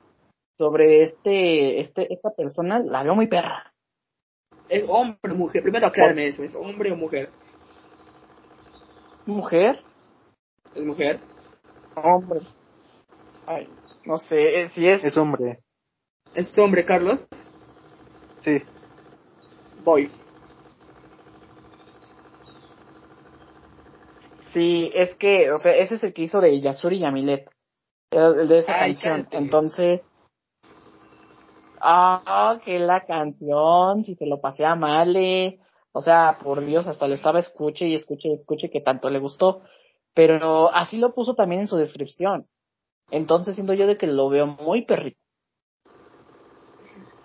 [0.57, 3.73] sobre este, este, esta persona la veo muy perra.
[4.69, 5.61] ¿Es hombre o mujer?
[5.61, 7.29] Primero aclárame eso, ¿es hombre o mujer?
[9.25, 9.81] ¿Mujer?
[10.73, 11.19] ¿Es mujer?
[11.95, 12.39] Hombre.
[13.45, 13.67] Ay,
[14.05, 15.03] no sé, eh, si es...
[15.03, 15.57] Es hombre.
[16.33, 17.19] ¿Es hombre, Carlos?
[18.39, 18.61] Sí.
[19.83, 20.09] Voy.
[24.53, 27.49] Sí, es que, o sea, ese es el que hizo de Yasuri Yamilet,
[28.11, 29.27] el de esa canción.
[29.31, 30.07] Entonces,
[31.81, 35.59] ah, que la canción, si se lo pasé a Male,
[35.91, 39.17] o sea, por Dios, hasta lo estaba escuche y escuche y escuche que tanto le
[39.17, 39.63] gustó,
[40.13, 42.45] pero así lo puso también en su descripción.
[43.09, 45.19] Entonces siento yo de que lo veo muy perrito.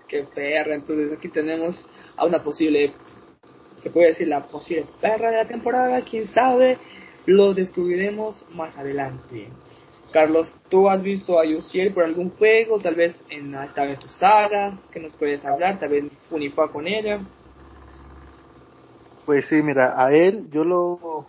[0.08, 1.86] Qué perra, entonces aquí tenemos
[2.16, 2.94] a una posible,
[3.82, 6.78] se puede decir la posible perra de la temporada, quién sabe,
[7.28, 9.48] lo descubriremos más adelante.
[10.12, 12.78] Carlos, ¿tú has visto a Yusiel por algún juego?
[12.78, 16.86] Tal vez en esta de tu saga, que nos puedes hablar, tal vez Unifá con
[16.86, 17.20] ella.
[19.26, 21.26] Pues sí, mira, a él yo lo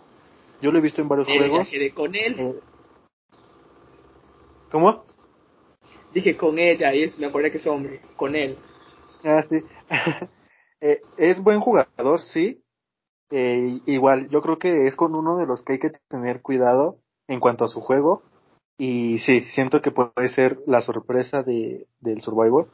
[0.62, 1.70] yo lo he visto en varios juegos.
[1.70, 2.34] Ya con él.
[2.38, 2.54] Eh,
[4.70, 5.04] ¿Cómo?
[6.14, 8.56] Dije con ella y es, me acordé que es hombre, con él.
[9.22, 9.56] Ah, sí.
[10.82, 12.59] Eh, es buen jugador, sí.
[13.30, 16.96] Eh, igual, yo creo que es con uno de los que hay que tener cuidado
[17.28, 18.22] en cuanto a su juego.
[18.76, 22.68] Y sí, siento que puede ser la sorpresa de, del Survivor.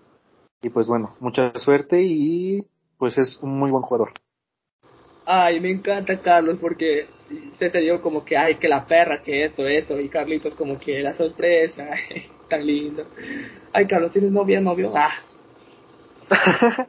[0.62, 2.66] Y pues bueno, mucha suerte y
[2.98, 4.12] pues es un muy buen jugador.
[5.26, 7.08] Ay, me encanta Carlos porque
[7.58, 10.00] se dio como que, ay, que la perra, que esto, esto.
[10.00, 11.90] Y Carlitos como que la sorpresa,
[12.48, 13.06] tan lindo.
[13.72, 14.92] Ay, Carlos, ¿tienes novia, novio?
[14.94, 15.10] Ah.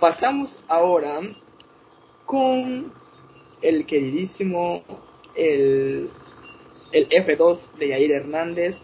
[0.00, 1.20] Pasamos ahora
[2.32, 2.90] con
[3.60, 4.82] el queridísimo,
[5.36, 6.10] el
[6.92, 8.76] el F2 de Yair Hernández,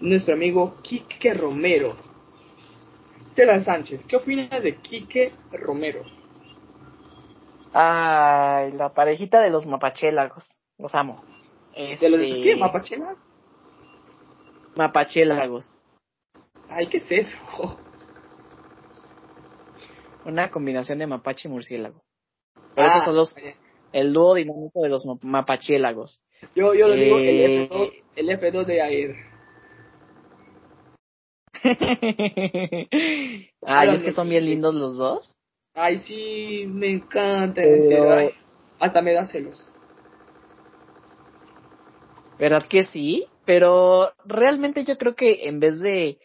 [0.00, 1.96] nuestro amigo Quique Romero.
[3.34, 6.02] César Sánchez, ¿qué opinas de Quique Romero?
[7.72, 10.46] Ay, la parejita de los mapachélagos,
[10.78, 11.24] los amo.
[11.74, 12.56] ¿De los este, qué?
[12.56, 13.16] ¿Mapachelas?
[14.76, 15.80] Mapachélagos.
[16.68, 17.78] Ay, ¿qué es eso?
[20.26, 22.03] Una combinación de mapache y murciélago.
[22.74, 23.34] Pero esos ah, son los,
[23.92, 26.20] el dúo dinámico de los mapachiélagos.
[26.54, 29.16] Yo, yo lo digo el F2, eh, el F2 de Air.
[33.62, 35.36] Ay, es que son bien lindos los dos.
[35.72, 38.30] Ay, sí, me encanta, Pero...
[38.78, 39.66] hasta me da celos.
[42.38, 43.26] ¿Verdad que sí?
[43.44, 46.18] Pero realmente yo creo que en vez de,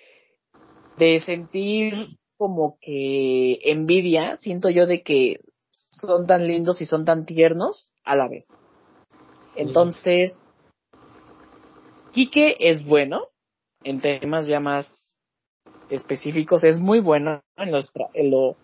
[0.97, 5.39] de sentir como que envidia, siento yo de que
[6.01, 8.45] son tan lindos y son tan tiernos a la vez.
[9.55, 10.45] Entonces,
[12.11, 13.27] Quique es bueno
[13.83, 15.19] en temas ya más
[15.89, 17.79] específicos, es muy bueno en lo,
[18.13, 18.55] en lo,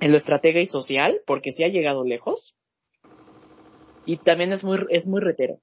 [0.00, 2.54] en lo estratega y social, porque sí ha llegado lejos.
[4.06, 5.58] Y también es muy, es muy retero.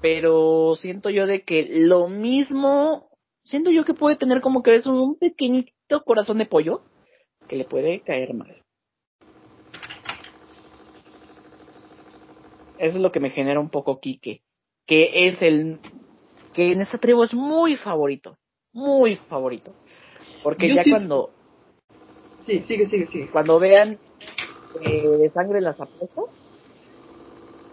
[0.00, 3.10] Pero siento yo de que lo mismo,
[3.44, 6.82] siento yo que puede tener como que es un pequeñito corazón de pollo
[7.48, 8.62] que le puede caer mal.
[12.78, 14.42] Eso es lo que me genera un poco Quique,
[14.86, 15.80] que es el
[16.52, 18.36] que en esta tribu es muy favorito,
[18.72, 19.74] muy favorito.
[20.44, 21.30] Porque ya cuando
[22.40, 23.28] Sí, sigue, sigue, sigue.
[23.30, 23.98] Cuando vean
[24.80, 26.24] eh, de sangre las apuestas,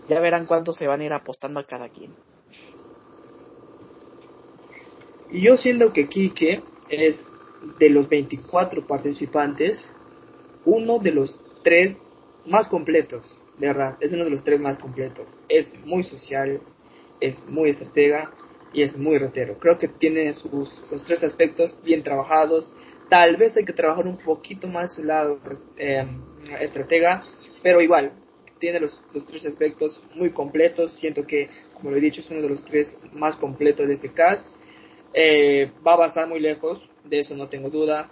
[0.09, 2.11] ya verán cuánto se van a ir apostando a cada quien.
[5.31, 7.25] Y yo siento que Quique es
[7.79, 9.95] de los 24 participantes,
[10.65, 11.97] uno de los tres
[12.45, 15.39] más completos, de verdad, es uno de los tres más completos.
[15.47, 16.61] Es muy social,
[17.19, 18.31] es muy estratega
[18.73, 19.57] y es muy retero.
[19.59, 22.71] Creo que tiene sus los tres aspectos bien trabajados.
[23.09, 25.39] Tal vez hay que trabajar un poquito más su lado
[25.77, 26.05] eh,
[26.59, 27.23] estratega,
[27.63, 28.11] pero igual,
[28.59, 30.93] tiene los, los, tres aspectos muy completos.
[30.95, 34.11] Siento que, como lo he dicho, es uno de los tres más completos de este
[34.11, 34.47] cast.
[35.13, 38.09] Eh, va a avanzar muy lejos, de eso no tengo duda.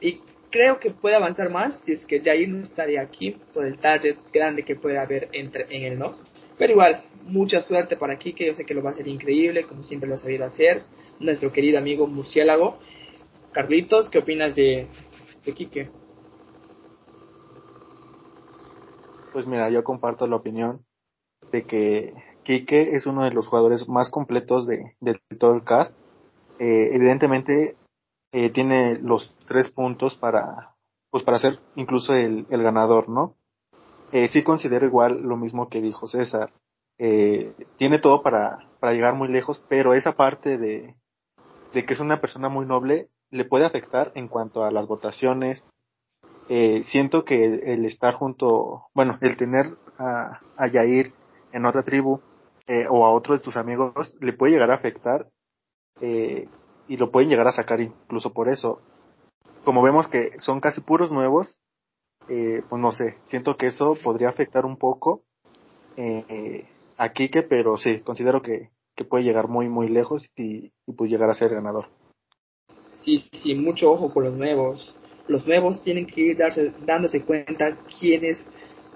[0.00, 3.78] Y creo que puede avanzar más si es que Jair no estaría aquí por el
[3.78, 6.16] target grande que puede haber entre, en él, ¿no?
[6.56, 9.82] Pero igual, mucha suerte para Kike, yo sé que lo va a hacer increíble, como
[9.82, 10.84] siempre lo ha sabido hacer.
[11.18, 12.78] Nuestro querido amigo murciélago.
[13.52, 14.86] Carlitos, ¿qué opinas de,
[15.44, 15.90] de Kike?
[19.32, 20.84] Pues mira, yo comparto la opinión
[21.50, 22.14] de que
[22.44, 25.96] Kike es uno de los jugadores más completos de, de todo el cast.
[26.60, 27.74] Eh, evidentemente
[28.34, 30.74] eh, tiene los tres puntos para,
[31.08, 33.36] pues para ser incluso el, el ganador, ¿no?
[34.10, 36.52] Eh, sí considero igual lo mismo que dijo César.
[36.98, 40.96] Eh, tiene todo para, para llegar muy lejos, pero esa parte de,
[41.74, 45.62] de que es una persona muy noble le puede afectar en cuanto a las votaciones.
[46.48, 49.66] Eh, siento que el, estar junto, bueno, el tener
[49.96, 51.12] a, a Yair
[51.52, 52.18] en otra tribu
[52.66, 55.28] eh, o a otro de tus amigos le puede llegar a afectar
[56.00, 56.48] eh,
[56.88, 58.80] y lo pueden llegar a sacar incluso por eso.
[59.64, 61.58] Como vemos que son casi puros nuevos,
[62.28, 65.22] eh, pues no sé, siento que eso podría afectar un poco
[65.96, 66.66] eh,
[66.96, 71.10] a Kike, pero sí, considero que, que puede llegar muy, muy lejos y, y pues
[71.10, 71.86] llegar a ser ganador.
[73.04, 74.94] Sí, sí, mucho ojo con los nuevos.
[75.28, 78.46] Los nuevos tienen que ir darse, dándose cuenta quiénes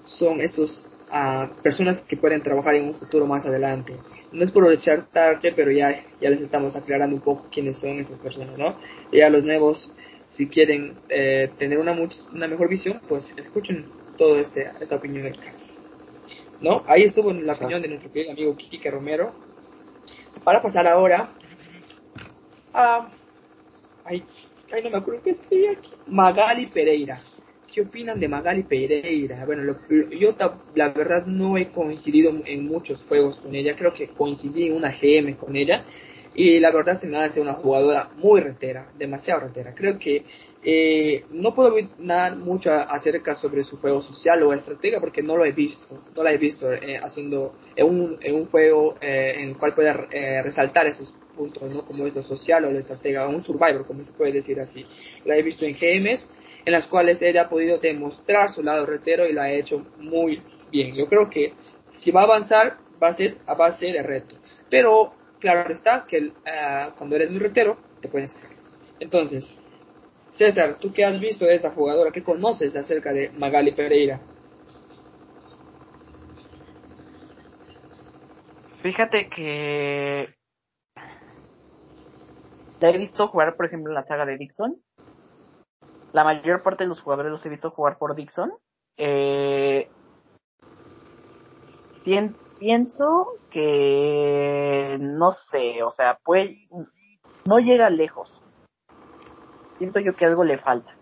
[0.05, 3.97] son esos uh, personas que pueden trabajar en un futuro más adelante.
[4.33, 7.99] No es por echar tarde, pero ya, ya les estamos aclarando un poco quiénes son
[7.99, 8.77] esas personas, ¿no?
[9.11, 9.93] Ya los nuevos,
[10.31, 11.97] si quieren eh, tener una,
[12.33, 13.87] una mejor visión, pues escuchen
[14.19, 15.83] toda este, esta opinión del caso.
[16.61, 16.83] ¿No?
[16.87, 19.33] Ahí estuvo la opinión de nuestro querido amigo Kike Romero.
[20.45, 21.31] Para pasar ahora
[22.75, 23.09] a...
[24.05, 24.25] Ay,
[24.73, 25.91] ay, no me acuerdo qué escribí aquí.
[26.07, 27.21] Magali Pereira.
[27.79, 29.45] ¿Qué opinan de Magali Pereira?
[29.47, 29.77] Bueno, lo,
[30.11, 30.35] yo
[30.75, 34.91] la verdad no he coincidido en muchos juegos con ella, creo que coincidí en una
[34.91, 35.85] GM con ella
[36.35, 39.77] y la verdad se me hace una jugadora muy retera, demasiado retera.
[39.77, 40.25] Creo que
[40.65, 45.45] eh, no puedo opinar mucho acerca sobre su juego social o estratega porque no lo
[45.45, 49.51] he visto, no la he visto eh, haciendo en un, en un juego eh, en
[49.51, 49.93] el cual pueda
[50.43, 51.85] resaltar esos puntos, ¿no?
[51.85, 54.85] Como es lo social o la estratega, un survivor, como se puede decir así.
[55.25, 56.29] La he visto en GMs
[56.65, 60.43] en las cuales ella ha podido demostrar su lado retero y lo ha hecho muy
[60.71, 60.95] bien.
[60.95, 61.55] Yo creo que
[61.95, 64.37] si va a avanzar va a ser a base de reto.
[64.71, 68.51] Pero claro está que uh, cuando eres muy retero te pueden sacar.
[69.01, 69.45] Entonces,
[70.33, 72.13] César, ¿tú qué has visto de esta jugadora?
[72.13, 74.21] ¿Qué conoces acerca de Magali Pereira?
[78.83, 80.29] Fíjate que
[82.81, 84.77] la he visto jugar, por ejemplo, en la saga de Dixon
[86.19, 88.51] la mayor parte de los jugadores los he visto jugar por Dixon.
[88.97, 89.89] Eh,
[92.03, 96.51] pienso que no sé, o sea, pues
[97.45, 98.43] no llega lejos.
[99.79, 100.93] Siento yo que algo le falta.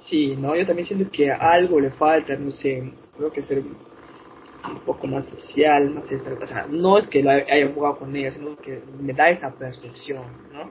[0.00, 4.80] Sí, no, yo también siento que algo le falta, no sé, creo que ser un
[4.84, 8.56] poco más social, más o sea, no es que lo haya jugado con ella, sino
[8.56, 10.68] que me da esa percepción, ¿no?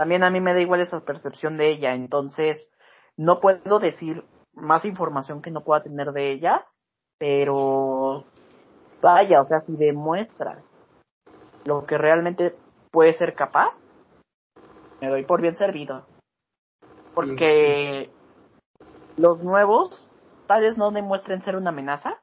[0.00, 2.72] También a mí me da igual esa percepción de ella, entonces
[3.18, 4.24] no puedo decir
[4.54, 6.66] más información que no pueda tener de ella,
[7.18, 8.24] pero
[9.02, 10.62] vaya, o sea, si demuestra
[11.66, 12.56] lo que realmente
[12.90, 13.74] puede ser capaz,
[15.02, 16.06] me doy por bien servido.
[17.14, 18.10] Porque
[19.18, 20.10] los nuevos
[20.46, 22.22] tal vez no demuestren ser una amenaza,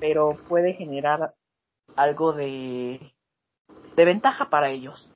[0.00, 1.32] pero puede generar
[1.94, 3.13] algo de
[3.96, 5.12] de ventaja para ellos,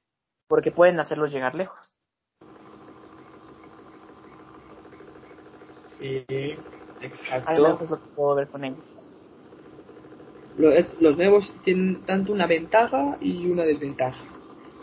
[0.49, 1.95] porque pueden hacerlos llegar lejos.
[5.99, 6.25] Sí,
[7.01, 7.53] exacto.
[7.53, 8.79] es lo que puedo ver con ellos.
[10.57, 14.25] Los, los nuevos tienen tanto una ventaja y una desventaja.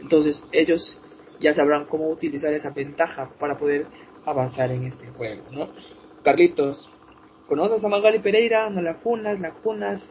[0.02, 0.98] Entonces ellos
[1.40, 3.88] ya sabrán cómo utilizar esa ventaja para poder
[4.26, 5.70] avanzar en este juego, ¿no?
[6.24, 6.90] Carlitos,
[7.48, 8.70] ¿conoces a Magali Pereira?
[8.70, 9.40] ¿No la funas?
[9.40, 10.02] ¿La funas?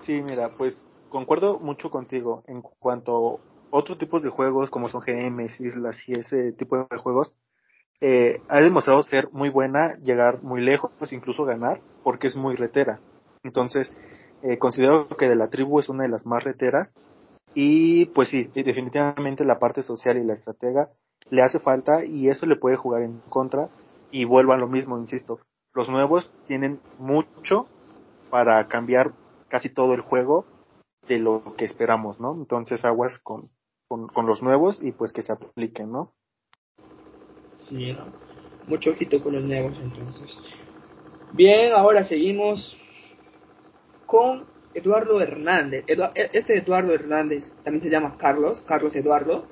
[0.00, 3.38] Sí, mira, pues concuerdo mucho contigo en cuanto a
[3.70, 7.34] otros tipos de juegos como son GMs, islas y ese tipo de juegos.
[8.00, 13.00] Eh, ha demostrado ser muy buena, llegar muy lejos, incluso ganar, porque es muy retera.
[13.42, 13.96] Entonces,
[14.42, 16.94] eh, considero que de la tribu es una de las más reteras.
[17.54, 20.90] Y pues sí, definitivamente la parte social y la estratega
[21.30, 23.68] le hace falta y eso le puede jugar en contra.
[24.10, 25.40] Y vuelvo a lo mismo, insisto,
[25.74, 27.66] los nuevos tienen mucho
[28.30, 29.12] para cambiar
[29.48, 30.44] casi todo el juego
[31.08, 32.34] de lo que esperamos, ¿no?
[32.34, 33.50] Entonces aguas con,
[33.88, 36.12] con, los nuevos y pues que se apliquen, ¿no?
[37.54, 37.96] Sí,
[38.68, 40.38] mucho ojito con los nuevos entonces.
[41.32, 42.76] Bien, ahora seguimos
[44.06, 45.84] con Eduardo Hernández.
[45.88, 45.96] E,
[46.32, 49.46] este Eduardo Hernández también se llama Carlos, Carlos Eduardo.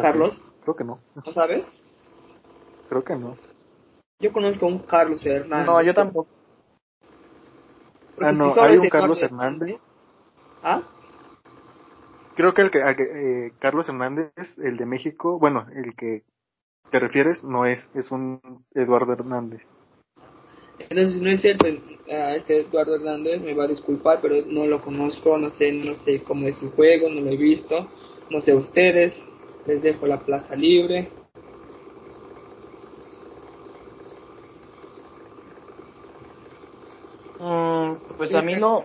[0.00, 0.40] Carlos.
[0.62, 1.00] Creo que no.
[1.14, 1.64] ¿No sabes?
[2.88, 3.36] Creo que no.
[4.20, 5.66] Yo conozco a un Carlos Hernández.
[5.66, 6.39] No, yo tampoco.
[8.20, 9.80] Ah, no, hay un Carlos Hernández.
[10.62, 10.82] ¿Ah?
[12.36, 16.22] Creo que el que, eh, Carlos Hernández, el de México, bueno, el que
[16.90, 18.40] te refieres, no es, es un
[18.74, 19.62] Eduardo Hernández.
[20.78, 25.36] Entonces, no es cierto, este Eduardo Hernández me va a disculpar, pero no lo conozco,
[25.38, 27.88] no sé, no sé cómo es su juego, no lo he visto,
[28.30, 29.14] no sé ustedes,
[29.66, 31.10] les dejo la plaza libre.
[37.40, 38.84] Mm, pues a mí no.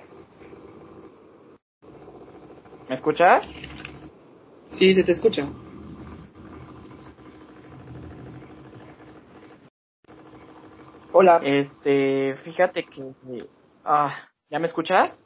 [2.87, 3.45] ¿Me escuchas?
[4.79, 5.45] Sí, se te escucha.
[11.11, 11.41] Hola.
[11.43, 13.13] Este, fíjate que.
[13.83, 15.21] Ah, ¿ya me escuchas?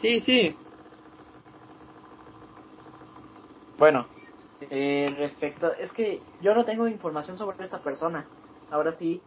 [0.00, 0.56] Sí, sí.
[3.78, 4.06] Bueno,
[4.60, 8.28] Eh, respecto, es que yo no tengo información sobre esta persona.
[8.70, 9.22] Ahora sí,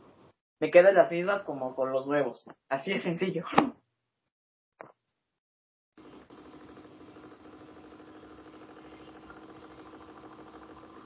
[0.62, 2.46] me quedan las mismas como con los nuevos.
[2.70, 3.46] Así de sencillo.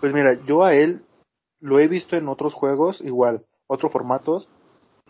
[0.01, 1.05] Pues mira, yo a él
[1.61, 4.49] lo he visto en otros juegos, igual, otros formatos,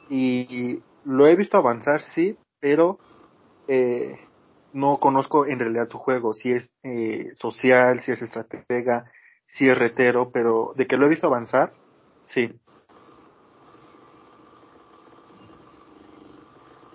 [0.09, 2.99] y lo he visto avanzar, sí, pero
[3.67, 4.19] eh,
[4.73, 9.11] no conozco en realidad su juego, si es eh, social, si es estratega,
[9.47, 11.71] si es retero, pero de que lo he visto avanzar,
[12.25, 12.53] sí.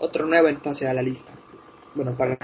[0.02, 1.30] Otro nuevo entonces a la lista.
[1.94, 2.38] Bueno, para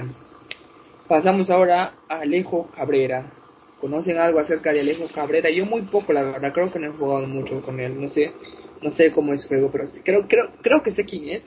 [1.09, 3.33] pasamos ahora a Alejo Cabrera.
[3.81, 5.49] ¿Conocen algo acerca de Alejo Cabrera?
[5.49, 8.33] Yo muy poco, la verdad, creo que no he jugado mucho con él, no sé,
[8.83, 11.45] no sé cómo es su juego, pero creo, creo, creo que sé quién es,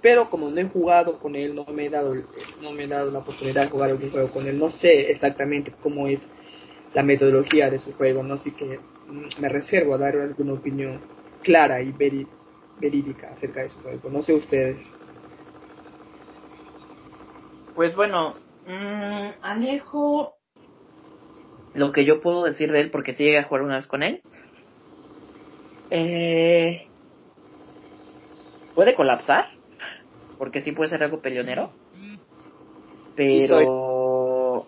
[0.00, 2.12] pero como no he jugado con él, no me he dado,
[2.60, 5.72] no me he dado la oportunidad de jugar algún juego con él, no sé exactamente
[5.80, 6.28] cómo es
[6.92, 11.00] la metodología de su juego, no sé que mm, me reservo a dar alguna opinión
[11.42, 14.78] clara y verídica acerca de su juego, no sé ustedes.
[17.74, 18.34] Pues bueno,
[18.66, 20.34] mmm, Alejo,
[21.74, 24.02] lo que yo puedo decir de él, porque sí llegué a jugar una vez con
[24.02, 24.22] él,
[25.90, 26.86] eh,
[28.74, 29.48] puede colapsar,
[30.38, 31.70] porque sí puede ser algo peleonero,
[33.14, 34.66] pero...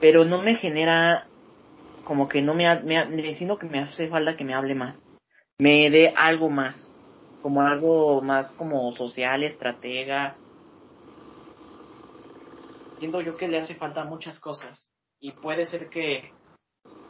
[0.00, 1.26] pero no me genera
[2.04, 5.06] como que no me, me, sino que me hace falta que me hable más,
[5.58, 6.89] me dé algo más,
[7.40, 10.38] como algo más como social, estratega.
[12.98, 14.90] Siento yo que le hace falta muchas cosas
[15.20, 16.34] y puede ser que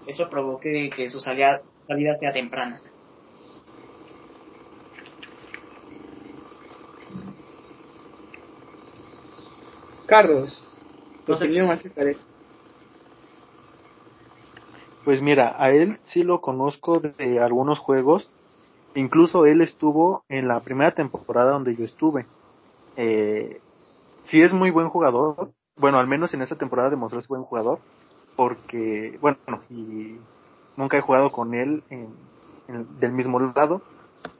[0.07, 2.81] eso provoque que su salida, salida sea temprana.
[10.07, 10.61] Carlos,
[11.24, 12.16] tu opinión acerca de
[15.05, 18.31] Pues mira, a él sí lo conozco de algunos juegos.
[18.95, 22.27] Incluso él estuvo en la primera temporada donde yo estuve.
[22.97, 23.61] Eh,
[24.25, 25.53] sí es muy buen jugador.
[25.77, 27.79] Bueno, al menos en esa temporada demostró ser buen jugador.
[28.37, 29.39] Porque, bueno,
[29.69, 30.17] y
[30.77, 32.09] nunca he jugado con él en,
[32.99, 33.83] del mismo lado,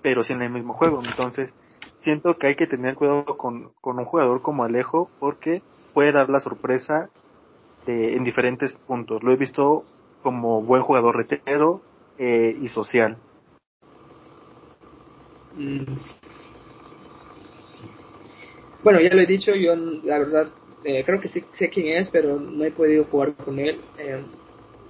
[0.03, 1.01] pero sí en el mismo juego.
[1.05, 1.55] Entonces,
[2.01, 5.63] siento que hay que tener cuidado con, con un jugador como Alejo porque
[5.93, 7.11] puede dar la sorpresa
[7.87, 9.23] de, en diferentes puntos.
[9.23, 9.85] Lo he visto
[10.23, 11.81] como buen jugador retero
[12.19, 13.17] eh, y social.
[15.57, 15.85] Mm.
[18.83, 20.49] Bueno, ya lo he dicho, yo la verdad
[20.85, 23.81] eh, creo que sí sé quién es, pero no he podido jugar con él.
[23.99, 24.23] Eh,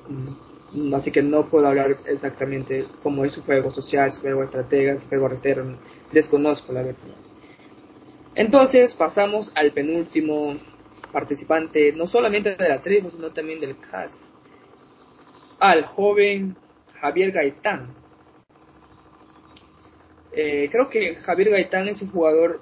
[0.08, 4.96] mm, así que no puedo hablar exactamente cómo es su juego social, su juego estratega,
[4.98, 5.76] su juego retero
[6.12, 7.00] desconozco la verdad.
[8.34, 10.56] Entonces pasamos al penúltimo
[11.12, 14.12] participante, no solamente de la tribu, sino también del CAS,
[15.58, 16.56] al joven
[17.00, 17.99] Javier Gaitán.
[20.32, 22.60] Eh, creo que Javier Gaitán es un jugador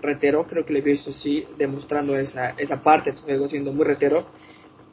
[0.00, 3.72] retero, creo que le he visto sí, demostrando esa, esa parte de su juego, siendo
[3.72, 4.26] muy retero,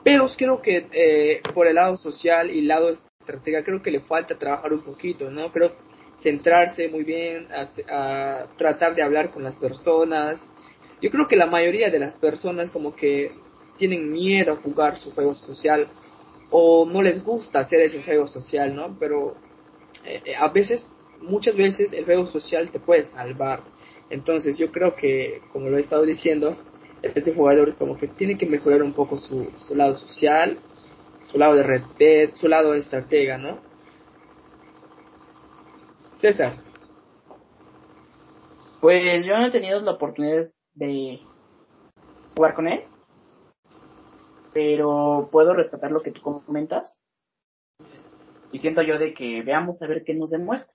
[0.04, 4.38] pero creo que eh, por el lado social y lado estratégico creo que le falta
[4.38, 5.52] trabajar un poquito, ¿no?
[5.52, 5.74] Creo
[6.22, 7.48] centrarse muy bien,
[7.90, 10.40] a, tratar de hablar con las personas.
[11.02, 13.32] Yo creo que la mayoría de las personas como que
[13.78, 15.88] tienen miedo a jugar su juego social
[16.52, 18.98] o no les gusta hacer ese juego social, ¿no?
[19.00, 19.36] Pero
[20.06, 20.86] eh, eh, a veces,
[21.22, 23.62] muchas veces el juego social te puede salvar.
[24.10, 26.58] Entonces yo creo que, como lo he estado diciendo,
[27.02, 30.60] este jugador como que tiene que mejorar un poco su, su lado social,
[31.24, 33.60] su lado de red, su lado de estratega, ¿no?
[36.20, 36.58] César.
[38.80, 41.20] Pues yo no he tenido la oportunidad de
[42.36, 42.84] jugar con él,
[44.54, 47.00] pero puedo rescatar lo que tú comentas
[48.52, 50.74] y siento yo de que veamos a ver qué nos demuestra.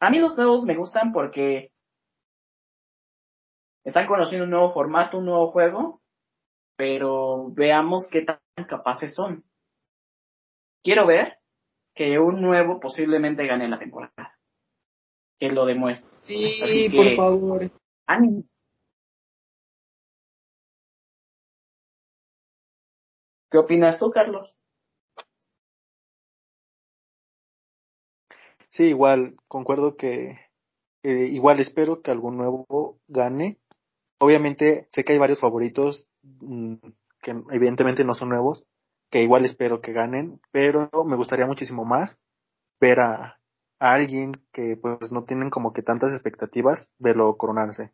[0.00, 1.72] A mí los nuevos me gustan porque
[3.84, 6.02] están conociendo un nuevo formato, un nuevo juego,
[6.76, 9.44] pero veamos qué tan capaces son.
[10.82, 11.38] Quiero ver
[11.94, 14.38] que un nuevo posiblemente gane la temporada.
[15.38, 16.10] Que lo demuestre.
[16.20, 17.70] Sí, por favor.
[18.06, 18.44] Ánimo.
[23.50, 24.58] ¿Qué opinas tú, Carlos?
[28.76, 30.38] Sí, igual, concuerdo que
[31.02, 33.58] eh, igual espero que algún nuevo gane.
[34.18, 36.74] Obviamente sé que hay varios favoritos mm,
[37.22, 38.66] que evidentemente no son nuevos,
[39.10, 42.20] que igual espero que ganen, pero me gustaría muchísimo más
[42.78, 43.40] ver a,
[43.78, 47.92] alguien que pues no tienen como que tantas expectativas, verlo coronarse.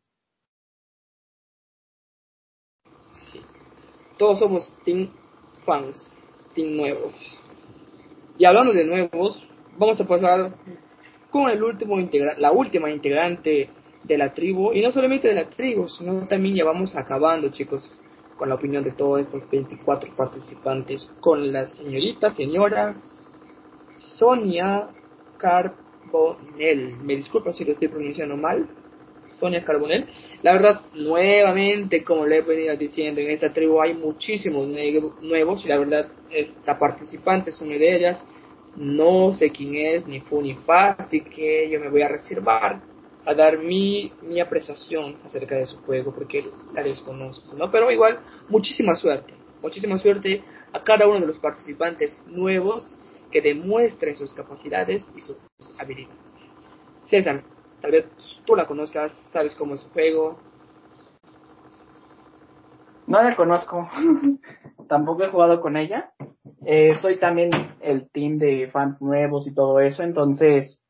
[4.18, 5.10] todos somos team
[5.64, 6.16] fans,
[6.54, 7.14] team nuevos.
[8.38, 9.44] Y hablando de nuevos,
[9.76, 10.54] vamos a pasar
[11.30, 13.70] con el último integra la última integrante
[14.04, 17.92] de la tribu, y no solamente de la tribu, sino también ya vamos acabando, chicos,
[18.36, 22.96] con la opinión de todos estos 24 participantes, con la señorita, señora
[24.18, 24.88] Sonia
[25.38, 26.96] Carbonell.
[27.02, 28.68] Me disculpa si lo estoy pronunciando mal.
[29.38, 30.06] Sonia Carbonell.
[30.42, 34.66] La verdad, nuevamente, como le he venido diciendo, en esta tribu hay muchísimos
[35.22, 38.22] nuevos y la verdad, esta participante es una de ellas.
[38.76, 42.80] No sé quién es, ni fu ni fa, así que yo me voy a reservar
[43.24, 46.44] a dar mi, mi apreciación acerca de su juego porque
[46.74, 47.70] la desconozco, ¿no?
[47.70, 50.42] Pero igual, muchísima suerte, muchísima suerte
[50.72, 52.98] a cada uno de los participantes nuevos
[53.30, 55.36] que demuestren sus capacidades y sus
[55.78, 56.18] habilidades.
[57.06, 57.42] César,
[57.80, 58.06] tal vez
[58.44, 60.38] tú la conozcas, sabes cómo es su juego.
[63.12, 63.90] No la conozco,
[64.88, 66.14] tampoco he jugado con ella.
[66.64, 67.50] Eh, soy también
[67.82, 70.80] el team de fans nuevos y todo eso, entonces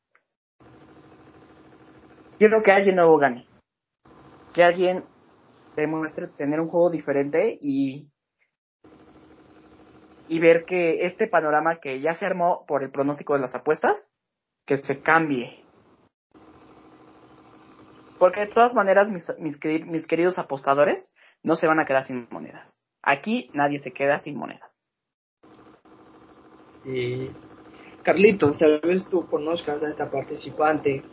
[2.38, 3.48] quiero que alguien nuevo gane.
[4.54, 5.02] Que alguien
[5.74, 8.12] demuestre tener un juego diferente y,
[10.28, 14.12] y ver que este panorama que ya se armó por el pronóstico de las apuestas,
[14.64, 15.64] que se cambie.
[18.20, 21.12] Porque de todas maneras, mis, mis, mis queridos apostadores
[21.42, 22.78] no se van a quedar sin monedas.
[23.02, 24.70] Aquí nadie se queda sin monedas.
[26.84, 27.30] Sí.
[28.02, 31.04] Carlitos, tal vez tú conozcas a esta participante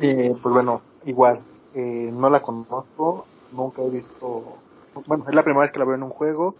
[0.00, 1.40] eh, pues bueno, igual,
[1.74, 4.58] eh, no la conozco, nunca he visto,
[5.06, 6.54] bueno, es la primera vez que la veo en un juego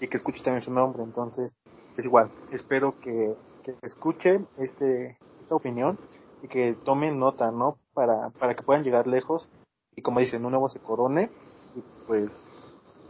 [0.00, 1.54] y que escucho también su nombre, entonces,
[1.96, 5.98] es igual, espero que, que escuche este, esta opinión
[6.42, 7.76] y que tomen nota, ¿no?
[7.94, 9.48] Para, para que puedan llegar lejos
[9.96, 11.30] y como dicen, un nuevo se corone
[12.06, 12.30] pues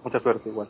[0.04, 0.68] mucha suerte igual.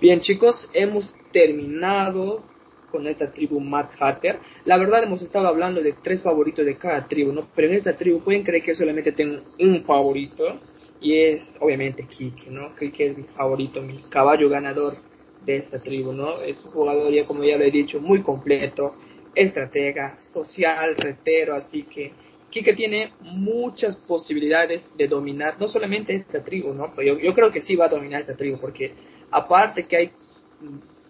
[0.00, 2.42] Bien chicos, hemos terminado
[2.90, 4.38] con esta tribu Mad Hatter.
[4.64, 7.48] La verdad hemos estado hablando de tres favoritos de cada tribu, ¿no?
[7.54, 10.58] Pero en esta tribu pueden creer que solamente tengo un favorito
[11.00, 12.74] y es obviamente Kike, ¿no?
[12.76, 14.96] Kike es mi favorito, mi caballo ganador
[15.44, 16.40] de esta tribu, ¿no?
[16.40, 18.94] Es un jugador ya como ya lo he dicho muy completo,
[19.34, 22.12] estratega, social, retero, así que
[22.50, 26.92] Kike tiene muchas posibilidades de dominar no solamente esta tribu, ¿no?
[26.94, 28.92] Pero yo, yo creo que sí va a dominar esta tribu porque
[29.30, 30.10] aparte que hay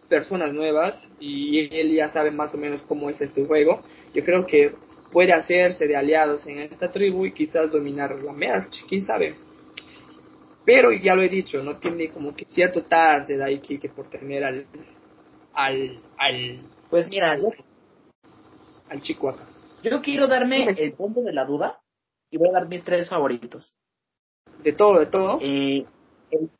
[0.08, 4.44] personas nuevas y él ya sabe más o menos cómo es este juego, yo creo
[4.46, 4.74] que
[5.12, 9.36] puede hacerse de aliados en esta tribu y quizás dominar la merch, quién sabe.
[10.64, 14.10] Pero ya lo he dicho, no tiene como que cierto tarde de ahí que por
[14.10, 14.66] tener al
[15.54, 16.60] al al
[16.90, 17.42] pues mira, al,
[18.88, 19.49] al chico acá.
[19.82, 21.80] Yo quiero darme el punto de la duda
[22.30, 23.76] y voy a dar mis tres favoritos.
[24.62, 25.38] De todo, de todo.
[25.40, 25.86] Eh,
[26.30, 26.50] el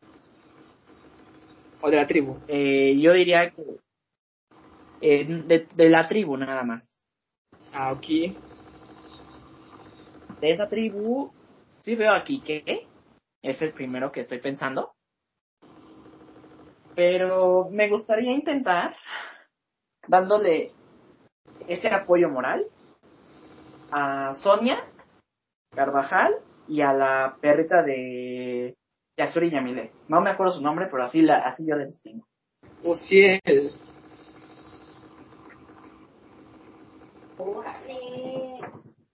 [1.83, 2.39] ¿O de la tribu?
[2.49, 3.63] Eh, yo diría que
[5.01, 6.99] eh, de, de, la tribu nada más.
[7.73, 8.07] Ah, ok.
[10.41, 11.33] De esa tribu,
[11.81, 12.87] sí veo aquí que
[13.43, 14.93] es el primero que estoy pensando.
[16.95, 18.97] Pero me gustaría intentar
[20.07, 20.73] dándole
[21.69, 22.67] ese apoyo moral
[23.91, 24.85] a Sonia
[25.75, 26.35] Carvajal
[26.69, 28.77] y a la perrita de
[29.17, 29.93] Yasuri Yamile.
[30.09, 32.27] No me acuerdo su nombre, pero así, la, así yo la distingo.
[32.85, 33.41] Ociel.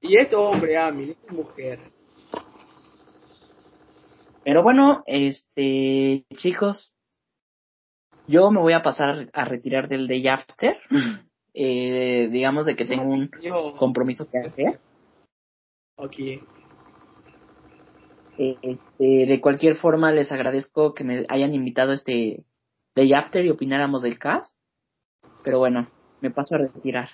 [0.01, 1.81] Y es hombre, Ami, es mujer.
[4.45, 6.95] Pero bueno, este, chicos,
[8.29, 10.79] yo me voy a pasar a retirar del day after.
[11.59, 13.31] Eh, digamos de que tengo un
[13.79, 14.79] compromiso que hacer.
[15.97, 16.17] Ok.
[18.37, 22.45] Este, de cualquier forma, les agradezco que me hayan invitado este
[22.95, 24.55] Day After y opináramos del cast.
[25.45, 25.89] Pero bueno,
[26.21, 27.09] me paso a retirar.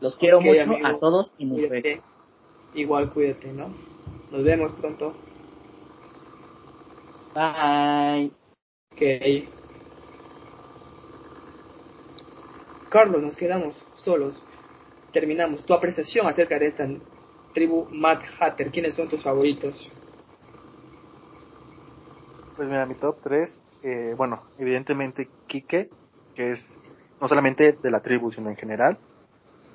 [0.00, 2.02] Los quiero okay, mucho amigo, a todos y nos vemos.
[2.74, 3.72] Igual cuídate, ¿no?
[4.32, 5.14] Nos vemos pronto.
[7.34, 8.32] Bye.
[8.92, 9.63] Ok.
[12.94, 14.40] Carlos, nos quedamos solos.
[15.12, 15.66] Terminamos.
[15.66, 16.86] Tu apreciación acerca de esta
[17.52, 18.70] tribu Mad Hatter.
[18.70, 19.90] ¿Quiénes son tus favoritos?
[22.54, 25.90] Pues mira, mi top 3, eh, bueno, evidentemente Kike,
[26.36, 26.80] que es
[27.20, 28.96] no solamente de la tribu, sino en general.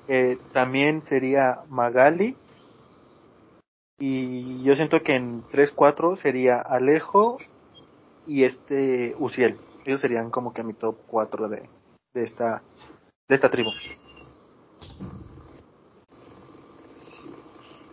[0.07, 2.37] Eh, también sería Magali.
[3.97, 7.37] Y yo siento que en 3-4 sería Alejo
[8.25, 9.59] y este Uciel.
[9.83, 11.67] Ellos serían como que mi top 4 de,
[12.13, 12.61] de, esta,
[13.29, 13.69] de esta tribu.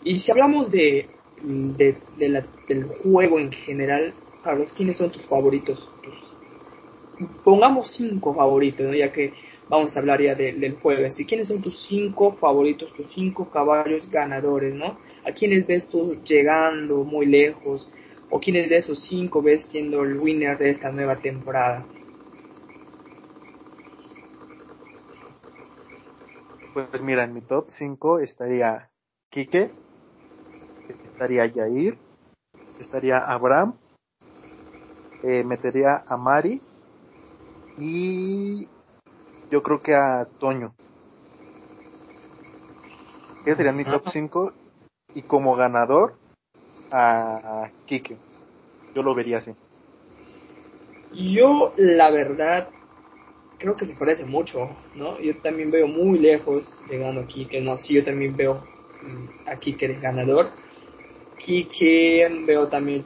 [0.02, 1.08] Y si hablamos de
[1.42, 1.96] de,
[2.68, 5.90] del juego en general, Carlos, ¿quiénes son tus favoritos?
[7.44, 9.32] pongamos cinco favoritos, ya que
[9.70, 11.06] vamos a hablar ya del juego.
[11.06, 14.98] Así, ¿quiénes son tus cinco favoritos, tus cinco caballos ganadores, no?
[15.24, 17.90] ¿A quiénes ves tú llegando muy lejos?
[18.28, 21.86] ¿O quiénes de esos cinco ves siendo el winner de esta nueva temporada?
[26.76, 28.90] Pues mira, en mi top 5 estaría
[29.30, 29.70] Kike,
[30.90, 31.96] estaría Yair,
[32.78, 33.78] estaría Abraham,
[35.22, 36.60] eh, metería a Mari
[37.78, 38.68] y
[39.50, 40.74] yo creo que a Toño.
[43.46, 44.52] Ese sería mi top 5
[45.14, 46.18] y como ganador
[46.92, 48.18] a Kike.
[48.94, 49.54] Yo lo vería así.
[51.14, 52.68] Yo, la verdad,
[53.58, 55.18] creo que se parece mucho, ¿no?
[55.20, 58.62] Yo también veo muy lejos llegando a Kike, no, sí, yo también veo
[59.02, 60.50] mm, a Kike el ganador.
[61.38, 63.04] Kike, veo también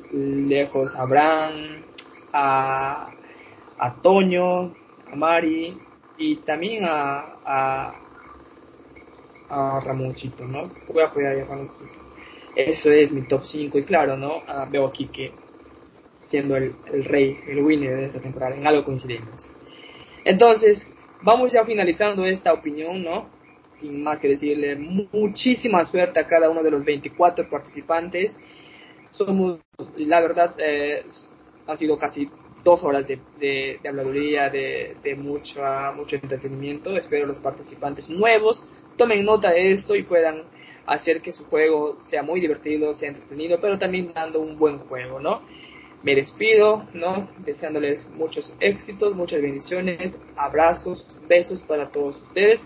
[0.49, 1.83] lejos a Abraham,
[2.33, 3.11] a,
[3.79, 4.75] a Toño,
[5.11, 5.79] a Mari
[6.17, 7.95] y también a, a,
[9.49, 10.71] a Ramoncito, ¿no?
[10.89, 11.91] Voy a apoyar a Ramoncito.
[12.55, 14.43] Eso es mi top 5 y claro, ¿no?
[14.47, 15.33] Ah, veo aquí que
[16.23, 19.51] siendo el, el, rey, el winner de esta temporada, en algo coincidimos.
[20.25, 20.87] Entonces,
[21.23, 23.29] vamos ya finalizando esta opinión, ¿no?
[23.81, 24.77] Sin más que decirle
[25.13, 28.39] muchísima suerte a cada uno de los 24 participantes.
[29.11, 29.61] Somos,
[29.97, 31.05] la verdad, eh,
[31.67, 32.31] han sido casi
[32.63, 35.61] dos horas de, de, de habladuría, de, de mucho,
[35.97, 36.97] mucho entretenimiento.
[36.97, 38.65] Espero los participantes nuevos
[39.01, 40.43] tomen nota de esto y puedan
[40.87, 45.19] hacer que su juego sea muy divertido, sea entretenido, pero también dando un buen juego,
[45.19, 45.41] ¿no?
[46.03, 47.29] Me despido, ¿no?
[47.45, 52.61] Deseándoles muchos éxitos, muchas bendiciones, abrazos, besos para todos ustedes.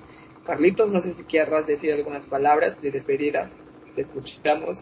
[0.47, 3.51] Carlitos, no sé si quieras decir algunas palabras de despedida.
[3.97, 4.79] Te escuchamos.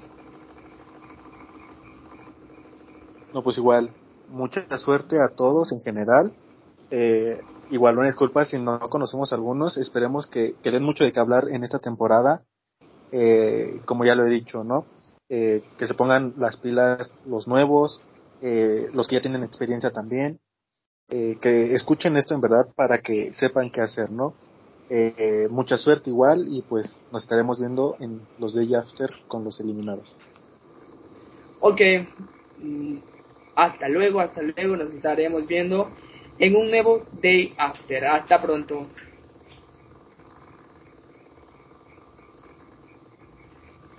[3.32, 3.90] No, pues igual,
[4.28, 6.32] mucha suerte a todos en general.
[6.90, 9.78] Eh, igual una disculpa si no conocemos algunos.
[9.78, 12.42] Esperemos que, que den mucho de qué hablar en esta temporada.
[13.12, 14.84] Eh, como ya lo he dicho, ¿no?
[15.28, 18.02] Eh, que se pongan las pilas los nuevos,
[18.42, 20.40] eh, los que ya tienen experiencia también,
[21.08, 24.34] eh, que escuchen esto en verdad para que sepan qué hacer, ¿no?
[24.90, 29.58] Eh, mucha suerte igual y pues nos estaremos viendo en los Day After con los
[29.60, 30.18] eliminados.
[31.60, 31.80] Ok,
[32.58, 32.96] mm,
[33.54, 35.90] hasta luego, hasta luego, nos estaremos viendo
[36.38, 38.04] en un nuevo Day After.
[38.06, 38.88] Hasta pronto.